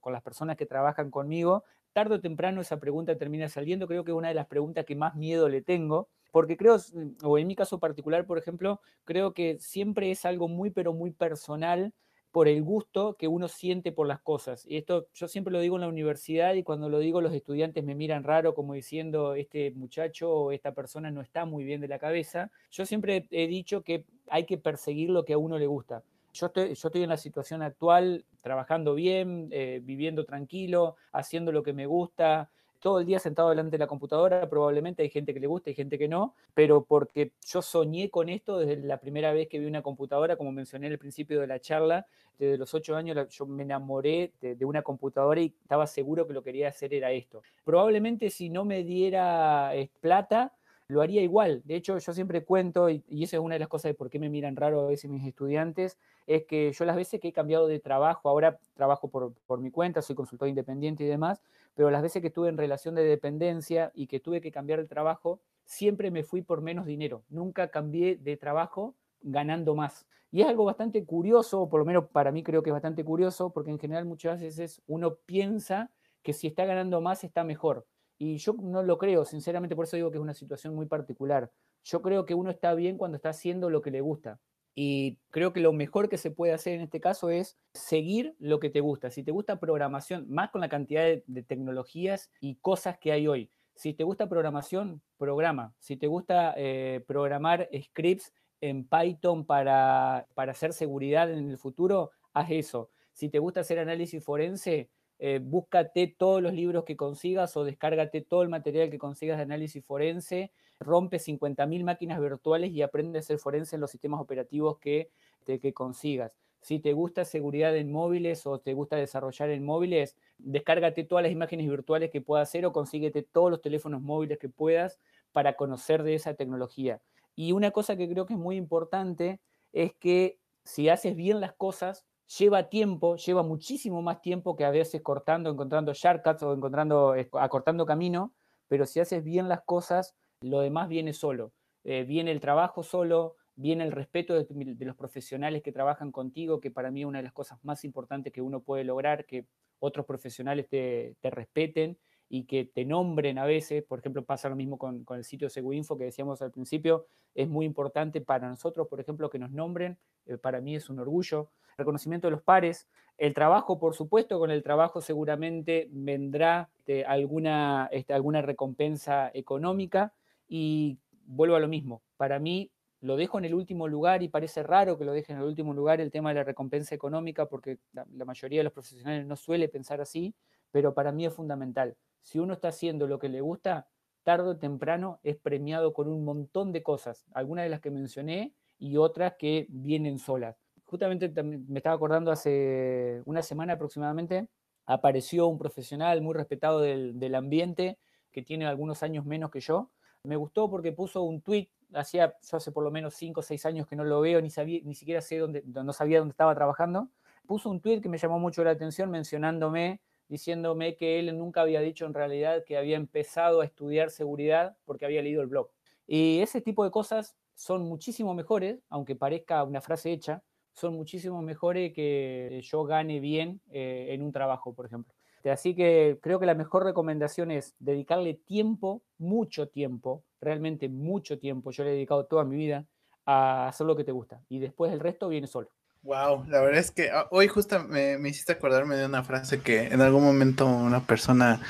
con, 0.00 0.12
las 0.12 0.22
personas 0.22 0.56
que 0.56 0.64
trabajan 0.64 1.10
conmigo. 1.10 1.64
Tarde 1.92 2.14
o 2.14 2.20
temprano 2.20 2.62
esa 2.62 2.80
pregunta 2.80 3.18
termina 3.18 3.50
saliendo. 3.50 3.86
Creo 3.86 4.02
que 4.04 4.12
es 4.12 4.16
una 4.16 4.28
de 4.28 4.34
las 4.34 4.46
preguntas 4.46 4.86
que 4.86 4.96
más 4.96 5.14
miedo 5.14 5.50
le 5.50 5.60
tengo, 5.60 6.08
porque 6.32 6.56
creo, 6.56 6.78
o 7.22 7.36
en 7.36 7.46
mi 7.46 7.54
caso 7.54 7.80
particular, 7.80 8.24
por 8.24 8.38
ejemplo, 8.38 8.80
creo 9.04 9.34
que 9.34 9.58
siempre 9.60 10.10
es 10.10 10.24
algo 10.24 10.48
muy, 10.48 10.70
pero 10.70 10.94
muy 10.94 11.10
personal 11.10 11.92
por 12.32 12.48
el 12.48 12.62
gusto 12.62 13.16
que 13.18 13.28
uno 13.28 13.48
siente 13.48 13.92
por 13.92 14.06
las 14.06 14.20
cosas. 14.20 14.64
Y 14.66 14.76
esto 14.76 15.08
yo 15.12 15.28
siempre 15.28 15.52
lo 15.52 15.60
digo 15.60 15.76
en 15.76 15.82
la 15.82 15.88
universidad 15.88 16.54
y 16.54 16.62
cuando 16.62 16.88
lo 16.88 16.98
digo 16.98 17.20
los 17.20 17.34
estudiantes 17.34 17.84
me 17.84 17.94
miran 17.94 18.24
raro 18.24 18.54
como 18.54 18.74
diciendo 18.74 19.34
este 19.34 19.72
muchacho 19.72 20.32
o 20.32 20.52
esta 20.52 20.72
persona 20.72 21.10
no 21.10 21.20
está 21.20 21.44
muy 21.44 21.64
bien 21.64 21.80
de 21.80 21.88
la 21.88 21.98
cabeza. 21.98 22.50
Yo 22.70 22.86
siempre 22.86 23.26
he 23.30 23.46
dicho 23.46 23.82
que 23.82 24.04
hay 24.28 24.46
que 24.46 24.58
perseguir 24.58 25.10
lo 25.10 25.24
que 25.24 25.32
a 25.32 25.38
uno 25.38 25.58
le 25.58 25.66
gusta. 25.66 26.02
Yo 26.32 26.46
estoy, 26.46 26.74
yo 26.74 26.88
estoy 26.88 27.02
en 27.02 27.08
la 27.08 27.16
situación 27.16 27.62
actual, 27.62 28.24
trabajando 28.40 28.94
bien, 28.94 29.48
eh, 29.50 29.80
viviendo 29.82 30.24
tranquilo, 30.24 30.94
haciendo 31.12 31.50
lo 31.50 31.64
que 31.64 31.72
me 31.72 31.86
gusta, 31.86 32.50
todo 32.80 33.00
el 33.00 33.06
día 33.06 33.18
sentado 33.18 33.50
delante 33.50 33.72
de 33.72 33.78
la 33.78 33.86
computadora, 33.86 34.48
probablemente 34.48 35.02
hay 35.02 35.10
gente 35.10 35.32
que 35.32 35.40
le 35.40 35.46
gusta 35.46 35.70
y 35.70 35.74
gente 35.74 35.98
que 35.98 36.08
no, 36.08 36.34
pero 36.54 36.84
porque 36.84 37.32
yo 37.46 37.62
soñé 37.62 38.10
con 38.10 38.28
esto 38.28 38.58
desde 38.58 38.82
la 38.82 38.98
primera 38.98 39.32
vez 39.32 39.48
que 39.48 39.58
vi 39.58 39.66
una 39.66 39.82
computadora, 39.82 40.36
como 40.36 40.50
mencioné 40.52 40.88
al 40.88 40.98
principio 40.98 41.40
de 41.40 41.46
la 41.46 41.60
charla, 41.60 42.06
desde 42.38 42.56
los 42.56 42.72
ocho 42.74 42.96
años 42.96 43.28
yo 43.28 43.46
me 43.46 43.62
enamoré 43.62 44.32
de, 44.40 44.64
una 44.64 44.82
computadora 44.82 45.40
y 45.40 45.54
estaba 45.62 45.86
seguro 45.86 46.26
que 46.26 46.32
lo 46.32 46.42
que 46.42 46.50
quería 46.50 46.68
hacer 46.68 46.94
era 46.94 47.12
esto. 47.12 47.42
Probablemente 47.64 48.30
si 48.30 48.48
no 48.48 48.64
me 48.64 48.82
diera 48.82 49.74
eh, 49.76 49.90
plata, 50.00 50.52
lo 50.90 51.02
haría 51.02 51.22
igual. 51.22 51.62
De 51.64 51.76
hecho, 51.76 51.98
yo 51.98 52.12
siempre 52.12 52.44
cuento, 52.44 52.90
y, 52.90 53.02
y 53.08 53.24
esa 53.24 53.36
es 53.36 53.42
una 53.42 53.54
de 53.54 53.60
las 53.60 53.68
cosas 53.68 53.90
de 53.90 53.94
por 53.94 54.10
qué 54.10 54.18
me 54.18 54.28
miran 54.28 54.56
raro 54.56 54.80
a 54.80 54.88
veces 54.88 55.10
mis 55.10 55.26
estudiantes, 55.26 55.98
es 56.26 56.44
que 56.44 56.72
yo 56.72 56.84
las 56.84 56.96
veces 56.96 57.20
que 57.20 57.28
he 57.28 57.32
cambiado 57.32 57.66
de 57.66 57.78
trabajo, 57.80 58.28
ahora 58.28 58.58
trabajo 58.74 59.08
por, 59.08 59.32
por 59.46 59.60
mi 59.60 59.70
cuenta, 59.70 60.02
soy 60.02 60.16
consultor 60.16 60.48
independiente 60.48 61.04
y 61.04 61.06
demás, 61.06 61.42
pero 61.74 61.90
las 61.90 62.02
veces 62.02 62.20
que 62.20 62.28
estuve 62.28 62.48
en 62.48 62.58
relación 62.58 62.94
de 62.94 63.04
dependencia 63.04 63.92
y 63.94 64.06
que 64.06 64.20
tuve 64.20 64.40
que 64.40 64.50
cambiar 64.50 64.80
de 64.80 64.86
trabajo, 64.86 65.40
siempre 65.64 66.10
me 66.10 66.24
fui 66.24 66.42
por 66.42 66.60
menos 66.60 66.86
dinero. 66.86 67.22
Nunca 67.28 67.68
cambié 67.68 68.16
de 68.16 68.36
trabajo 68.36 68.94
ganando 69.22 69.74
más. 69.74 70.06
Y 70.32 70.42
es 70.42 70.48
algo 70.48 70.64
bastante 70.64 71.04
curioso, 71.04 71.62
o 71.62 71.68
por 71.68 71.80
lo 71.80 71.86
menos 71.86 72.06
para 72.06 72.30
mí 72.32 72.42
creo 72.42 72.62
que 72.62 72.70
es 72.70 72.74
bastante 72.74 73.04
curioso, 73.04 73.50
porque 73.50 73.70
en 73.70 73.78
general 73.78 74.04
muchas 74.04 74.40
veces 74.40 74.82
uno 74.86 75.16
piensa 75.26 75.90
que 76.22 76.32
si 76.32 76.46
está 76.46 76.64
ganando 76.64 77.00
más 77.00 77.24
está 77.24 77.44
mejor. 77.44 77.86
Y 78.22 78.36
yo 78.36 78.52
no 78.60 78.82
lo 78.82 78.98
creo, 78.98 79.24
sinceramente, 79.24 79.74
por 79.74 79.86
eso 79.86 79.96
digo 79.96 80.10
que 80.10 80.18
es 80.18 80.22
una 80.22 80.34
situación 80.34 80.74
muy 80.74 80.84
particular. 80.84 81.50
Yo 81.82 82.02
creo 82.02 82.26
que 82.26 82.34
uno 82.34 82.50
está 82.50 82.74
bien 82.74 82.98
cuando 82.98 83.16
está 83.16 83.30
haciendo 83.30 83.70
lo 83.70 83.80
que 83.80 83.90
le 83.90 84.02
gusta. 84.02 84.38
Y 84.74 85.16
creo 85.30 85.54
que 85.54 85.60
lo 85.60 85.72
mejor 85.72 86.10
que 86.10 86.18
se 86.18 86.30
puede 86.30 86.52
hacer 86.52 86.74
en 86.74 86.82
este 86.82 87.00
caso 87.00 87.30
es 87.30 87.56
seguir 87.72 88.36
lo 88.38 88.60
que 88.60 88.68
te 88.68 88.80
gusta. 88.80 89.10
Si 89.10 89.22
te 89.22 89.32
gusta 89.32 89.58
programación, 89.58 90.26
más 90.28 90.50
con 90.50 90.60
la 90.60 90.68
cantidad 90.68 91.02
de, 91.02 91.42
tecnologías 91.42 92.30
y 92.42 92.56
cosas 92.56 92.98
que 92.98 93.10
hay 93.10 93.26
hoy. 93.26 93.50
Si 93.74 93.94
te 93.94 94.04
gusta 94.04 94.28
programación, 94.28 95.00
programa. 95.16 95.74
Si 95.78 95.96
te 95.96 96.06
gusta 96.06 96.52
eh, 96.58 97.02
programar 97.06 97.70
scripts 97.74 98.34
en 98.60 98.86
Python 98.86 99.46
para, 99.46 100.26
para 100.34 100.52
hacer 100.52 100.74
seguridad 100.74 101.32
en 101.32 101.48
el 101.48 101.56
futuro, 101.56 102.10
haz 102.34 102.50
eso. 102.50 102.90
Si 103.14 103.30
te 103.30 103.38
gusta 103.38 103.60
hacer 103.60 103.78
análisis 103.78 104.22
forense, 104.22 104.90
eh, 105.22 105.38
búscate 105.38 106.06
todos 106.16 106.42
los 106.42 106.54
libros 106.54 106.84
que 106.84 106.96
consigas 106.96 107.54
o 107.58 107.62
descárgate 107.62 108.22
todo 108.22 108.42
el 108.42 108.48
material 108.48 108.88
que 108.88 108.98
consigas 108.98 109.36
de 109.36 109.42
análisis 109.42 109.84
forense, 109.84 110.50
rompe 110.78 111.18
50.000 111.18 111.84
máquinas 111.84 112.18
virtuales 112.18 112.70
y 112.70 112.80
aprende 112.80 113.18
a 113.18 113.22
ser 113.22 113.38
forense 113.38 113.76
en 113.76 113.82
los 113.82 113.90
sistemas 113.90 114.18
operativos 114.18 114.78
que, 114.78 115.10
que 115.44 115.74
consigas. 115.74 116.32
Si 116.62 116.78
te 116.78 116.94
gusta 116.94 117.26
seguridad 117.26 117.76
en 117.76 117.92
móviles 117.92 118.46
o 118.46 118.60
te 118.60 118.72
gusta 118.72 118.96
desarrollar 118.96 119.50
en 119.50 119.62
móviles, 119.62 120.16
descárgate 120.38 121.04
todas 121.04 121.22
las 121.22 121.32
imágenes 121.32 121.68
virtuales 121.68 122.10
que 122.10 122.22
puedas 122.22 122.48
hacer 122.48 122.64
o 122.64 122.72
consíguete 122.72 123.22
todos 123.22 123.50
los 123.50 123.60
teléfonos 123.60 124.00
móviles 124.00 124.38
que 124.38 124.48
puedas 124.48 124.98
para 125.32 125.54
conocer 125.54 126.02
de 126.02 126.14
esa 126.14 126.32
tecnología. 126.32 127.02
Y 127.36 127.52
una 127.52 127.72
cosa 127.72 127.94
que 127.94 128.08
creo 128.08 128.24
que 128.24 128.32
es 128.34 128.40
muy 128.40 128.56
importante 128.56 129.38
es 129.74 129.92
que 129.94 130.38
si 130.64 130.88
haces 130.88 131.14
bien 131.14 131.40
las 131.40 131.52
cosas, 131.52 132.06
lleva 132.38 132.68
tiempo, 132.68 133.16
lleva 133.16 133.42
muchísimo 133.42 134.02
más 134.02 134.20
tiempo 134.20 134.56
que 134.56 134.64
a 134.64 134.70
veces 134.70 135.02
cortando, 135.02 135.50
encontrando 135.50 135.92
shortcuts 135.92 136.42
o 136.42 136.52
encontrando, 136.54 137.14
acortando 137.32 137.86
camino, 137.86 138.34
pero 138.68 138.86
si 138.86 139.00
haces 139.00 139.24
bien 139.24 139.48
las 139.48 139.62
cosas, 139.62 140.14
lo 140.40 140.60
demás 140.60 140.88
viene 140.88 141.12
solo. 141.12 141.52
Eh, 141.82 142.04
viene 142.04 142.30
el 142.30 142.40
trabajo 142.40 142.82
solo, 142.82 143.36
viene 143.56 143.84
el 143.84 143.92
respeto 143.92 144.34
de, 144.34 144.84
los 144.84 144.96
profesionales 144.96 145.62
que 145.62 145.72
trabajan 145.72 146.12
contigo, 146.12 146.60
que 146.60 146.70
para 146.70 146.90
mí 146.90 147.00
es 147.00 147.06
una 147.06 147.18
de 147.18 147.24
las 147.24 147.32
cosas 147.32 147.58
más 147.64 147.84
importantes 147.84 148.32
que 148.32 148.42
uno 148.42 148.62
puede 148.62 148.84
lograr, 148.84 149.26
que 149.26 149.46
otros 149.80 150.06
profesionales 150.06 150.68
te, 150.68 151.16
respeten 151.22 151.98
y 152.28 152.44
que 152.44 152.64
te 152.64 152.84
nombren 152.84 153.38
a 153.38 153.44
veces, 153.44 153.82
por 153.82 153.98
ejemplo, 153.98 154.24
pasa 154.24 154.48
lo 154.48 154.56
mismo 154.56 154.78
con, 154.78 155.04
con 155.04 155.18
el 155.18 155.24
sitio 155.24 155.46
de 155.46 155.50
Seguinfo 155.50 155.98
que 155.98 156.04
decíamos 156.04 156.40
al 156.42 156.52
principio, 156.52 157.06
es 157.34 157.48
muy 157.48 157.66
importante 157.66 158.20
para 158.20 158.48
nosotros, 158.48 158.86
por 158.88 159.00
ejemplo, 159.00 159.30
que 159.30 159.38
nos 159.40 159.50
nombren, 159.50 159.98
eh, 160.30 160.38
para 160.38 160.60
mí 160.60 160.76
es 160.76 160.88
un 160.90 160.98
orgullo 160.98 161.50
reconocimiento 161.76 162.26
de 162.26 162.32
los 162.32 162.42
pares. 162.42 162.88
El 163.18 163.34
trabajo, 163.34 163.78
por 163.78 163.94
supuesto, 163.94 164.38
con 164.38 164.50
el 164.50 164.62
trabajo 164.62 165.00
seguramente 165.00 165.88
vendrá 165.90 166.70
alguna, 167.06 167.88
este, 167.92 168.12
alguna 168.12 168.42
recompensa 168.42 169.30
económica 169.34 170.12
y 170.48 170.98
vuelvo 171.26 171.56
a 171.56 171.60
lo 171.60 171.68
mismo. 171.68 172.02
Para 172.16 172.38
mí 172.38 172.70
lo 173.00 173.16
dejo 173.16 173.38
en 173.38 173.44
el 173.44 173.54
último 173.54 173.88
lugar 173.88 174.22
y 174.22 174.28
parece 174.28 174.62
raro 174.62 174.98
que 174.98 175.04
lo 175.04 175.12
deje 175.12 175.32
en 175.32 175.38
el 175.38 175.44
último 175.44 175.72
lugar 175.72 176.00
el 176.00 176.10
tema 176.10 176.30
de 176.30 176.36
la 176.36 176.44
recompensa 176.44 176.94
económica 176.94 177.46
porque 177.46 177.78
la, 177.92 178.06
la 178.12 178.24
mayoría 178.24 178.60
de 178.60 178.64
los 178.64 178.72
profesionales 178.72 179.26
no 179.26 179.36
suele 179.36 179.68
pensar 179.68 180.00
así, 180.00 180.34
pero 180.70 180.94
para 180.94 181.12
mí 181.12 181.26
es 181.26 181.32
fundamental. 181.32 181.96
Si 182.22 182.38
uno 182.38 182.54
está 182.54 182.68
haciendo 182.68 183.06
lo 183.06 183.18
que 183.18 183.28
le 183.28 183.40
gusta, 183.40 183.88
tarde 184.22 184.50
o 184.50 184.58
temprano 184.58 185.18
es 185.22 185.36
premiado 185.36 185.92
con 185.92 186.08
un 186.08 186.24
montón 186.24 186.72
de 186.72 186.82
cosas, 186.82 187.24
algunas 187.32 187.64
de 187.64 187.70
las 187.70 187.80
que 187.80 187.90
mencioné 187.90 188.54
y 188.80 188.96
otras 188.96 189.34
que 189.38 189.66
vienen 189.68 190.18
solas 190.18 190.56
justamente 190.90 191.30
me 191.44 191.78
estaba 191.78 191.94
acordando 191.94 192.32
hace 192.32 193.22
una 193.24 193.42
semana 193.42 193.74
aproximadamente, 193.74 194.48
apareció 194.86 195.46
un 195.46 195.56
profesional 195.56 196.20
muy 196.20 196.34
respetado 196.34 196.80
del, 196.80 197.34
ambiente 197.36 197.96
que 198.32 198.42
tiene 198.42 198.66
algunos 198.66 199.04
años 199.04 199.24
menos 199.24 199.52
que 199.52 199.60
yo. 199.60 199.88
Me 200.24 200.34
gustó 200.34 200.68
porque 200.68 200.90
puso 200.90 201.22
un 201.22 201.42
tweet, 201.42 201.68
hacía, 201.94 202.34
yo 202.42 202.56
hace 202.56 202.72
por 202.72 202.82
lo 202.82 202.90
menos 202.90 203.14
5 203.14 203.38
o 203.38 203.42
6 203.42 203.66
años 203.66 203.86
que 203.86 203.94
no 203.94 204.02
lo 204.02 204.20
veo, 204.20 204.42
ni, 204.42 204.50
sabía, 204.50 204.80
ni 204.82 204.96
siquiera 204.96 205.20
sé 205.20 205.38
dónde, 205.38 205.62
no 205.64 205.92
sabía 205.92 206.18
dónde 206.18 206.32
estaba 206.32 206.56
trabajando. 206.56 207.08
Puso 207.46 207.70
un 207.70 207.80
tweet 207.80 208.00
que 208.00 208.08
me 208.08 208.18
llamó 208.18 208.40
mucho 208.40 208.64
la 208.64 208.72
atención 208.72 209.12
mencionándome, 209.12 210.00
diciéndome 210.28 210.96
que 210.96 211.20
él 211.20 211.38
nunca 211.38 211.60
había 211.60 211.80
dicho 211.80 212.04
en 212.04 212.14
realidad 212.14 212.64
que 212.66 212.76
había 212.76 212.96
empezado 212.96 213.60
a 213.60 213.64
estudiar 213.64 214.10
seguridad 214.10 214.76
porque 214.84 215.04
había 215.04 215.22
leído 215.22 215.40
el 215.40 215.46
blog. 215.46 215.70
Y 216.08 216.40
ese 216.40 216.60
tipo 216.60 216.82
de 216.82 216.90
cosas 216.90 217.36
son 217.60 217.82
muchísimo 217.82 218.32
mejores, 218.32 218.78
aunque 218.88 219.16
parezca 219.16 219.62
una 219.64 219.82
frase 219.82 220.10
hecha, 220.10 220.42
son 220.72 220.94
muchísimo 220.94 221.42
mejores 221.42 221.92
que 221.92 222.58
yo 222.64 222.84
gane 222.84 223.20
bien 223.20 223.60
eh, 223.70 224.06
en 224.12 224.22
un 224.22 224.32
trabajo, 224.32 224.74
por 224.74 224.86
ejemplo. 224.86 225.12
Así 225.44 225.74
que 225.74 226.18
creo 226.22 226.40
que 226.40 226.46
la 226.46 226.54
mejor 226.54 226.84
recomendación 226.84 227.50
es 227.50 227.74
dedicarle 227.78 228.32
tiempo, 228.46 229.02
mucho 229.18 229.68
tiempo, 229.68 230.24
realmente 230.40 230.88
mucho 230.88 231.38
tiempo. 231.38 231.70
Yo 231.70 231.84
le 231.84 231.90
he 231.90 231.94
dedicado 231.94 232.24
toda 232.24 232.44
mi 232.44 232.56
vida 232.56 232.86
a 233.26 233.68
hacer 233.68 233.86
lo 233.86 233.94
que 233.94 234.04
te 234.04 234.12
gusta 234.12 234.40
y 234.48 234.58
después 234.58 234.90
el 234.90 235.00
resto 235.00 235.28
viene 235.28 235.46
solo. 235.46 235.68
Wow, 236.02 236.46
la 236.48 236.62
verdad 236.62 236.80
es 236.80 236.90
que 236.90 237.10
ah, 237.10 237.28
hoy 237.30 237.48
justo 237.48 237.84
me, 237.84 238.16
me 238.16 238.30
hiciste 238.30 238.52
acordarme 238.52 238.96
de 238.96 239.04
una 239.04 239.22
frase 239.22 239.60
que 239.60 239.88
en 239.88 240.00
algún 240.00 240.24
momento 240.24 240.66
una 240.66 241.06
persona 241.06 241.60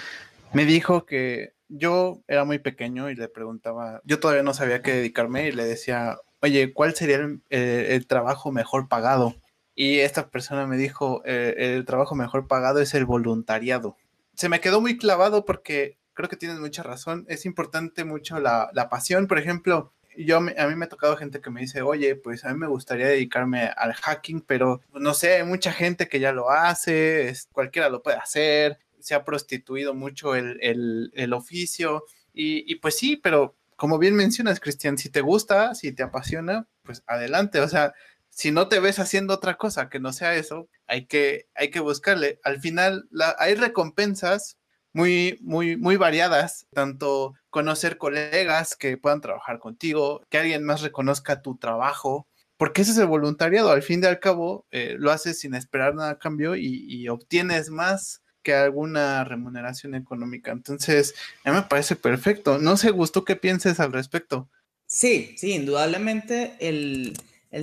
me 0.53 0.65
dijo 0.65 1.05
que 1.05 1.55
yo 1.71 2.23
era 2.27 2.45
muy 2.45 2.59
pequeño 2.59 3.11
y 3.11 3.15
le 3.15 3.29
preguntaba, 3.29 4.03
yo 4.05 4.21
todavía 4.21 4.43
no 4.43 4.53
sabía 4.53 4.83
qué 4.83 4.95
dedicarme 4.95 5.49
y 5.49 5.53
le 5.53 5.65
decía, 5.65 6.19
oye, 6.43 6.73
¿cuál 6.75 6.95
sería 6.95 7.19
el, 7.49 8.07
trabajo 8.07 8.53
mejor 8.53 8.89
pagado? 8.89 9.37
Y 9.75 10.01
esta 10.01 10.29
persona 10.31 10.67
me 10.67 10.77
dijo, 10.77 11.23
eh, 11.25 11.55
el 11.75 11.85
trabajo 11.87 12.15
mejor 12.15 12.49
pagado 12.49 12.81
es 12.81 12.93
el 12.95 13.07
voluntariado. 13.07 13.97
Se 14.35 14.49
me 14.49 14.61
quedó 14.61 14.81
muy 14.81 14.99
clavado 14.99 15.45
porque 15.45 15.99
creo 16.13 16.29
que 16.29 16.37
tienes 16.37 16.59
mucha 16.59 16.83
razón. 16.83 17.25
Es 17.29 17.47
importante 17.47 18.05
mucho 18.05 18.41
la, 18.41 18.71
pasión. 18.91 19.27
Por 19.27 19.39
ejemplo, 19.39 19.93
yo 20.17 20.39
a 20.39 20.41
mí 20.41 20.75
me 20.77 20.85
ha 20.85 20.89
tocado 20.89 21.17
gente 21.17 21.41
que 21.41 21.51
me 21.51 21.61
dice, 21.61 21.83
oye, 21.83 22.17
pues 22.17 22.45
a 22.45 22.53
mí 22.53 22.59
me 22.59 22.67
gustaría 22.67 23.07
dedicarme 23.07 23.71
al 23.77 23.95
hacking, 23.95 24.41
pero 24.43 24.81
no 24.93 25.15
sé, 25.15 25.37
hay 25.37 25.45
mucha 25.45 25.73
gente 25.73 26.09
que 26.09 26.21
ya 26.21 26.33
lo 26.33 26.51
hace, 26.51 27.33
cualquiera 27.53 27.89
lo 27.89 28.03
puede 28.03 28.17
hacer, 28.17 28.79
se 29.03 29.15
ha 29.15 29.25
prostituido 29.25 29.95
mucho 29.95 30.35
el, 30.35 31.33
oficio. 31.33 32.05
Y, 32.33 32.71
y, 32.71 32.77
pues 32.77 32.97
sí, 32.97 33.17
pero 33.17 33.57
como 33.77 33.99
bien 33.99 34.15
mencionas, 34.15 34.61
Cristian, 34.61 34.99
si 34.99 35.11
te 35.11 35.21
gusta, 35.21 35.75
si 35.75 35.93
te 35.93 36.03
apasiona, 36.03 36.69
pues 36.83 37.03
adelante. 37.07 37.61
O 37.61 37.69
sea, 37.69 37.95
si 38.31 38.53
no 38.53 38.69
te 38.69 38.81
ves 38.81 38.99
haciendo 38.99 39.35
otra 39.35 39.57
cosa 39.57 39.89
que 39.89 40.01
no 40.01 40.13
sea 40.13 40.35
eso, 40.35 40.69
hay 40.87 41.07
que, 41.07 41.49
hay 41.55 41.71
que 41.71 41.81
buscarle. 41.81 42.41
Al 42.45 42.61
final, 42.61 43.09
hay 43.39 43.55
recompensas 43.55 44.59
muy, 44.93 45.39
muy, 45.43 45.77
muy 45.77 45.97
variadas, 45.97 46.67
tanto 46.73 47.35
conocer 47.51 47.99
colegas 47.99 48.77
que 48.77 48.97
puedan 48.97 49.21
trabajar 49.21 49.59
contigo, 49.59 50.23
que 50.29 50.39
alguien 50.39 50.65
más 50.65 50.83
reconozca 50.83 51.43
tu 51.43 51.57
trabajo, 51.59 52.29
porque 52.57 52.83
ese 52.83 52.93
es 52.93 52.99
el 52.99 53.07
voluntariado, 53.07 53.71
al 53.71 53.83
fin 53.83 54.03
y 54.03 54.07
al 54.07 54.21
cabo 54.21 54.67
eh, 54.71 54.97
lo 54.99 55.11
haces 55.13 55.41
sin 55.41 55.55
esperar 55.55 55.95
nada 55.95 56.11
a 56.11 56.19
cambio 56.19 56.57
y, 56.57 57.09
obtienes 57.09 57.71
más 57.71 58.23
que 58.43 58.55
alguna 58.55 59.25
remuneración 59.25 59.95
económica. 59.95 60.53
Entonces, 60.53 61.15
a 61.45 61.51
mí 61.51 61.57
me 61.57 61.63
parece 61.63 61.97
perfecto. 61.97 62.59
No 62.59 62.77
sé, 62.77 62.91
Gusto, 62.91 63.25
¿qué 63.25 63.37
pienses 63.37 63.81
al 63.81 63.93
respecto? 63.93 64.49
Sí, 64.87 65.35
sí, 65.39 65.53
indudablemente 65.53 66.57
el, 66.61 67.17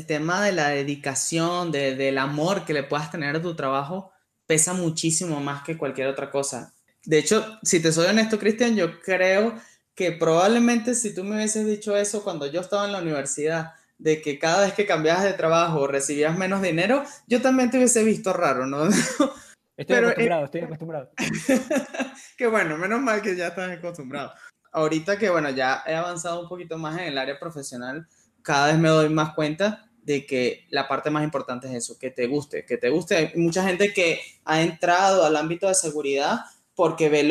tema 0.08 0.44
de 0.44 0.54
la 0.54 0.70
dedicación, 0.70 1.72
del 1.72 2.18
amor 2.18 2.66
que 2.66 2.74
le 2.74 2.84
puedas 2.84 3.12
tener 3.12 3.36
a 3.36 3.42
tu 3.42 3.56
trabajo, 3.56 4.12
pesa 4.46 4.74
muchísimo 4.74 5.42
más 5.42 5.64
que 5.64 5.78
cualquier 5.78 6.08
otra 6.08 6.32
cosa. 6.32 6.74
De 7.06 7.18
hecho, 7.18 7.60
si 7.64 7.82
te 7.82 7.92
soy 7.92 8.08
honesto, 8.08 8.40
Cristian, 8.40 8.76
yo 8.76 9.00
creo 9.02 9.56
que 9.96 10.12
probablemente 10.12 10.94
si 10.94 11.14
tú 11.14 11.24
me 11.24 11.36
hubieses 11.36 11.66
dicho 11.66 11.98
eso 11.98 12.24
cuando 12.24 12.46
yo 12.48 12.62
estaba 12.62 12.86
en 12.86 12.92
la 12.92 13.02
universidad, 13.02 13.74
de 13.98 14.22
que 14.22 14.38
cada 14.38 14.66
vez 14.66 14.74
que 14.74 14.86
cambiabas 14.86 15.24
de 15.24 15.34
trabajo 15.34 15.88
recibías 15.88 16.38
menos 16.38 16.62
dinero, 16.62 17.04
yo 17.28 17.42
también 17.42 17.72
te 17.72 17.78
hubiese 17.78 18.04
visto 18.04 18.32
raro, 18.34 18.68
¿no? 18.68 18.88
Estoy 19.78 19.98
eh, 19.98 20.00
acostumbrado, 20.00 20.46
estoy 20.46 20.62
acostumbrado. 20.62 21.12
Qué 22.38 22.48
bueno, 22.48 22.78
menos 22.78 23.00
mal 23.00 23.22
que 23.22 23.36
ya 23.36 23.48
estás 23.50 23.70
acostumbrado. 23.70 24.34
Ahorita 24.72 25.18
que, 25.18 25.30
bueno, 25.30 25.52
ya 25.52 25.84
he 25.86 25.94
avanzado 25.94 26.42
un 26.42 26.50
poquito 26.50 26.78
más 26.80 27.00
en 27.00 27.06
el 27.06 27.18
área 27.18 27.40
profesional, 27.40 28.08
cada 28.42 28.68
vez 28.68 28.78
me 28.80 28.90
doy 28.90 29.10
más 29.10 29.36
cuenta 29.36 29.88
de 30.02 30.26
que 30.26 30.66
la 30.70 30.88
parte 30.88 31.12
más 31.12 31.24
importante 31.24 31.68
es 31.68 31.74
eso, 31.74 32.00
que 32.00 32.10
te 32.10 32.26
guste, 32.28 32.66
que 32.66 32.78
te 32.78 32.90
guste. 32.90 33.16
Hay 33.16 33.32
mucha 33.36 33.64
gente 33.64 33.94
que 33.94 34.20
ha 34.46 34.62
entrado 34.62 35.26
al 35.26 35.36
ámbito 35.36 35.68
de 35.68 35.76
seguridad 35.76 36.40
porque 36.74 37.10
ve 37.10 37.24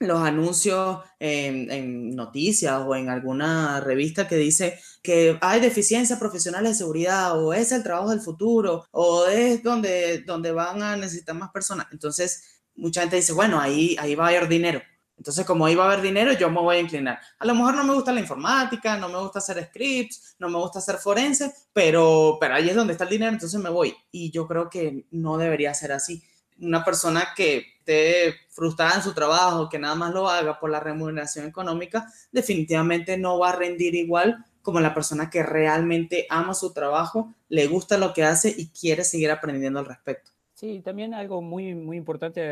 los 0.00 0.22
anuncios 0.22 0.98
en, 1.18 2.16
noticias 2.16 2.82
o 2.86 2.96
en 2.96 3.10
alguna 3.10 3.80
revista 3.80 4.26
que 4.26 4.36
dice 4.36 4.80
que 5.02 5.38
hay 5.42 5.60
deficiencia 5.60 6.18
profesional 6.18 6.64
de 6.64 6.74
seguridad 6.74 7.38
o 7.38 7.52
es 7.52 7.70
el 7.70 7.82
trabajo 7.82 8.10
del 8.10 8.20
futuro 8.20 8.86
o 8.90 9.26
es 9.26 9.62
donde, 9.62 10.22
donde 10.22 10.52
van 10.52 10.82
a 10.82 10.96
necesitar 10.96 11.34
más 11.34 11.50
personas. 11.50 11.86
Entonces, 11.92 12.62
mucha 12.74 13.02
gente 13.02 13.16
dice, 13.16 13.34
bueno, 13.34 13.60
ahí, 13.60 13.94
ahí 14.00 14.14
va 14.14 14.26
a 14.26 14.28
haber 14.28 14.48
dinero. 14.48 14.80
Entonces, 15.18 15.44
como 15.44 15.66
ahí 15.66 15.74
va 15.74 15.84
a 15.84 15.92
haber 15.92 16.00
dinero, 16.00 16.32
yo 16.32 16.48
me 16.48 16.62
voy 16.62 16.76
a 16.76 16.80
inclinar. 16.80 17.20
A 17.38 17.44
lo 17.44 17.54
mejor 17.54 17.74
no 17.74 17.84
me 17.84 17.92
gusta 17.92 18.10
la 18.10 18.20
informática, 18.20 18.96
no 18.96 19.10
me 19.10 19.18
gusta 19.18 19.38
hacer 19.38 19.62
scripts, 19.66 20.36
no 20.38 20.48
me 20.48 20.56
gusta 20.56 20.78
hacer 20.78 20.96
forense, 20.96 21.52
pero, 21.74 22.38
pero 22.40 22.54
ahí 22.54 22.70
es 22.70 22.74
donde 22.74 22.94
está 22.94 23.04
el 23.04 23.10
dinero, 23.10 23.30
entonces 23.30 23.60
me 23.60 23.68
voy. 23.68 23.94
Y 24.10 24.30
yo 24.30 24.48
creo 24.48 24.70
que 24.70 25.04
no 25.10 25.36
debería 25.36 25.74
ser 25.74 25.92
así. 25.92 26.22
Una 26.60 26.84
persona 26.84 27.28
que 27.34 27.64
esté 27.78 28.34
frustrada 28.50 28.96
en 28.96 29.02
su 29.02 29.14
trabajo, 29.14 29.68
que 29.68 29.78
nada 29.78 29.94
más 29.94 30.12
lo 30.12 30.28
haga 30.28 30.60
por 30.60 30.70
la 30.70 30.80
remuneración 30.80 31.46
económica, 31.46 32.06
definitivamente 32.30 33.16
no 33.18 33.38
va 33.38 33.50
a 33.50 33.56
rendir 33.56 33.94
igual 33.94 34.44
como 34.62 34.80
la 34.80 34.94
persona 34.94 35.30
que 35.30 35.42
realmente 35.42 36.26
ama 36.28 36.54
su 36.54 36.72
trabajo, 36.72 37.34
le 37.48 37.66
gusta 37.66 37.98
lo 37.98 38.12
que 38.12 38.24
hace 38.24 38.54
y 38.56 38.68
quiere 38.68 39.04
seguir 39.04 39.30
aprendiendo 39.30 39.80
al 39.80 39.86
respecto. 39.86 40.32
Sí, 40.60 40.82
también 40.82 41.14
algo 41.14 41.40
muy, 41.40 41.74
muy 41.74 41.96
importante 41.96 42.42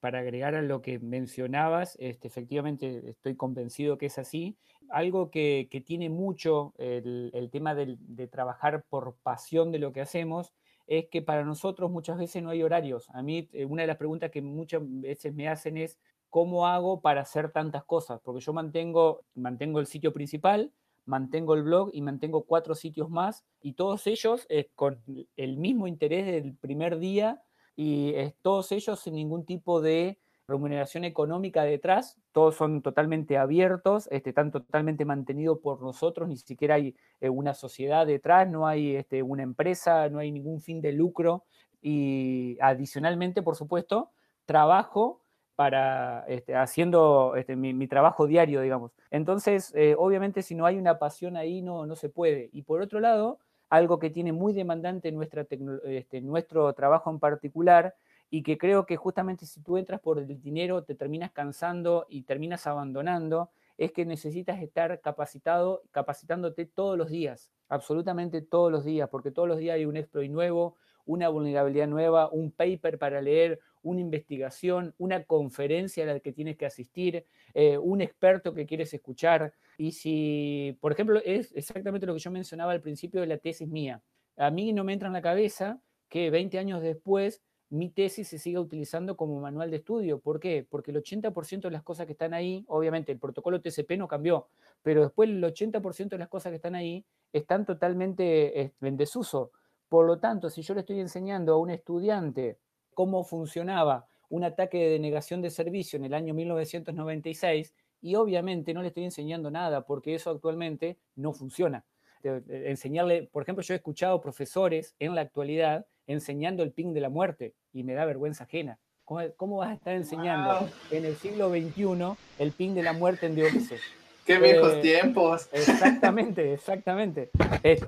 para 0.00 0.18
agregar 0.18 0.56
a 0.56 0.62
lo 0.62 0.82
que 0.82 0.98
mencionabas, 0.98 1.96
este, 2.00 2.26
efectivamente 2.26 3.10
estoy 3.10 3.36
convencido 3.36 3.98
que 3.98 4.06
es 4.06 4.18
así. 4.18 4.56
Algo 4.90 5.30
que, 5.30 5.68
tiene 5.86 6.10
mucho 6.10 6.74
el, 6.76 7.48
tema 7.52 7.76
de, 7.76 8.26
trabajar 8.26 8.84
por 8.90 9.14
pasión 9.22 9.70
de 9.70 9.78
lo 9.78 9.92
que 9.92 10.00
hacemos 10.00 10.52
es 10.86 11.06
que 11.08 11.22
para 11.22 11.44
nosotros 11.44 11.90
muchas 11.90 12.18
veces 12.18 12.42
no 12.42 12.50
hay 12.50 12.62
horarios. 12.62 13.08
A 13.10 13.22
mí 13.22 13.48
eh, 13.52 13.64
una 13.64 13.82
de 13.82 13.88
las 13.88 13.96
preguntas 13.96 14.30
que 14.30 14.42
muchas 14.42 14.82
veces 14.84 15.34
me 15.34 15.48
hacen 15.48 15.76
es, 15.76 15.98
¿cómo 16.30 16.66
hago 16.66 17.00
para 17.00 17.22
hacer 17.22 17.50
tantas 17.52 17.84
cosas? 17.84 18.20
Porque 18.22 18.40
yo 18.40 18.52
mantengo, 18.52 19.24
mantengo 19.34 19.80
el 19.80 19.86
sitio 19.86 20.12
principal, 20.12 20.72
mantengo 21.04 21.54
el 21.54 21.62
blog 21.62 21.90
y 21.92 22.00
mantengo 22.00 22.44
cuatro 22.44 22.74
sitios 22.74 23.10
más 23.10 23.44
y 23.60 23.72
todos 23.72 24.06
ellos 24.06 24.46
con 24.76 25.02
el 25.36 25.56
mismo 25.56 25.88
interés 25.88 26.26
del 26.26 26.54
primer 26.54 26.98
día 26.98 27.42
y 27.74 28.14
todos 28.40 28.70
ellos 28.70 29.00
sin 29.00 29.14
ningún 29.14 29.44
tipo 29.44 29.80
de 29.80 30.20
remuneración 30.52 31.04
económica 31.04 31.64
detrás, 31.64 32.16
todos 32.30 32.54
son 32.54 32.82
totalmente 32.82 33.36
abiertos, 33.36 34.08
este, 34.12 34.30
están 34.30 34.52
totalmente 34.52 35.04
mantenidos 35.04 35.58
por 35.58 35.82
nosotros, 35.82 36.28
ni 36.28 36.36
siquiera 36.36 36.76
hay 36.76 36.94
eh, 37.20 37.28
una 37.28 37.54
sociedad 37.54 38.06
detrás, 38.06 38.48
no 38.48 38.66
hay 38.68 38.94
este, 38.94 39.22
una 39.22 39.42
empresa, 39.42 40.08
no 40.08 40.20
hay 40.20 40.30
ningún 40.30 40.60
fin 40.60 40.80
de 40.80 40.92
lucro 40.92 41.44
y 41.80 42.56
adicionalmente, 42.60 43.42
por 43.42 43.56
supuesto, 43.56 44.10
trabajo 44.46 45.22
para 45.56 46.24
este, 46.28 46.54
haciendo 46.54 47.34
este, 47.36 47.56
mi, 47.56 47.86
trabajo 47.88 48.26
diario, 48.26 48.60
digamos. 48.60 48.92
Entonces, 49.10 49.72
eh, 49.74 49.94
obviamente, 49.98 50.42
si 50.42 50.54
no 50.54 50.64
hay 50.66 50.78
una 50.78 50.98
pasión 50.98 51.36
ahí, 51.36 51.62
no, 51.62 51.86
no 51.86 51.96
se 51.96 52.08
puede. 52.08 52.48
Y 52.52 52.62
por 52.62 52.80
otro 52.80 53.00
lado, 53.00 53.38
algo 53.68 53.98
que 53.98 54.10
tiene 54.10 54.32
muy 54.32 54.52
demandante 54.52 55.10
nuestra 55.12 55.46
este, 55.84 56.20
nuestro 56.20 56.72
trabajo 56.74 57.10
en 57.10 57.18
particular 57.18 57.94
y 58.34 58.42
que 58.42 58.56
creo 58.56 58.86
que 58.86 58.96
justamente 58.96 59.44
si 59.44 59.60
tú 59.60 59.76
entras 59.76 60.00
por 60.00 60.18
el 60.18 60.40
dinero 60.40 60.84
te 60.84 60.94
terminas 60.94 61.32
cansando 61.32 62.06
y 62.08 62.22
terminas 62.22 62.66
abandonando, 62.66 63.50
es 63.76 63.92
que 63.92 64.06
necesitas 64.06 64.62
estar 64.62 65.02
capacitado, 65.02 65.82
capacitándote 65.90 66.64
todos 66.64 66.96
los 66.96 67.10
días, 67.10 67.52
absolutamente 67.68 68.40
todos 68.40 68.72
los 68.72 68.86
días, 68.86 69.10
porque 69.10 69.32
todos 69.32 69.46
los 69.46 69.58
días 69.58 69.74
hay 69.74 69.84
un 69.84 69.98
exploit 69.98 70.30
nuevo, 70.30 70.76
una 71.04 71.28
vulnerabilidad 71.28 71.88
nueva, 71.88 72.30
un 72.30 72.52
paper 72.52 72.98
para 72.98 73.20
leer, 73.20 73.60
una 73.82 74.00
investigación, 74.00 74.94
una 74.96 75.24
conferencia 75.24 76.04
a 76.04 76.14
la 76.14 76.20
que 76.20 76.32
tienes 76.32 76.56
que 76.56 76.64
asistir, 76.64 77.26
eh, 77.52 77.76
un 77.76 78.00
experto 78.00 78.54
que 78.54 78.64
quieres 78.64 78.94
escuchar. 78.94 79.52
Y 79.76 79.92
si, 79.92 80.78
por 80.80 80.92
ejemplo, 80.92 81.20
es 81.22 81.52
exactamente 81.54 82.06
lo 82.06 82.14
que 82.14 82.20
yo 82.20 82.30
mencionaba 82.30 82.72
al 82.72 82.80
principio 82.80 83.20
de 83.20 83.26
la 83.26 83.36
tesis 83.36 83.68
mía. 83.68 84.00
A 84.38 84.50
mí 84.50 84.72
no 84.72 84.84
me 84.84 84.94
entra 84.94 85.08
en 85.08 85.12
la 85.12 85.20
cabeza 85.20 85.82
que 86.08 86.30
20 86.30 86.58
años 86.58 86.80
después 86.80 87.42
mi 87.72 87.88
tesis 87.88 88.28
se 88.28 88.38
siga 88.38 88.60
utilizando 88.60 89.16
como 89.16 89.40
manual 89.40 89.70
de 89.70 89.78
estudio. 89.78 90.20
¿Por 90.20 90.38
qué? 90.40 90.66
Porque 90.68 90.90
el 90.90 90.98
80% 90.98 91.62
de 91.62 91.70
las 91.70 91.82
cosas 91.82 92.04
que 92.04 92.12
están 92.12 92.34
ahí, 92.34 92.66
obviamente 92.68 93.12
el 93.12 93.18
protocolo 93.18 93.62
TCP 93.62 93.92
no 93.96 94.06
cambió, 94.06 94.48
pero 94.82 95.00
después 95.00 95.30
el 95.30 95.42
80% 95.42 96.10
de 96.10 96.18
las 96.18 96.28
cosas 96.28 96.50
que 96.50 96.56
están 96.56 96.74
ahí 96.74 97.02
están 97.32 97.64
totalmente 97.64 98.60
eh, 98.60 98.72
en 98.82 98.98
desuso. 98.98 99.52
Por 99.88 100.06
lo 100.06 100.18
tanto, 100.18 100.50
si 100.50 100.60
yo 100.60 100.74
le 100.74 100.80
estoy 100.80 101.00
enseñando 101.00 101.54
a 101.54 101.58
un 101.58 101.70
estudiante 101.70 102.58
cómo 102.92 103.24
funcionaba 103.24 104.06
un 104.28 104.44
ataque 104.44 104.76
de 104.76 104.90
denegación 104.90 105.40
de 105.40 105.48
servicio 105.48 105.96
en 105.96 106.04
el 106.04 106.12
año 106.12 106.34
1996 106.34 107.72
y 108.02 108.16
obviamente 108.16 108.74
no 108.74 108.82
le 108.82 108.88
estoy 108.88 109.04
enseñando 109.04 109.50
nada 109.50 109.86
porque 109.86 110.14
eso 110.14 110.28
actualmente 110.28 110.98
no 111.16 111.32
funciona. 111.32 111.86
Enseñarle, 112.22 113.30
por 113.32 113.44
ejemplo, 113.44 113.64
yo 113.64 113.72
he 113.72 113.78
escuchado 113.78 114.20
profesores 114.20 114.94
en 114.98 115.14
la 115.14 115.22
actualidad 115.22 115.86
enseñando 116.12 116.62
el 116.62 116.72
ping 116.72 116.92
de 116.92 117.00
la 117.00 117.08
muerte 117.08 117.54
y 117.72 117.82
me 117.82 117.94
da 117.94 118.04
vergüenza 118.04 118.44
ajena. 118.44 118.78
¿Cómo, 119.04 119.56
vas 119.58 119.70
a 119.70 119.74
estar 119.74 119.94
enseñando 119.94 120.68
en 120.90 121.04
el 121.04 121.16
siglo 121.16 121.50
XXI 121.50 122.16
el 122.38 122.52
ping 122.52 122.74
de 122.74 122.82
la 122.82 122.92
muerte 122.92 123.26
en 123.26 123.36
DOS? 123.36 123.74
¡Qué 124.26 124.38
viejos 124.38 124.74
eh, 124.74 124.80
tiempos! 124.80 125.48
Exactamente, 125.52 126.54
exactamente. 126.54 127.30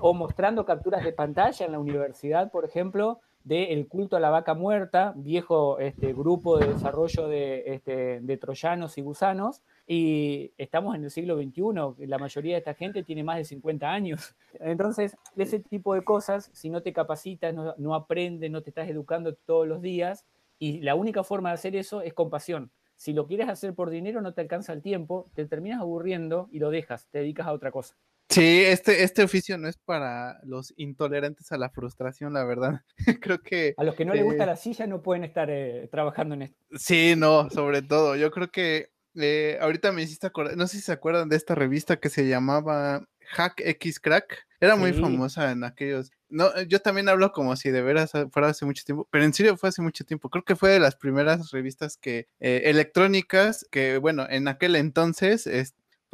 o 0.01 0.13
mostrando 0.13 0.65
capturas 0.65 1.03
de 1.03 1.13
pantalla 1.13 1.65
en 1.65 1.71
la 1.71 1.79
universidad, 1.79 2.51
por 2.51 2.65
ejemplo, 2.65 3.21
de 3.45 3.85
culto 3.87 4.17
a 4.17 4.19
la 4.19 4.31
vaca 4.31 4.55
muerta, 4.55 5.13
viejo 5.15 5.79
este, 5.79 6.13
grupo 6.13 6.57
de 6.57 6.73
desarrollo 6.73 7.27
de, 7.27 7.63
este, 7.67 8.37
troyanos 8.37 8.97
y 8.97 9.01
gusanos, 9.01 9.61
y 9.87 10.51
estamos 10.57 10.95
en 10.95 11.03
el 11.03 11.11
siglo 11.11 11.37
XXI, 11.37 12.07
la 12.07 12.17
mayoría 12.17 12.55
de 12.55 12.59
esta 12.59 12.73
gente 12.73 13.03
tiene 13.03 13.23
más 13.23 13.37
de 13.37 13.45
50 13.45 13.87
años. 13.87 14.35
Entonces, 14.59 15.15
ese 15.37 15.59
tipo 15.59 15.93
de 15.93 16.03
cosas, 16.03 16.49
si 16.53 16.71
no 16.71 16.81
te 16.81 16.91
capacitas, 16.91 17.53
no, 17.53 17.75
no 17.77 17.93
aprendes, 17.93 18.49
no 18.49 18.63
te 18.63 18.71
estás 18.71 18.89
educando 18.89 19.35
todos 19.35 19.67
los 19.67 19.79
días, 19.79 20.25
y 20.57 20.81
la 20.81 20.95
única 20.95 21.23
forma 21.23 21.49
de 21.49 21.55
hacer 21.55 21.75
eso 21.75 22.01
es 22.01 22.15
con 22.15 22.31
pasión. 22.31 22.71
Si 22.95 23.13
lo 23.13 23.27
quieres 23.27 23.47
hacer 23.47 23.75
por 23.75 23.91
dinero, 23.91 24.21
no 24.21 24.33
te 24.33 24.41
alcanza 24.41 24.73
el 24.73 24.81
tiempo, 24.81 25.29
te 25.35 25.45
terminas 25.45 25.81
aburriendo 25.81 26.47
y 26.51 26.59
lo 26.59 26.71
dejas, 26.71 27.07
te 27.11 27.19
dedicas 27.19 27.45
a 27.45 27.53
otra 27.53 27.69
cosa. 27.69 27.95
Sí, 28.29 28.63
este, 28.63 29.03
este 29.03 29.23
oficio 29.23 29.57
no 29.57 29.67
es 29.67 29.77
para 29.77 30.39
los 30.43 30.73
intolerantes 30.77 31.51
a 31.51 31.57
la 31.57 31.69
frustración, 31.69 32.33
la 32.33 32.43
verdad. 32.43 32.81
Creo 33.21 33.41
que... 33.41 33.75
A 33.77 33.83
los 33.83 33.95
que 33.95 34.05
no 34.05 34.13
les 34.13 34.23
gusta 34.23 34.43
eh, 34.43 34.47
la 34.47 34.55
silla 34.55 34.87
no 34.87 35.01
pueden 35.01 35.23
estar 35.23 35.49
eh, 35.49 35.87
trabajando 35.91 36.35
en 36.35 36.43
esto. 36.43 36.57
Sí, 36.75 37.13
no, 37.15 37.49
sobre 37.49 37.81
todo. 37.81 38.15
Yo 38.15 38.31
creo 38.31 38.49
que 38.49 38.91
eh, 39.15 39.57
ahorita 39.61 39.91
me 39.91 40.01
hiciste 40.01 40.27
acordar, 40.27 40.57
no 40.57 40.67
sé 40.67 40.77
si 40.77 40.83
se 40.83 40.91
acuerdan 40.91 41.29
de 41.29 41.35
esta 41.35 41.55
revista 41.55 41.97
que 41.97 42.09
se 42.09 42.27
llamaba 42.27 43.07
Hack 43.29 43.61
X 43.63 43.99
Crack. 43.99 44.45
Era 44.59 44.75
muy 44.75 44.93
famosa 44.93 45.51
en 45.51 45.63
aquellos. 45.63 46.11
No, 46.27 46.49
yo 46.63 46.79
también 46.79 47.07
hablo 47.07 47.31
como 47.31 47.55
si 47.55 47.69
de 47.69 47.81
veras 47.81 48.11
fuera 48.31 48.49
hace 48.49 48.65
mucho 48.65 48.83
tiempo, 48.83 49.07
pero 49.11 49.23
en 49.23 49.33
serio 49.33 49.57
fue 49.57 49.69
hace 49.69 49.81
mucho 49.81 50.03
tiempo. 50.05 50.29
Creo 50.29 50.43
que 50.43 50.55
fue 50.55 50.71
de 50.71 50.79
las 50.79 50.95
primeras 50.95 51.51
revistas 51.51 51.97
que 51.97 52.27
electrónicas 52.39 53.65
que, 53.69 53.99
bueno, 53.99 54.25
en 54.29 54.47
aquel 54.47 54.75
entonces 54.75 55.45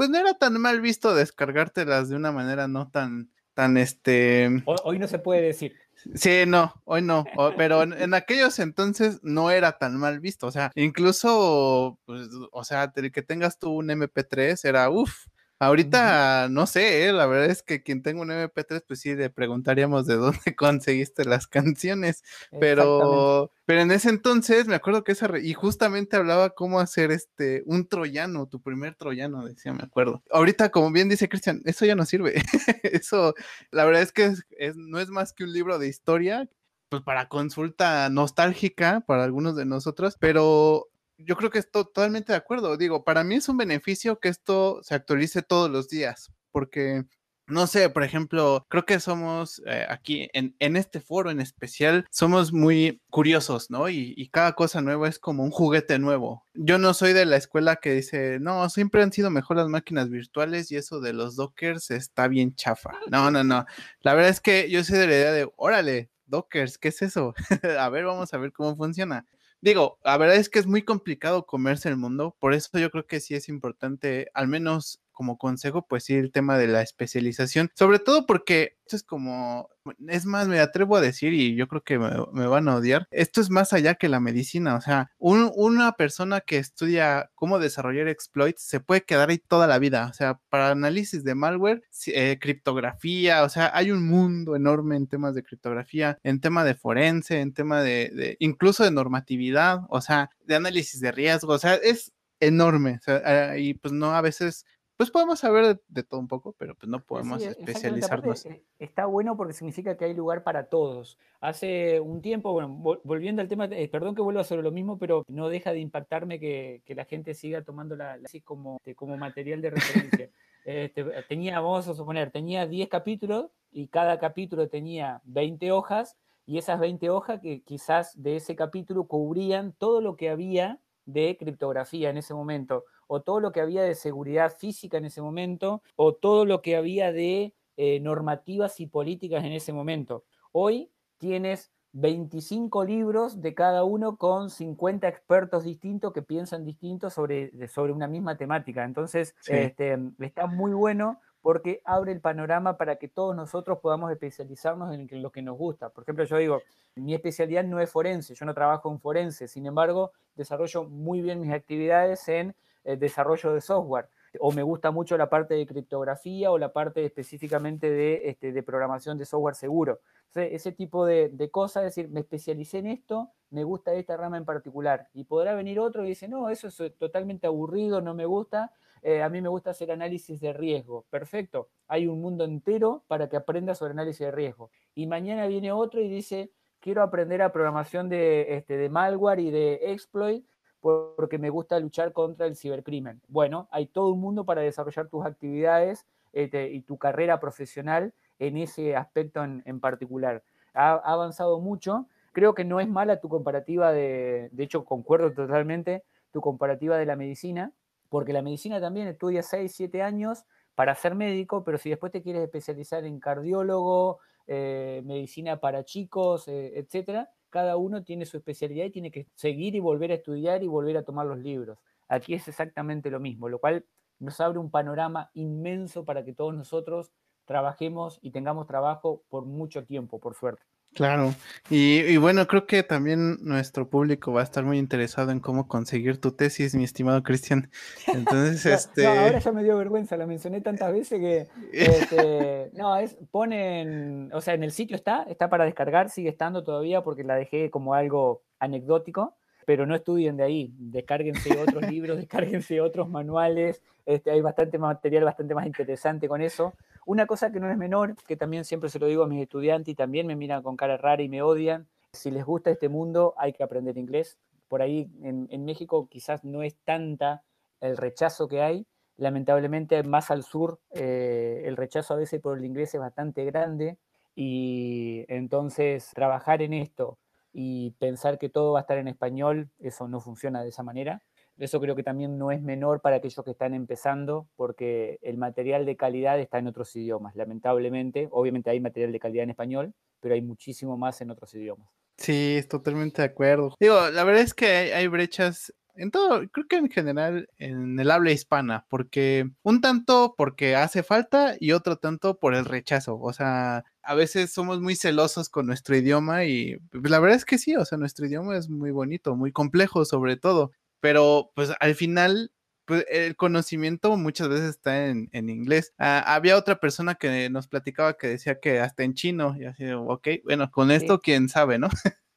pues 0.02 0.10
no 0.10 0.18
era 0.18 0.34
tan 0.34 0.60
mal 0.60 0.82
visto 0.82 1.14
descargártelas 1.14 2.10
de 2.10 2.16
una 2.16 2.32
manera 2.32 2.68
no 2.68 2.90
tan 2.90 3.30
tan 3.54 3.78
este... 3.78 4.64
Hoy, 4.84 4.98
no 4.98 5.08
se 5.08 5.20
puede 5.20 5.44
decir. 5.44 5.76
Sí, 6.16 6.46
no, 6.48 6.74
hoy 6.86 7.04
no, 7.04 7.24
pero 7.56 7.84
en, 7.84 8.12
aquellos 8.16 8.58
entonces 8.58 9.20
no 9.22 9.52
era 9.52 9.78
tan 9.78 9.96
mal 9.98 10.20
visto, 10.20 10.48
o 10.48 10.52
sea, 10.52 10.72
incluso, 10.74 12.00
pues, 12.06 12.30
o 12.52 12.64
sea, 12.64 12.92
que 12.92 13.22
tengas 13.22 13.60
tú 13.60 13.74
un 13.74 13.90
MP3 13.90 14.60
era, 14.66 14.90
uff, 14.90 15.28
Ahorita 15.62 16.48
no 16.50 16.66
sé, 16.66 17.06
¿eh? 17.06 17.14
la 17.14 17.28
verdad 17.28 17.46
es 17.46 17.62
que 17.62 17.84
quien 17.84 18.02
tenga 18.02 18.24
un 18.24 18.30
MP3, 18.30 18.84
pues 18.88 19.00
sí, 19.00 19.14
le 19.14 19.30
preguntaríamos 19.30 20.08
de 20.08 20.16
dónde 20.18 20.56
conseguiste 20.56 21.24
las 21.24 21.46
canciones, 21.46 22.24
pero, 22.60 23.52
pero 23.66 23.82
en 23.82 23.92
ese 23.92 24.10
entonces 24.10 24.66
me 24.66 24.74
acuerdo 24.74 25.04
que 25.04 25.12
esa, 25.12 25.30
y 25.38 25.54
justamente 25.54 26.16
hablaba 26.16 26.50
cómo 26.50 26.80
hacer 26.80 27.12
este, 27.12 27.62
un 27.68 27.88
troyano, 27.88 28.48
tu 28.48 28.60
primer 28.60 28.96
troyano, 28.96 29.46
decía, 29.46 29.72
me 29.72 29.84
acuerdo. 29.84 30.24
Ahorita, 30.32 30.72
como 30.72 30.92
bien 30.92 31.10
dice 31.10 31.30
Cristian, 31.30 31.62
eso 31.66 31.86
ya 31.86 31.94
no 31.94 32.06
sirve, 32.06 32.42
eso, 32.82 33.36
la 33.70 33.86
verdad 33.86 34.02
es 34.02 34.12
que 34.12 34.34
es, 34.58 34.76
no 34.76 35.00
es 35.00 35.10
más 35.10 35.32
que 35.32 35.44
un 35.44 35.54
libro 35.54 35.78
de 35.78 35.90
historia, 35.90 36.50
pues 36.90 37.04
para 37.04 37.30
consulta 37.30 38.10
nostálgica 38.10 39.02
para 39.02 39.26
algunos 39.26 39.56
de 39.56 39.66
nosotros, 39.66 40.18
pero 40.20 40.91
yo 41.26 41.36
creo 41.36 41.50
que 41.50 41.60
estoy 41.60 41.84
totalmente 41.84 42.34
de 42.34 42.38
acuerdo. 42.38 42.78
Digo, 42.78 43.04
para 43.04 43.24
mí 43.24 43.36
es 43.36 43.50
un 43.50 43.58
beneficio 43.58 44.20
que 44.20 44.30
esto 44.30 44.82
se 44.84 44.96
actualice 44.96 45.42
todos 45.42 45.70
los 45.70 45.90
días, 45.90 46.32
porque 46.52 47.06
no 47.52 47.68
sé, 47.68 47.90
por 47.90 48.04
ejemplo, 48.04 48.66
creo 48.70 48.86
que 48.86 49.00
somos 49.00 49.62
eh, 49.66 49.86
aquí 49.90 50.30
en, 50.34 50.56
este 50.78 51.02
foro 51.02 51.32
en 51.32 51.42
especial, 51.42 52.06
somos 52.10 52.54
muy 52.54 53.02
curiosos, 53.10 53.70
¿no? 53.70 53.90
Y, 53.90 54.30
cada 54.32 54.54
cosa 54.54 54.82
nueva 54.82 55.10
es 55.10 55.20
como 55.20 55.44
un 55.44 55.52
juguete 55.52 56.00
nuevo. 56.00 56.46
Yo 56.54 56.78
no 56.78 56.94
soy 56.94 57.12
de 57.12 57.26
la 57.26 57.36
escuela 57.36 57.76
que 57.76 57.94
dice, 57.94 58.40
no, 58.40 58.70
siempre 58.70 59.04
han 59.04 59.12
sido 59.12 59.30
mejor 59.30 59.58
las 59.58 59.68
máquinas 59.68 60.10
virtuales 60.10 60.72
y 60.72 60.78
eso 60.78 61.02
de 61.02 61.12
los 61.12 61.36
dockers 61.36 61.92
está 61.92 62.30
bien 62.30 62.56
chafa. 62.56 62.92
No, 63.10 63.30
no, 63.32 63.44
no. 63.44 63.66
La 64.00 64.14
verdad 64.14 64.30
es 64.30 64.40
que 64.40 64.70
yo 64.70 64.84
soy 64.86 65.00
de 65.00 65.08
la 65.08 65.14
idea 65.14 65.32
de, 65.34 65.52
órale, 65.58 66.10
dockers, 66.28 66.78
¿qué 66.78 66.88
es 66.88 67.02
eso? 67.02 67.34
a 67.80 67.90
ver, 67.90 68.06
vamos 68.06 68.34
a 68.34 68.38
ver 68.38 68.54
cómo 68.54 68.78
funciona. 68.78 69.28
Digo, 69.64 70.00
la 70.04 70.18
verdad 70.18 70.38
es 70.38 70.50
que 70.50 70.58
es 70.58 70.66
muy 70.66 70.82
complicado 70.84 71.46
comerse 71.46 71.88
el 71.88 71.96
mundo, 71.96 72.36
por 72.40 72.56
eso 72.56 72.80
yo 72.80 72.90
creo 72.90 73.06
que 73.06 73.20
sí 73.20 73.36
es 73.36 73.48
importante, 73.48 74.32
al 74.34 74.48
menos 74.48 75.02
como 75.22 75.38
consejo, 75.38 75.86
pues 75.88 76.06
sí, 76.06 76.16
el 76.16 76.32
tema 76.32 76.58
de 76.58 76.66
la 76.66 76.82
especialización, 76.82 77.70
sobre 77.76 78.00
todo 78.00 78.26
porque 78.26 78.78
esto 78.88 78.96
es 78.96 79.04
como, 79.04 79.70
es 80.08 80.26
más, 80.26 80.48
me 80.48 80.60
atrevo 80.60 80.96
a 80.96 81.02
decir, 81.02 81.32
y 81.32 81.56
yo 81.56 81.68
creo 81.68 81.84
que 81.84 82.00
me, 82.00 82.48
van 82.48 82.68
a 82.68 82.76
odiar, 82.78 83.06
esto 83.12 83.40
es 83.40 83.52
más 83.52 83.72
allá 83.72 83.94
que 83.94 84.10
la 84.10 84.20
medicina, 84.20 84.74
o 84.74 84.82
sea, 84.82 85.12
una 85.20 85.92
persona 85.92 86.42
que 86.42 86.58
estudia 86.58 87.30
cómo 87.36 87.60
desarrollar 87.60 88.08
exploits 88.08 88.64
se 88.64 88.80
puede 88.80 89.04
quedar 89.04 89.30
ahí 89.30 89.38
toda 89.38 89.68
la 89.68 89.78
vida, 89.78 90.08
o 90.10 90.14
sea, 90.14 90.40
para 90.50 90.72
análisis 90.72 91.24
de 91.24 91.36
malware, 91.36 91.84
eh, 92.08 92.40
criptografía, 92.42 93.44
o 93.44 93.50
sea, 93.50 93.70
hay 93.76 93.92
un 93.92 94.04
mundo 94.08 94.56
enorme 94.56 94.96
en 94.96 95.06
temas 95.06 95.36
de 95.36 95.44
criptografía, 95.44 96.18
en 96.24 96.42
tema 96.42 96.64
de 96.64 96.74
forense, 96.74 97.42
en 97.42 97.54
tema 97.54 97.84
de, 97.84 98.10
de 98.10 98.38
incluso 98.40 98.84
de 98.84 98.90
normatividad, 98.90 99.82
o 99.90 100.02
sea, 100.02 100.32
de 100.46 100.56
análisis 100.56 101.00
de 101.00 101.12
riesgo, 101.12 101.54
o 101.54 101.60
sea, 101.60 101.76
es 101.76 102.12
enorme, 102.42 102.98
o 103.00 103.04
sea, 103.04 103.58
y 103.58 103.76
pues 103.76 103.94
no 103.94 104.14
a 104.16 104.22
veces 104.22 104.66
pues 105.02 105.10
podemos 105.10 105.40
saber 105.40 105.82
de, 105.88 106.04
todo 106.04 106.20
un 106.20 106.28
poco, 106.28 106.54
pero 106.60 106.76
pues 106.76 106.88
no 106.88 107.04
podemos 107.04 107.42
especializarnos. 107.42 108.46
Eh, 108.46 108.64
está 108.78 109.08
bueno 109.08 109.36
porque 109.36 109.54
significa 109.54 109.98
que 109.98 110.06
hay 110.06 110.14
lugar 110.14 110.44
para 110.44 110.68
todos. 110.70 111.18
Hace 111.40 112.00
un 112.00 112.22
tiempo, 112.22 112.52
bueno, 112.54 113.00
volviendo 113.04 113.42
al 113.42 113.48
tema, 113.48 113.66
eh, 113.66 113.88
perdón 113.88 114.14
que 114.14 114.22
vuelva 114.22 114.44
sobre 114.44 114.62
lo 114.62 114.70
mismo, 114.70 115.00
pero 115.00 115.24
no 115.28 115.50
deja 115.50 115.72
de 115.72 115.80
impactarme 115.80 116.40
que, 116.40 116.84
la 116.90 117.06
gente 117.06 117.34
siga 117.34 117.64
tomando 117.64 117.96
la, 117.96 118.20
así 118.24 118.42
como, 118.42 118.78
este, 118.78 118.94
como 118.94 119.18
material 119.18 119.60
de 119.64 119.72
referencia. 119.72 120.30
este, 120.66 121.04
tenía, 121.28 121.60
vamos 121.60 121.88
a 121.88 121.96
suponer, 121.96 122.30
tenía 122.30 122.68
10 122.68 122.88
capítulos 122.88 123.50
y 123.72 123.88
cada 123.88 124.20
capítulo 124.20 124.70
tenía 124.70 125.20
20 125.24 125.72
hojas 125.72 126.16
y 126.46 126.60
esas 126.60 126.80
20 126.80 127.10
hojas 127.10 127.42
que 127.42 127.64
quizás 127.64 128.22
de 128.22 128.36
ese 128.36 128.56
capítulo 128.56 129.06
cubrían 129.08 129.74
todo 129.74 130.00
lo 130.00 130.16
que 130.16 130.30
había 130.30 130.80
de 131.06 131.38
criptografía 131.38 132.12
en 132.12 132.18
ese 132.18 132.36
momento 132.36 132.86
o 133.14 133.22
todo 133.22 133.42
lo 133.42 133.52
que 133.52 133.60
había 133.60 133.84
de 133.84 133.94
seguridad 133.94 134.56
física 134.56 134.98
en 134.98 135.04
ese 135.04 135.22
momento, 135.22 135.82
o 135.98 136.14
todo 136.14 136.46
lo 136.46 136.62
que 136.62 136.78
había 136.78 137.12
de 137.12 137.54
eh, 137.76 138.00
normativas 138.00 138.80
y 138.80 138.88
políticas 138.88 139.44
en 139.44 139.52
ese 139.52 139.74
momento. 139.74 140.24
Hoy 140.54 140.90
tienes 141.18 141.74
25 141.92 142.86
libros 142.86 143.42
de 143.42 143.54
cada 143.54 143.84
uno 143.84 144.16
con 144.16 144.50
50 144.50 145.10
expertos 145.10 145.66
distintos 145.66 146.14
que 146.14 146.22
piensan 146.22 146.64
distintos 146.64 147.14
sobre, 147.14 147.68
sobre 147.68 147.92
una 147.92 148.08
misma 148.08 148.38
temática. 148.38 148.86
Entonces, 148.86 149.36
este, 149.46 150.00
está 150.20 150.48
muy 150.48 150.72
bueno 150.72 151.20
porque 151.42 151.82
abre 151.84 152.14
el 152.14 152.22
panorama 152.22 152.78
para 152.78 152.96
que 152.96 153.10
todos 153.10 153.36
nosotros 153.36 153.80
podamos 153.80 154.10
especializarnos 154.10 154.94
en 154.94 155.22
lo 155.22 155.34
que 155.34 155.42
nos 155.42 155.58
gusta. 155.58 155.90
Por 155.90 156.04
ejemplo, 156.04 156.24
yo 156.24 156.38
digo, 156.38 156.62
mi 156.96 157.14
especialidad 157.14 157.66
no 157.66 157.82
es 157.82 157.90
forense, 157.90 158.36
yo 158.36 158.46
no 158.46 158.54
trabajo 158.54 158.90
en 158.90 159.02
forense, 159.02 159.50
sin 159.50 159.66
embargo, 159.66 160.14
desarrollo 160.36 160.86
muy 160.86 161.20
bien 161.22 161.42
mis 161.42 161.52
actividades 161.52 162.26
en 162.30 162.56
el 162.84 163.00
desarrollo 163.00 163.54
de 163.54 163.62
software. 163.62 164.10
O 164.40 164.52
me 164.52 164.64
gusta 164.64 164.92
mucho 164.92 165.18
la 165.18 165.30
parte 165.30 165.56
de 165.56 165.66
criptografía 165.66 166.52
o 166.52 166.58
la 166.58 166.72
parte 166.72 167.04
específicamente 167.04 167.90
de, 167.90 168.22
este, 168.26 168.52
de 168.52 168.64
programación 168.64 169.18
de 169.18 169.26
software 169.26 169.56
seguro. 169.56 170.00
ese 170.34 170.72
tipo 170.72 171.06
de, 171.06 171.50
cosas, 171.52 171.84
es 171.84 171.96
decir, 171.96 172.10
me 172.10 172.22
especialicé 172.22 172.78
en 172.78 172.88
esto, 172.88 173.32
me 173.50 173.66
gusta 173.66 173.94
esta 173.94 174.16
rama 174.16 174.38
en 174.38 174.46
particular. 174.46 175.10
Y 175.14 175.26
podrá 175.26 175.54
venir 175.54 175.80
otro 175.80 176.06
y 176.06 176.10
dice, 176.10 176.28
no, 176.28 176.50
eso 176.50 176.68
es 176.68 176.98
totalmente 176.98 177.48
aburrido, 177.48 178.02
no 178.02 178.14
me 178.14 178.26
gusta. 178.26 178.72
Eh, 179.02 179.22
a 179.22 179.30
mí 179.30 179.42
me 179.42 179.50
gusta 179.50 179.72
hacer 179.72 179.92
análisis 179.92 180.40
de 180.40 180.54
riesgo. 180.54 181.06
Perfecto, 181.10 181.70
hay 181.88 182.08
un 182.08 182.22
mundo 182.22 182.46
entero 182.46 183.04
para 183.08 183.28
que 183.28 183.36
aprendas 183.36 183.80
sobre 183.80 183.92
análisis 183.92 184.26
de 184.26 184.32
riesgo. 184.32 184.72
Y 184.96 185.08
mañana 185.08 185.48
viene 185.48 185.72
otro 185.72 186.00
y 186.00 186.08
dice, 186.08 186.52
quiero 186.80 187.02
aprender 187.04 187.42
a 187.42 187.52
programación 187.52 188.10
de, 188.10 188.56
este, 188.56 188.78
de 188.78 188.90
malware 188.90 189.40
y 189.40 189.52
de 189.52 189.80
exploit 189.92 190.46
porque 190.82 191.38
me 191.38 191.50
gusta 191.50 191.80
luchar 191.80 192.12
contra 192.12 192.48
el 192.48 192.56
cibercrimen. 192.56 193.22
Bueno, 193.28 193.68
hay 193.72 193.86
todo 193.86 194.10
un 194.10 194.20
mundo 194.20 194.46
para 194.46 194.62
desarrollar 194.62 195.08
tus 195.08 195.26
actividades 195.26 196.06
este, 196.34 196.72
y 196.72 196.82
tu 196.82 196.98
carrera 196.98 197.40
profesional 197.40 198.14
en 198.40 198.58
ese 198.58 198.96
aspecto 198.96 199.44
en, 199.44 199.80
particular. 199.80 200.44
Ha, 200.74 200.94
avanzado 200.94 201.60
mucho. 201.60 202.08
Creo 202.32 202.56
que 202.56 202.66
no 202.66 202.80
es 202.80 202.88
mala 202.88 203.20
tu 203.20 203.30
comparativa 203.30 203.92
de, 203.92 204.50
de 204.52 204.64
hecho 204.64 204.84
concuerdo 204.86 205.32
totalmente, 205.32 206.04
tu 206.32 206.42
comparativa 206.42 206.98
de 206.98 207.06
la 207.06 207.16
medicina, 207.16 207.74
porque 208.10 208.34
la 208.34 208.42
medicina 208.42 208.82
también 208.82 209.08
estudia 209.08 209.44
6, 209.44 209.72
7 209.74 210.02
años 210.02 210.46
para 210.76 210.96
ser 210.96 211.14
médico, 211.14 211.64
pero 211.64 211.78
si 211.78 211.90
después 211.90 212.12
te 212.12 212.22
quieres 212.22 212.44
especializar 212.44 213.06
en 213.06 213.20
cardiólogo, 213.20 214.20
eh, 214.48 215.02
medicina 215.06 215.60
para 215.60 215.84
chicos, 215.84 216.48
eh, 216.48 216.80
etcétera, 216.80 217.30
cada 217.52 217.78
uno 217.78 218.04
tiene 218.04 218.26
su 218.26 218.38
especialidad 218.38 218.86
y 218.86 218.92
tiene 218.92 219.12
que 219.12 219.28
seguir 219.36 219.76
y 219.76 219.80
volver 219.80 220.12
a 220.12 220.16
estudiar 220.16 220.64
y 220.64 220.68
volver 220.68 220.98
a 220.98 221.04
tomar 221.04 221.28
los 221.28 221.38
libros. 221.38 221.78
Aquí 222.08 222.34
es 222.34 222.48
exactamente 222.48 223.12
lo 223.12 223.20
mismo, 223.20 223.50
lo 223.50 223.60
cual 223.60 223.86
nos 224.20 224.40
abre 224.42 224.60
un 224.60 224.72
panorama 224.72 225.30
inmenso 225.34 226.06
para 226.06 226.26
que 226.26 226.34
todos 226.34 226.56
nosotros 226.56 227.12
trabajemos 227.46 228.20
y 228.22 228.32
tengamos 228.32 228.68
trabajo 228.68 229.24
por 229.30 229.46
mucho 229.46 229.86
tiempo, 229.86 230.20
por 230.20 230.36
suerte. 230.36 230.71
Claro, 230.94 231.34
y, 231.70 232.18
bueno, 232.18 232.46
creo 232.48 232.68
que 232.68 232.84
también 232.84 233.38
nuestro 233.42 233.90
público 233.90 234.34
va 234.34 234.42
a 234.42 234.44
estar 234.44 234.66
muy 234.66 234.78
interesado 234.78 235.32
en 235.32 235.40
cómo 235.40 235.70
conseguir 235.70 236.20
tu 236.20 236.34
tesis, 236.34 236.76
mi 236.76 236.84
estimado 236.84 237.24
Cristian. 237.24 237.70
Entonces, 238.08 238.66
este... 238.66 239.08
ahora 239.08 239.40
ya 239.40 239.52
me 239.54 239.64
dio 239.64 239.78
vergüenza, 239.78 240.18
la 240.18 240.28
mencioné 240.28 240.60
tantas 240.60 240.92
veces 240.92 241.20
que... 241.20 241.48
Este, 241.72 242.72
no, 242.74 242.98
es, 242.98 243.16
ponen, 243.32 244.32
o 244.34 244.42
sea, 244.42 244.54
en 244.54 244.64
el 244.64 244.74
sitio 244.74 244.98
está, 244.98 245.24
está 245.30 245.50
para 245.50 245.64
descargar, 245.64 246.10
sigue 246.10 246.28
estando 246.28 246.62
todavía 246.62 247.02
porque 247.04 247.24
la 247.24 247.36
dejé 247.36 247.70
como 247.72 247.94
algo 247.94 248.42
anecdótico, 248.60 249.38
pero 249.66 249.86
no 249.86 249.96
estudien 249.96 250.36
de 250.36 250.44
ahí, 250.44 250.74
descárguense 250.78 251.58
otros 251.58 251.84
libros, 251.90 252.18
descárguense 252.18 252.82
otros 252.82 253.08
manuales, 253.08 253.82
este, 254.06 254.32
hay 254.32 254.42
bastante 254.42 254.78
material 254.78 255.24
bastante 255.24 255.56
más 255.56 255.66
interesante 255.66 256.28
con 256.28 256.42
eso. 256.42 256.74
Una 257.06 257.26
cosa 257.26 257.52
que 257.52 257.60
no 257.60 257.70
es 257.70 257.78
menor, 257.78 258.16
que 258.28 258.38
también 258.38 258.64
siempre 258.64 258.90
se 258.90 259.00
lo 259.00 259.08
digo 259.08 259.24
a 259.24 259.28
mis 259.28 259.42
estudiantes 259.42 259.92
y 259.92 259.96
también 259.96 260.28
me 260.28 260.36
miran 260.36 260.62
con 260.62 260.78
cara 260.78 260.98
rara 260.98 261.24
y 261.24 261.30
me 261.30 261.42
odian, 261.42 261.88
si 262.14 262.30
les 262.30 262.46
gusta 262.46 262.70
este 262.70 262.90
mundo 262.90 263.34
hay 263.38 263.54
que 263.54 263.64
aprender 263.64 263.98
inglés. 263.98 264.38
Por 264.68 264.82
ahí 264.82 265.10
en, 265.24 265.66
México 265.66 266.08
quizás 266.10 266.44
no 266.44 266.64
es 266.64 266.78
tanta 266.84 267.44
el 267.80 267.98
rechazo 267.98 268.48
que 268.48 268.62
hay, 268.62 268.86
lamentablemente 269.18 270.02
más 270.04 270.32
al 270.32 270.44
sur 270.44 270.80
eh, 270.92 271.64
el 271.66 271.76
rechazo 271.76 272.14
a 272.14 272.18
veces 272.18 272.40
por 272.40 272.58
el 272.58 272.66
inglés 272.66 272.94
es 272.94 273.02
bastante 273.02 273.44
grande 273.46 273.98
y 274.36 275.26
entonces 275.28 276.12
trabajar 276.14 276.62
en 276.62 276.74
esto 276.74 277.18
y 277.52 277.92
pensar 278.00 278.38
que 278.38 278.50
todo 278.50 278.74
va 278.74 278.80
a 278.80 278.82
estar 278.82 278.98
en 278.98 279.08
español, 279.08 279.70
eso 279.80 280.08
no 280.08 280.22
funciona 280.22 280.64
de 280.64 280.70
esa 280.70 280.84
manera. 280.84 281.22
Eso 281.62 281.80
creo 281.80 281.96
que 281.96 282.02
también 282.02 282.40
no 282.40 282.52
es 282.52 282.60
menor 282.64 283.02
para 283.02 283.18
aquellos 283.18 283.46
que 283.46 283.52
están 283.52 283.76
empezando, 283.76 284.48
porque 284.56 285.20
el 285.22 285.38
material 285.38 285.86
de 285.86 285.96
calidad 285.96 286.40
está 286.40 286.58
en 286.58 286.66
otros 286.66 286.96
idiomas, 286.96 287.36
lamentablemente. 287.36 288.28
Obviamente 288.32 288.72
hay 288.72 288.80
material 288.80 289.12
de 289.12 289.20
calidad 289.20 289.44
en 289.44 289.52
español, 289.52 289.94
pero 290.20 290.34
hay 290.34 290.42
muchísimo 290.42 290.98
más 290.98 291.22
en 291.22 291.30
otros 291.30 291.54
idiomas. 291.54 291.88
Sí, 292.18 292.60
totalmente 292.68 293.22
de 293.22 293.28
acuerdo. 293.28 293.76
Digo, 293.80 294.10
la 294.10 294.24
verdad 294.24 294.42
es 294.42 294.56
que 294.56 294.66
hay, 294.66 295.06
brechas 295.06 295.72
en 295.96 296.10
todo, 296.10 296.42
creo 296.50 296.68
que 296.68 296.78
en 296.78 296.90
general 296.90 297.48
en 297.58 298.00
el 298.00 298.10
habla 298.10 298.32
hispana, 298.32 298.88
porque 298.90 299.52
un 299.62 299.82
tanto 299.82 300.34
porque 300.36 300.76
hace 300.76 301.04
falta 301.04 301.56
y 301.60 301.74
otro 301.74 301.98
tanto 301.98 302.40
por 302.40 302.56
el 302.56 302.66
rechazo. 302.66 303.20
O 303.20 303.34
sea, 303.34 303.84
a 304.02 304.16
veces 304.16 304.52
somos 304.52 304.82
muy 304.82 304.96
celosos 304.96 305.50
con 305.50 305.68
nuestro 305.68 305.96
idioma 305.96 306.46
y 306.46 306.78
pues, 306.92 307.12
la 307.12 307.20
verdad 307.20 307.38
es 307.38 307.46
que 307.46 307.60
sí, 307.60 307.76
o 307.76 307.86
sea, 307.86 308.00
nuestro 308.00 308.26
idioma 308.26 308.58
es 308.58 308.68
muy 308.68 308.90
bonito, 308.90 309.36
muy 309.36 309.52
complejo 309.52 310.06
sobre 310.06 310.38
todo, 310.38 310.72
pero 311.02 311.52
pues 311.56 311.74
al 311.80 311.96
final 311.96 312.52
pues, 312.86 313.06
el 313.10 313.36
conocimiento 313.36 314.16
muchas 314.16 314.48
veces 314.50 314.70
está 314.70 315.08
en, 315.08 315.30
inglés. 315.34 315.94
Ah, 315.98 316.24
había 316.34 316.58
otra 316.58 316.80
persona 316.80 317.16
que 317.16 317.50
nos 317.50 317.68
platicaba 317.68 318.18
que 318.18 318.28
decía 318.28 318.60
que 318.60 318.80
hasta 318.80 319.04
en 319.04 319.14
chino, 319.14 319.56
y 319.60 319.66
así, 319.66 319.92
ok, 319.92 320.28
bueno, 320.46 320.72
con 320.72 320.92
esto 320.92 321.20
quién 321.20 321.50
sabe, 321.50 321.78
¿no? 321.78 321.90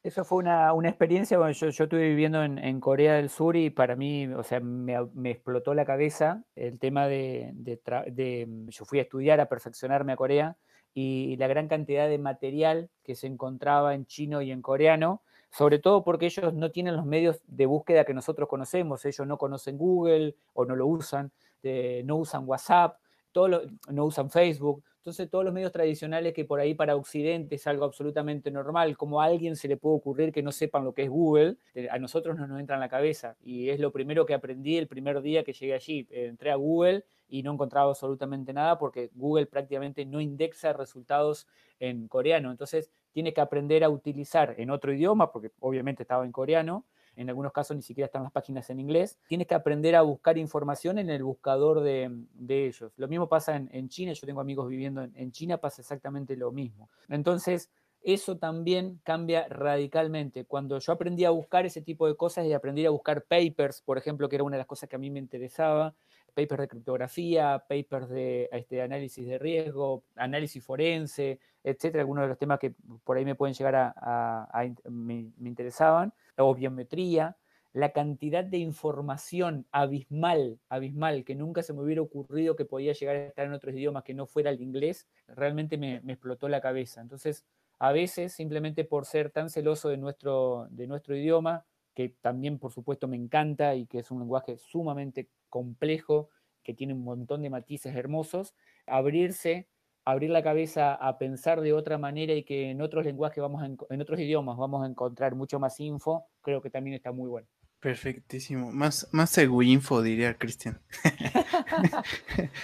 Eso 0.05 0.23
fue 0.23 0.37
una, 0.37 0.71
experiencia, 0.87 1.39
bueno, 1.39 1.51
yo, 1.53 1.67
estuve 1.67 2.09
viviendo 2.09 2.43
en, 2.43 2.79
Corea 2.79 3.15
del 3.15 3.29
Sur 3.29 3.55
y 3.55 3.71
para 3.71 3.95
mí, 3.95 4.27
o 4.27 4.43
sea, 4.43 4.59
me, 4.59 4.93
explotó 5.31 5.73
la 5.73 5.83
cabeza 5.83 6.43
el 6.55 6.77
tema 6.77 7.07
de, 7.07 7.49
de, 7.55 8.47
yo 8.67 8.85
fui 8.85 8.99
a 8.99 9.01
estudiar, 9.01 9.39
a 9.39 9.49
perfeccionarme 9.49 10.13
a 10.13 10.15
Corea 10.15 10.57
y 10.93 11.37
la 11.37 11.47
gran 11.47 11.67
cantidad 11.67 12.07
de 12.07 12.19
material 12.19 12.91
que 13.03 13.15
se 13.15 13.25
encontraba 13.25 13.95
en 13.95 14.05
chino 14.05 14.43
y 14.43 14.51
en 14.51 14.61
coreano, 14.61 15.23
sobre 15.55 15.79
todo 15.79 16.03
porque 16.03 16.25
ellos 16.25 16.53
no 16.53 16.69
tienen 16.69 16.97
los 16.97 17.05
medios 17.05 17.41
de 17.47 17.65
búsqueda 17.65 18.03
que 18.03 18.13
nosotros 18.13 18.49
conocemos, 18.49 19.05
ellos 19.05 19.25
no 19.25 19.37
conocen 19.37 19.77
Google 19.77 20.35
o 20.53 20.65
no 20.65 20.75
lo 20.75 20.85
usan, 20.85 21.31
eh, 21.63 22.03
no 22.05 22.17
usan 22.17 22.43
WhatsApp, 22.45 22.97
todo 23.31 23.61
no 23.89 24.05
usan 24.05 24.29
Facebook, 24.29 24.83
entonces 24.97 25.29
todos 25.29 25.45
los 25.45 25.53
medios 25.53 25.71
tradicionales 25.71 26.33
que 26.33 26.43
por 26.43 26.59
ahí 26.59 26.73
para 26.73 26.97
Occidente 26.97 27.55
es 27.55 27.67
algo 27.67 27.85
absolutamente 27.85 28.51
normal, 28.51 28.97
como 28.97 29.21
a 29.21 29.25
alguien 29.25 29.55
se 29.55 29.69
le 29.69 29.77
puede 29.77 29.95
ocurrir 29.95 30.33
que 30.33 30.43
no 30.43 30.51
sepan 30.51 30.83
lo 30.83 30.93
que 30.93 31.03
es 31.03 31.09
Google, 31.09 31.55
a 31.89 31.99
nosotros 31.99 32.35
no 32.35 32.47
nos 32.47 32.59
entra 32.59 32.75
en 32.75 32.81
la 32.81 32.89
cabeza. 32.89 33.37
Y 33.41 33.69
es 33.69 33.79
lo 33.79 33.93
primero 33.93 34.25
que 34.25 34.33
aprendí 34.33 34.77
el 34.77 34.87
primer 34.87 35.21
día 35.21 35.45
que 35.45 35.53
llegué 35.53 35.73
allí, 35.73 36.05
entré 36.09 36.51
a 36.51 36.55
Google 36.55 37.05
y 37.27 37.43
no 37.43 37.53
encontraba 37.53 37.89
absolutamente 37.89 38.53
nada 38.53 38.77
porque 38.77 39.09
Google 39.13 39.45
prácticamente 39.45 40.05
no 40.05 40.21
indexa 40.21 40.73
resultados 40.73 41.47
en 41.79 42.07
coreano. 42.07 42.51
Entonces 42.51 42.91
tiene 43.11 43.33
que 43.33 43.41
aprender 43.41 43.83
a 43.83 43.89
utilizar 43.89 44.55
en 44.57 44.69
otro 44.69 44.93
idioma, 44.93 45.31
porque 45.31 45.51
obviamente 45.59 46.03
estaba 46.03 46.25
en 46.25 46.31
coreano, 46.31 46.85
en 47.15 47.29
algunos 47.29 47.53
casos 47.53 47.77
ni 47.77 47.81
siquiera 47.81 48.07
están 48.07 48.23
las 48.23 48.31
páginas 48.31 48.69
en 48.69 48.79
inglés. 48.79 49.17
Tienes 49.27 49.47
que 49.47 49.55
aprender 49.55 49.95
a 49.95 50.01
buscar 50.01 50.37
información 50.37 50.97
en 50.99 51.09
el 51.09 51.23
buscador 51.23 51.81
de, 51.81 52.11
ellos. 52.47 52.91
Lo 52.97 53.07
mismo 53.07 53.29
pasa 53.29 53.55
en, 53.55 53.89
China, 53.89 54.11
yo 54.11 54.27
tengo 54.27 54.41
amigos 54.41 54.67
viviendo 54.67 55.01
en, 55.01 55.13
en 55.15 55.31
China, 55.31 55.57
pasa 55.57 55.81
exactamente 55.81 56.35
lo 56.35 56.51
mismo. 56.51 56.89
Entonces, 57.07 57.69
eso 58.05 58.37
también 58.37 59.01
cambia 59.03 59.47
radicalmente. 59.47 60.45
Cuando 60.45 60.77
yo 60.77 60.93
aprendí 60.93 61.25
a 61.25 61.31
buscar 61.31 61.65
ese 61.65 61.81
tipo 61.81 62.05
de 62.05 62.15
cosas 62.15 62.45
y 62.45 62.53
aprendí 62.53 62.85
a 62.85 62.91
buscar 62.91 63.23
papers, 63.23 63.81
por 63.81 63.97
ejemplo, 63.97 64.29
que 64.29 64.35
era 64.35 64.43
una 64.43 64.57
de 64.57 64.59
las 64.59 64.67
cosas 64.67 64.87
que 64.87 64.95
a 64.95 64.99
mí 64.99 65.09
me 65.09 65.17
interesaba, 65.17 65.95
papers 66.35 66.61
de 66.61 66.67
criptografía, 66.67 67.65
papers 67.67 68.09
de 68.09 68.49
este, 68.51 68.81
análisis 68.81 69.25
de 69.25 69.39
riesgo, 69.39 70.03
análisis 70.15 70.63
forense, 70.63 71.39
etcétera, 71.63 72.01
algunos 72.01 72.23
de 72.23 72.27
los 72.27 72.37
temas 72.37 72.59
que 72.59 72.75
por 73.03 73.17
ahí 73.17 73.25
me 73.25 73.35
pueden 73.35 73.55
llegar 73.55 73.75
a, 73.75 74.73
me, 74.89 75.31
interesaban, 75.41 76.13
o 76.37 76.53
biometría, 76.53 77.37
la 77.73 77.91
cantidad 77.91 78.43
de 78.43 78.57
información 78.57 79.65
abismal, 79.71 80.59
abismal, 80.69 81.25
que 81.25 81.35
nunca 81.35 81.63
se 81.63 81.73
me 81.73 81.81
hubiera 81.81 82.01
ocurrido 82.01 82.55
que 82.55 82.65
podía 82.65 82.93
llegar 82.93 83.15
a 83.15 83.25
estar 83.27 83.45
en 83.45 83.53
otros 83.53 83.73
idiomas 83.73 84.03
que 84.03 84.13
no 84.13 84.27
fuera 84.27 84.49
el 84.49 84.61
inglés, 84.61 85.07
realmente 85.27 85.77
me, 85.77 85.99
me 86.01 86.13
explotó 86.13 86.47
la 86.47 86.61
cabeza. 86.61 87.01
Entonces, 87.01 87.45
a 87.79 87.91
veces, 87.91 88.33
simplemente 88.33 88.85
por 88.85 89.05
ser 89.05 89.31
tan 89.31 89.49
celoso 89.49 89.89
de 89.89 89.97
nuestro, 89.97 90.67
de 90.69 90.87
nuestro 90.87 91.15
idioma, 91.15 91.65
que 91.95 92.09
también 92.21 92.59
por 92.59 92.71
supuesto 92.71 93.07
me 93.07 93.15
encanta 93.15 93.73
y 93.75 93.87
que 93.87 93.99
es 93.99 94.11
un 94.11 94.19
lenguaje 94.19 94.57
sumamente 94.57 95.29
complejo, 95.49 96.29
que 96.63 96.73
tiene 96.73 96.93
un 96.93 97.03
montón 97.03 97.41
de 97.41 97.49
matices 97.49 97.95
hermosos, 97.95 98.53
abrirse, 98.85 99.69
abrir 100.03 100.29
la 100.29 100.43
cabeza 100.43 100.93
a 100.93 101.17
pensar 101.17 101.61
de 101.61 101.73
otra 101.73 101.97
manera 101.97 102.33
y 102.33 102.43
que 102.43 102.69
en 102.69 102.81
otros 102.81 103.05
lenguajes 103.05 103.41
vamos 103.41 103.63
en 103.89 104.01
otros 104.01 104.19
idiomas 104.19 104.57
vamos 104.57 104.83
a 104.83 104.87
encontrar 104.87 105.33
mucho 105.35 105.59
más 105.59 105.79
info, 105.79 106.27
creo 106.41 106.61
que 106.61 106.69
también 106.69 106.95
está 106.95 107.11
muy 107.11 107.29
bueno. 107.29 107.47
Perfectísimo. 107.79 108.71
Más, 108.71 109.07
más 109.11 109.37
info, 109.37 110.01
diría 110.01 110.33
Cristian. 110.37 110.81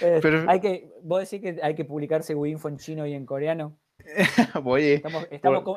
Pero... 0.00 0.50
hay 0.50 0.60
que, 0.60 0.92
¿Vos 1.02 1.30
decís 1.30 1.40
que 1.40 1.62
hay 1.62 1.74
que 1.74 1.84
publicar 1.84 2.22
info 2.28 2.68
en 2.68 2.76
chino 2.76 3.06
y 3.06 3.14
en 3.14 3.24
coreano? 3.24 3.78
Oye, 4.64 5.02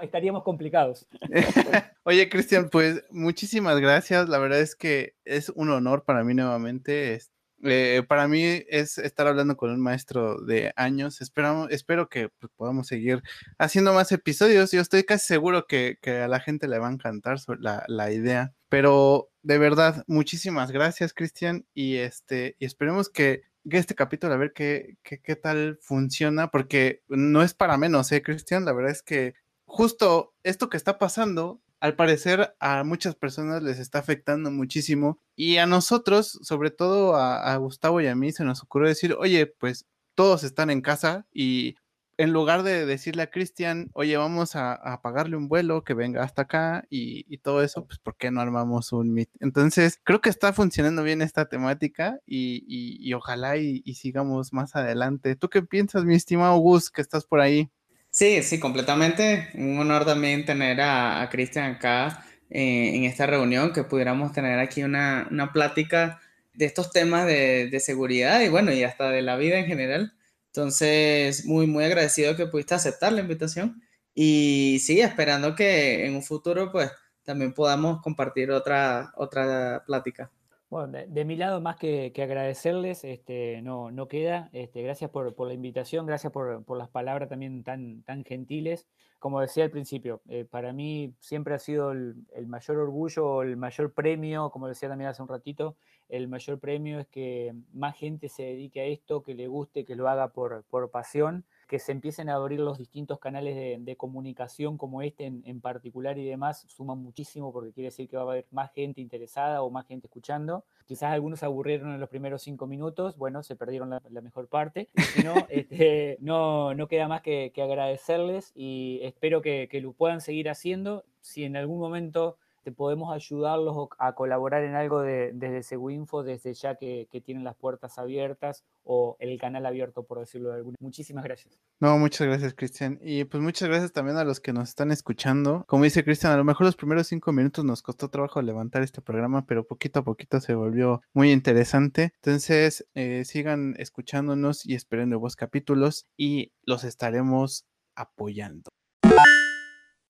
estaríamos 0.01 0.43
complicados. 0.43 1.07
Oye, 2.03 2.29
Cristian, 2.29 2.69
pues 2.69 3.03
muchísimas 3.09 3.79
gracias. 3.79 4.29
La 4.29 4.37
verdad 4.37 4.59
es 4.59 4.75
que 4.75 5.15
es 5.25 5.49
un 5.49 5.69
honor 5.69 6.03
para 6.03 6.23
mí 6.23 6.33
nuevamente. 6.33 7.19
Eh, 7.63 8.03
para 8.07 8.27
mí 8.27 8.43
es 8.67 8.97
estar 8.97 9.27
hablando 9.27 9.57
con 9.57 9.71
un 9.71 9.79
maestro 9.79 10.39
de 10.41 10.73
años. 10.75 11.21
Esperamos, 11.21 11.71
espero 11.71 12.09
que 12.09 12.29
pues, 12.29 12.51
podamos 12.55 12.87
seguir 12.87 13.23
haciendo 13.57 13.93
más 13.93 14.11
episodios. 14.11 14.71
Yo 14.71 14.81
estoy 14.81 15.03
casi 15.03 15.25
seguro 15.25 15.65
que, 15.67 15.97
a 16.05 16.27
la 16.27 16.39
gente 16.39 16.67
le 16.67 16.79
va 16.79 16.89
a 16.89 16.93
encantar 16.93 17.37
la, 17.59 17.83
la 17.87 18.11
idea. 18.11 18.53
Pero 18.69 19.29
de 19.41 19.57
verdad, 19.57 20.03
muchísimas 20.07 20.71
gracias, 20.71 21.13
Cristian. 21.13 21.65
Y 21.73 21.95
este, 21.97 22.55
y 22.59 22.65
esperemos 22.65 23.09
que 23.09 23.43
este 23.69 23.95
capítulo 23.95 24.33
a 24.33 24.37
ver 24.37 24.53
qué, 24.53 24.97
qué, 25.03 25.35
tal 25.35 25.77
funciona, 25.81 26.49
porque 26.51 27.01
no 27.07 27.41
es 27.41 27.53
para 27.53 27.77
menos, 27.77 28.11
¿eh, 28.11 28.21
Cristian? 28.21 28.65
La 28.65 28.73
verdad 28.73 28.91
es 28.91 29.01
que 29.01 29.33
justo 29.65 30.33
esto 30.43 30.69
que 30.69 30.77
está 30.77 30.97
pasando, 30.97 31.61
al 31.79 31.95
parecer 31.95 32.55
a 32.59 32.83
muchas 32.83 33.15
personas 33.15 33.61
les 33.61 33.79
está 33.79 33.99
afectando 33.99 34.49
muchísimo 34.51 35.19
y 35.35 35.57
a 35.57 35.65
nosotros, 35.65 36.39
sobre 36.43 36.71
todo 36.71 37.15
a, 37.15 37.53
a 37.53 37.57
Gustavo 37.57 38.01
y 38.01 38.07
a 38.07 38.15
mí, 38.15 38.31
se 38.31 38.45
nos 38.45 38.63
ocurrió 38.63 38.87
decir, 38.89 39.15
oye, 39.19 39.47
pues 39.47 39.85
todos 40.15 40.43
están 40.43 40.69
en 40.69 40.81
casa 40.81 41.27
y 41.33 41.75
en 42.17 42.31
lugar 42.31 42.63
de 42.63 42.85
decirle 42.85 43.23
a 43.23 43.29
Cristian, 43.29 43.89
oye, 43.93 44.15
vamos 44.17 44.55
a, 44.55 44.99
pagarle 45.01 45.35
un 45.35 45.47
vuelo 45.47 45.83
que 45.83 45.93
venga 45.93 46.23
hasta 46.23 46.43
acá 46.43 46.85
y, 46.89 47.37
todo 47.39 47.61
eso, 47.61 47.85
pues 47.85 47.99
¿por 47.99 48.15
qué 48.15 48.31
no 48.31 48.41
armamos 48.41 48.93
un 48.93 49.13
meet? 49.13 49.29
Entonces, 49.39 49.99
creo 50.03 50.21
que 50.21 50.29
está 50.29 50.53
funcionando 50.53 51.03
bien 51.03 51.21
esta 51.21 51.47
temática 51.49 52.19
y, 52.25 53.13
ojalá 53.13 53.57
y, 53.57 53.81
sigamos 53.95 54.53
más 54.53 54.75
adelante. 54.75 55.35
¿Tú 55.35 55.49
qué 55.49 55.61
piensas, 55.61 56.05
mi 56.05 56.15
estimado 56.15 56.57
Gus, 56.57 56.89
que 56.89 57.01
estás 57.01 57.25
por 57.25 57.41
ahí? 57.41 57.69
Sí, 58.09 58.41
sí, 58.43 58.59
completamente. 58.59 59.49
Un 59.55 59.77
honor 59.79 60.05
también 60.05 60.45
tener 60.45 60.79
a, 60.81 61.27
Cristian 61.29 61.75
acá 61.75 62.25
eh, 62.49 62.95
en 62.95 63.03
esta 63.03 63.25
reunión, 63.25 63.73
que 63.73 63.83
pudiéramos 63.83 64.31
tener 64.31 64.59
aquí 64.59 64.83
una, 64.83 65.49
plática 65.53 66.21
de 66.53 66.65
estos 66.65 66.91
temas 66.91 67.25
de, 67.25 67.67
de 67.69 67.79
seguridad 67.81 68.39
y 68.39 68.47
bueno, 68.47 68.71
y 68.71 68.83
hasta 68.83 69.09
de 69.09 69.21
la 69.21 69.35
vida 69.35 69.59
en 69.59 69.65
general. 69.65 70.13
Entonces, 70.55 71.45
muy, 71.45 71.67
muy 71.67 71.83
agradecido 71.83 72.37
que 72.37 72.47
pudiste 72.47 72.75
aceptar 72.75 73.11
la 73.11 73.19
invitación 73.19 73.81
y 74.13 74.79
sí, 74.79 75.01
esperando 75.01 75.53
que 75.53 76.05
en 76.05 76.15
un 76.15 76.23
futuro 76.23 76.71
pues 76.71 76.89
también 77.25 77.53
podamos 77.53 78.01
compartir 78.01 78.51
otra, 78.51 79.11
otra 79.17 79.83
plática. 79.85 80.31
Bueno, 80.69 80.97
de, 81.07 81.25
mi 81.25 81.35
lado, 81.35 81.59
más 81.59 81.75
que, 81.75 82.13
agradecerles, 82.15 83.03
este, 83.03 83.61
no, 83.63 83.91
no 83.91 84.07
queda. 84.07 84.49
Este, 84.53 84.81
gracias 84.81 85.11
por, 85.11 85.37
la 85.45 85.53
invitación, 85.53 86.05
gracias 86.05 86.31
por, 86.31 86.77
las 86.77 86.89
palabras 86.89 87.27
también 87.27 87.65
tan, 87.65 88.03
tan 88.03 88.23
gentiles. 88.23 88.87
Como 89.19 89.41
decía 89.41 89.65
al 89.65 89.71
principio, 89.71 90.21
eh, 90.29 90.45
para 90.49 90.71
mí 90.71 91.13
siempre 91.19 91.53
ha 91.53 91.59
sido 91.59 91.91
el, 91.91 92.15
el, 92.33 92.47
mayor 92.47 92.77
orgullo, 92.77 93.41
el 93.41 93.57
mayor 93.57 93.93
premio, 93.93 94.49
como 94.51 94.69
decía 94.69 94.87
también 94.87 95.09
hace 95.09 95.21
un 95.21 95.27
ratito, 95.27 95.75
el 96.09 96.27
mayor 96.27 96.59
premio 96.59 96.99
es 96.99 97.07
que 97.07 97.53
más 97.73 97.95
gente 97.95 98.29
se 98.29 98.43
dedique 98.43 98.81
a 98.81 98.85
esto, 98.85 99.23
que 99.23 99.33
le 99.33 99.47
guste, 99.47 99.85
que 99.85 99.95
lo 99.95 100.07
haga 100.07 100.29
por, 100.29 100.63
por 100.69 100.91
pasión, 100.91 101.45
que 101.67 101.79
se 101.79 101.91
empiecen 101.91 102.29
a 102.29 102.35
abrir 102.35 102.59
los 102.59 102.77
distintos 102.77 103.19
canales 103.19 103.55
de, 103.83 103.95
comunicación 103.95 104.77
como 104.77 105.01
este 105.01 105.25
en, 105.25 105.61
particular 105.61 106.17
y 106.17 106.25
demás, 106.25 106.65
suman 106.67 106.99
muchísimo 106.99 107.51
porque 107.51 107.71
quiere 107.71 107.87
decir 107.87 108.07
que 108.07 108.17
va 108.17 108.23
a 108.23 108.25
haber 108.25 108.45
más 108.51 108.71
gente 108.73 109.01
interesada 109.01 109.63
o 109.63 109.69
más 109.69 109.87
gente 109.87 110.07
escuchando. 110.07 110.65
Quizás 110.85 111.13
algunos 111.13 111.39
se 111.39 111.45
aburrieron 111.45 111.93
en 111.93 111.99
los 111.99 112.09
primeros 112.09 112.43
cinco 112.43 112.67
minutos, 112.67 113.17
bueno, 113.17 113.41
se 113.41 113.55
perdieron 113.55 113.89
la, 113.89 114.21
mejor 114.21 114.47
parte. 114.47 114.89
Si 115.13 115.23
no, 115.23 115.33
este, 115.49 116.17
no, 116.19 116.73
no 116.75 116.87
queda 116.87 117.07
más 117.07 117.21
que, 117.21 117.51
agradecerles 117.55 118.51
y 118.53 118.99
espero 119.01 119.41
que, 119.41 119.67
que 119.71 119.81
lo 119.81 119.93
puedan 119.93 120.21
seguir 120.21 120.49
haciendo. 120.49 121.03
Si 121.21 121.45
en 121.45 121.55
algún 121.55 121.79
momento 121.79 122.37
podemos 122.71 123.13
ayudarlos 123.13 123.89
a 123.97 124.13
colaborar 124.13 124.63
en 124.63 124.75
algo 124.75 125.01
desde 125.01 125.63
Seguinfo, 125.63 126.23
desde 126.23 126.53
ya 126.53 126.75
que, 126.75 127.07
tienen 127.25 127.43
las 127.43 127.55
puertas 127.55 127.97
abiertas 127.97 128.63
o 128.83 129.15
el 129.19 129.39
canal 129.39 129.65
abierto, 129.65 130.03
por 130.03 130.19
decirlo 130.19 130.49
de 130.49 130.55
alguna. 130.55 130.75
Muchísimas 130.79 131.23
gracias. 131.23 131.59
No, 131.79 131.97
muchas 131.97 132.27
gracias, 132.27 132.53
Cristian. 132.53 132.99
Y 133.01 133.23
pues 133.23 133.41
muchas 133.41 133.69
gracias 133.69 133.93
también 133.93 134.17
a 134.17 134.23
los 134.23 134.39
que 134.39 134.53
nos 134.53 134.69
están 134.69 134.91
escuchando. 134.91 135.63
Como 135.67 135.85
dice 135.85 136.03
Cristian, 136.03 136.33
a 136.33 136.37
lo 136.37 136.43
mejor 136.43 136.65
los 136.65 136.75
primeros 136.75 137.07
cinco 137.07 137.31
minutos 137.31 137.65
nos 137.65 137.81
costó 137.81 138.09
trabajo 138.09 138.41
levantar 138.41 138.83
este 138.83 139.01
programa, 139.01 139.45
pero 139.45 139.65
poquito 139.65 139.99
a 139.99 140.03
poquito 140.03 140.39
se 140.39 140.53
volvió 140.53 141.01
muy 141.13 141.31
interesante. 141.31 142.11
Entonces, 142.15 142.87
eh, 142.95 143.23
sigan 143.25 143.75
escuchándonos 143.77 144.65
y 144.65 144.75
esperen 144.75 145.09
nuevos 145.09 145.35
capítulos 145.35 146.05
y 146.17 146.51
los 146.63 146.83
estaremos 146.83 147.65
apoyando. 147.95 148.69